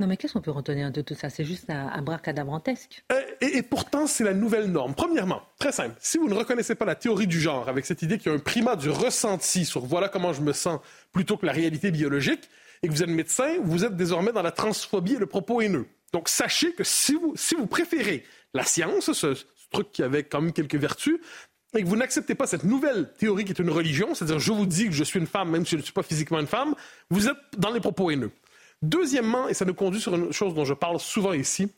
Non, 0.00 0.06
mais 0.08 0.16
qu'est-ce 0.16 0.32
qu'on 0.32 0.40
peut 0.40 0.50
retenir 0.50 0.90
de 0.90 1.02
tout 1.02 1.14
ça? 1.14 1.30
C'est 1.30 1.44
juste 1.44 1.70
un, 1.70 1.88
un 1.88 2.02
bracadabrantesque. 2.02 3.04
Euh, 3.12 3.20
et, 3.40 3.58
et, 3.58 3.62
pourtant, 3.62 4.06
c'est 4.06 4.24
la 4.24 4.34
nouvelle 4.34 4.66
norme. 4.72 4.94
Premièrement, 4.94 5.42
très 5.58 5.70
simple, 5.70 5.94
si 6.00 6.18
vous 6.18 6.28
ne 6.28 6.34
reconnaissez 6.34 6.74
pas 6.74 6.86
la 6.86 6.96
théorie 6.96 7.28
du 7.28 7.38
genre 7.38 7.68
avec 7.68 7.86
cette 7.86 8.02
idée 8.02 8.18
qu'il 8.18 8.32
y 8.32 8.34
a 8.34 8.36
un 8.36 8.40
primat 8.40 8.74
du 8.74 8.90
ressenti 8.90 9.64
sur 9.64 9.84
voilà 9.84 10.08
comment 10.08 10.32
je 10.32 10.40
me 10.40 10.52
sens 10.52 10.80
plutôt 11.12 11.36
que 11.36 11.46
la 11.46 11.52
réalité 11.52 11.92
biologique, 11.92 12.48
et 12.82 12.88
que 12.88 12.92
vous 12.92 13.02
êtes 13.02 13.10
médecin, 13.10 13.58
vous 13.62 13.84
êtes 13.84 13.96
désormais 13.96 14.32
dans 14.32 14.42
la 14.42 14.50
transphobie 14.50 15.14
et 15.14 15.18
le 15.18 15.26
propos 15.26 15.60
haineux. 15.60 15.86
Donc, 16.12 16.28
sachez 16.28 16.72
que 16.74 16.84
si 16.84 17.14
vous, 17.14 17.32
si 17.36 17.54
vous 17.54 17.66
préférez 17.66 18.24
la 18.54 18.64
science, 18.64 19.12
ce, 19.12 19.34
truc 19.70 19.90
qui 19.90 20.02
avait 20.02 20.24
quand 20.24 20.40
même 20.40 20.52
quelques 20.52 20.76
vertus, 20.76 21.18
et 21.74 21.82
que 21.82 21.88
vous 21.88 21.96
n'acceptez 21.96 22.34
pas 22.34 22.46
cette 22.46 22.64
nouvelle 22.64 23.12
théorie 23.14 23.44
qui 23.44 23.52
est 23.52 23.58
une 23.58 23.70
religion, 23.70 24.14
c'est-à-dire 24.14 24.38
je 24.38 24.52
vous 24.52 24.66
dis 24.66 24.86
que 24.86 24.92
je 24.92 25.04
suis 25.04 25.18
une 25.18 25.26
femme 25.26 25.50
même 25.50 25.64
si 25.64 25.72
je 25.72 25.76
ne 25.78 25.82
suis 25.82 25.92
pas 25.92 26.02
physiquement 26.02 26.38
une 26.38 26.46
femme, 26.46 26.74
vous 27.08 27.28
êtes 27.28 27.36
dans 27.56 27.70
les 27.70 27.80
propos 27.80 28.10
haineux. 28.10 28.30
Deuxièmement, 28.82 29.48
et 29.48 29.54
ça 29.54 29.64
nous 29.64 29.72
conduit 29.72 30.00
sur 30.00 30.14
une 30.14 30.32
chose 30.32 30.54
dont 30.54 30.66
je 30.66 30.74
parle 30.74 31.00
souvent 31.00 31.32
ici, 31.32 31.72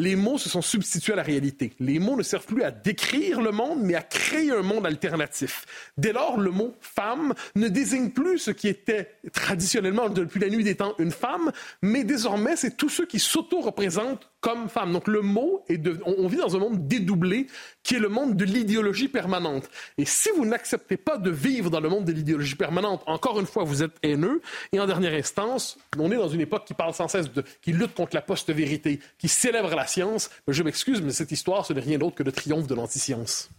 les 0.00 0.16
mots 0.16 0.38
se 0.38 0.48
sont 0.48 0.62
substitués 0.62 1.12
à 1.12 1.16
la 1.16 1.22
réalité. 1.22 1.72
Les 1.78 1.98
mots 1.98 2.16
ne 2.16 2.22
servent 2.22 2.46
plus 2.46 2.62
à 2.62 2.70
décrire 2.70 3.42
le 3.42 3.52
monde, 3.52 3.80
mais 3.82 3.94
à 3.94 4.02
créer 4.02 4.50
un 4.50 4.62
monde 4.62 4.86
alternatif. 4.86 5.66
Dès 5.98 6.12
lors, 6.12 6.40
le 6.40 6.50
mot 6.50 6.74
femme 6.80 7.34
ne 7.54 7.68
désigne 7.68 8.10
plus 8.10 8.38
ce 8.38 8.50
qui 8.50 8.68
était 8.68 9.10
traditionnellement, 9.32 10.08
depuis 10.08 10.40
la 10.40 10.48
nuit 10.48 10.64
des 10.64 10.74
temps, 10.74 10.94
une 10.98 11.10
femme, 11.10 11.52
mais 11.82 12.02
désormais, 12.02 12.56
c'est 12.56 12.78
tous 12.78 12.88
ceux 12.88 13.06
qui 13.06 13.18
s'auto-représentent 13.18 14.29
comme 14.40 14.68
femme. 14.68 14.92
Donc 14.92 15.06
le 15.06 15.22
mot 15.22 15.64
est 15.68 15.78
de... 15.78 16.00
on, 16.04 16.26
vit 16.26 16.38
dans 16.38 16.56
un 16.56 16.58
monde 16.58 16.86
dédoublé 16.86 17.46
qui 17.82 17.96
est 17.96 17.98
le 17.98 18.08
monde 18.08 18.36
de 18.36 18.44
l'idéologie 18.44 19.08
permanente. 19.08 19.68
Et 19.98 20.04
si 20.04 20.30
vous 20.36 20.44
n'acceptez 20.44 20.96
pas 20.96 21.18
de 21.18 21.30
vivre 21.30 21.70
dans 21.70 21.80
le 21.80 21.88
monde 21.88 22.04
de 22.04 22.12
l'idéologie 22.12 22.54
permanente, 22.54 23.02
encore 23.06 23.38
une 23.40 23.46
fois, 23.46 23.64
vous 23.64 23.82
êtes 23.82 23.96
haineux. 24.02 24.40
Et 24.72 24.80
en 24.80 24.86
dernière 24.86 25.14
instance, 25.14 25.78
on 25.98 26.10
est 26.10 26.16
dans 26.16 26.28
une 26.28 26.40
époque 26.40 26.64
qui 26.64 26.74
parle 26.74 26.94
sans 26.94 27.08
cesse 27.08 27.32
de, 27.32 27.44
qui 27.62 27.72
lutte 27.72 27.94
contre 27.94 28.14
la 28.14 28.22
post-vérité, 28.22 29.00
qui 29.18 29.28
célèbre 29.28 29.74
la 29.74 29.86
science. 29.86 30.30
Mais 30.46 30.54
je 30.54 30.62
m'excuse, 30.62 31.02
mais 31.02 31.12
cette 31.12 31.32
histoire, 31.32 31.66
ce 31.66 31.72
n'est 31.72 31.80
rien 31.80 31.98
d'autre 31.98 32.16
que 32.16 32.22
le 32.22 32.32
triomphe 32.32 32.66
de 32.66 32.74
l'anti-science. 32.74 33.50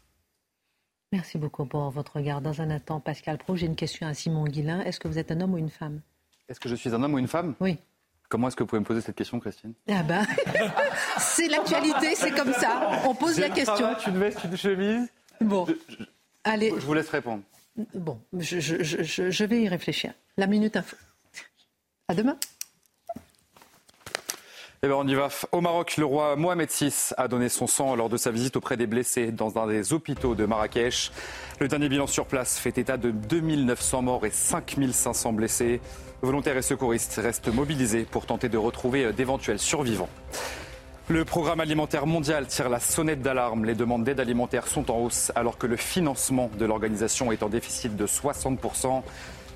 Merci 1.11 1.38
beaucoup 1.38 1.65
pour 1.65 1.89
votre 1.89 2.15
regard. 2.15 2.41
Dans 2.41 2.61
un 2.61 2.69
instant, 2.69 3.01
Pascal 3.01 3.38
Pro, 3.38 3.55
j'ai 3.55 3.65
une 3.65 3.75
question 3.75 4.07
à 4.07 4.13
Simon 4.13 4.45
Guillain. 4.45 4.82
Est-ce 4.82 4.99
que 4.99 5.09
vous 5.09 5.19
êtes 5.19 5.32
un 5.32 5.41
homme 5.41 5.53
ou 5.53 5.57
une 5.57 5.69
femme? 5.69 5.99
Est-ce 6.47 6.59
que 6.59 6.69
je 6.69 6.75
suis 6.75 6.95
un 6.95 7.03
homme 7.03 7.13
ou 7.13 7.19
une 7.19 7.27
femme? 7.27 7.55
Oui. 7.59 7.77
Comment 8.32 8.47
est-ce 8.47 8.55
que 8.55 8.63
vous 8.63 8.67
pouvez 8.67 8.79
me 8.79 8.86
poser 8.86 9.01
cette 9.01 9.17
question, 9.17 9.41
Christine? 9.41 9.73
Ah 9.89 10.03
ben, 10.03 10.25
c'est 11.19 11.49
l'actualité, 11.49 12.15
c'est 12.15 12.32
comme 12.32 12.53
ça. 12.53 13.01
On 13.05 13.13
pose 13.13 13.38
la 13.38 13.49
question. 13.49 13.75
Cravate, 13.75 14.07
une 14.07 14.17
veste, 14.19 14.39
une 14.45 14.55
chemise. 14.55 15.09
Bon, 15.41 15.65
Je, 15.67 15.73
je- 15.89 16.03
allez, 16.45 16.69
je 16.69 16.86
vous 16.86 16.93
laisse 16.93 17.09
répondre. 17.09 17.43
bon, 17.93 18.21
je, 18.39 18.61
je- 18.61 18.82
je- 18.84 19.03
je- 19.03 19.29
je 19.29 19.43
vais 19.43 19.63
y 19.63 19.67
réfléchir. 19.67 20.13
La 20.38 20.47
minute 20.47 20.77
info. 20.77 20.95
À 22.07 22.15
demain. 22.15 22.38
Eh 24.84 24.88
ben 24.88 24.95
on 24.95 25.07
y 25.07 25.13
va. 25.13 25.27
Au 25.51 25.61
Maroc, 25.61 25.97
le 25.97 26.05
roi 26.05 26.36
Mohamed 26.36 26.67
VI 26.71 27.13
a 27.15 27.27
donné 27.27 27.49
son 27.49 27.67
sang 27.67 27.95
lors 27.95 28.09
de 28.09 28.17
sa 28.17 28.32
visite 28.32 28.55
auprès 28.55 28.77
des 28.77 28.88
blessés 28.88 29.32
dans 29.32 29.59
un 29.59 29.67
des 29.67 29.93
hôpitaux 29.93 30.34
de 30.34 30.43
Marrakech. 30.47 31.11
Le 31.59 31.67
dernier 31.67 31.88
bilan 31.88 32.07
sur 32.07 32.25
place 32.25 32.57
fait 32.57 32.75
état 32.79 32.97
de 32.97 33.11
2900 33.11 34.01
morts 34.01 34.25
et 34.25 34.32
5500 34.32 35.34
blessés. 35.34 35.82
Volontaires 36.23 36.57
et 36.57 36.63
secouristes 36.63 37.21
restent 37.21 37.53
mobilisés 37.53 38.07
pour 38.09 38.25
tenter 38.25 38.49
de 38.49 38.57
retrouver 38.57 39.13
d'éventuels 39.13 39.59
survivants. 39.59 40.09
Le 41.09 41.25
programme 41.25 41.59
alimentaire 41.59 42.07
mondial 42.07 42.47
tire 42.47 42.67
la 42.67 42.79
sonnette 42.79 43.21
d'alarme. 43.21 43.65
Les 43.65 43.75
demandes 43.75 44.03
d'aide 44.03 44.19
alimentaire 44.19 44.65
sont 44.65 44.89
en 44.89 44.97
hausse 44.97 45.32
alors 45.36 45.59
que 45.59 45.67
le 45.67 45.75
financement 45.75 46.49
de 46.57 46.65
l'organisation 46.65 47.32
est 47.32 47.43
en 47.43 47.49
déficit 47.49 47.95
de 47.95 48.07
60%. 48.07 49.03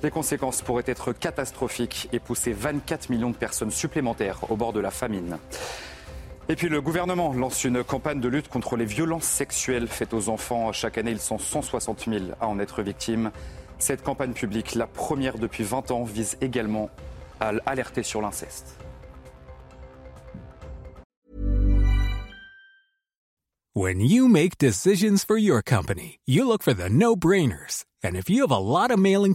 Les 0.06 0.12
conséquences 0.12 0.62
pourraient 0.62 0.84
être 0.86 1.12
catastrophiques 1.12 2.08
et 2.12 2.20
pousser 2.20 2.52
24 2.52 3.10
millions 3.10 3.30
de 3.30 3.36
personnes 3.36 3.72
supplémentaires 3.72 4.48
au 4.52 4.54
bord 4.54 4.72
de 4.72 4.78
la 4.78 4.92
famine. 4.92 5.36
Et 6.48 6.54
puis 6.54 6.68
le 6.68 6.80
gouvernement 6.80 7.32
lance 7.32 7.64
une 7.64 7.82
campagne 7.82 8.20
de 8.20 8.28
lutte 8.28 8.46
contre 8.46 8.76
les 8.76 8.84
violences 8.84 9.24
sexuelles 9.24 9.88
faites 9.88 10.14
aux 10.14 10.28
enfants. 10.28 10.70
Chaque 10.70 10.96
année, 10.96 11.10
ils 11.10 11.18
sont 11.18 11.40
160 11.40 12.04
000 12.08 12.24
à 12.40 12.46
en 12.46 12.60
être 12.60 12.82
victimes. 12.82 13.32
Cette 13.80 14.04
campagne 14.04 14.32
publique, 14.32 14.76
la 14.76 14.86
première 14.86 15.38
depuis 15.38 15.64
20 15.64 15.90
ans, 15.90 16.04
vise 16.04 16.36
également 16.40 16.88
à 17.40 17.54
alerter 17.66 18.04
sur 18.04 18.22
l'inceste. 18.22 18.76
No-brainers. 26.88 27.84
Mailing 28.96 29.34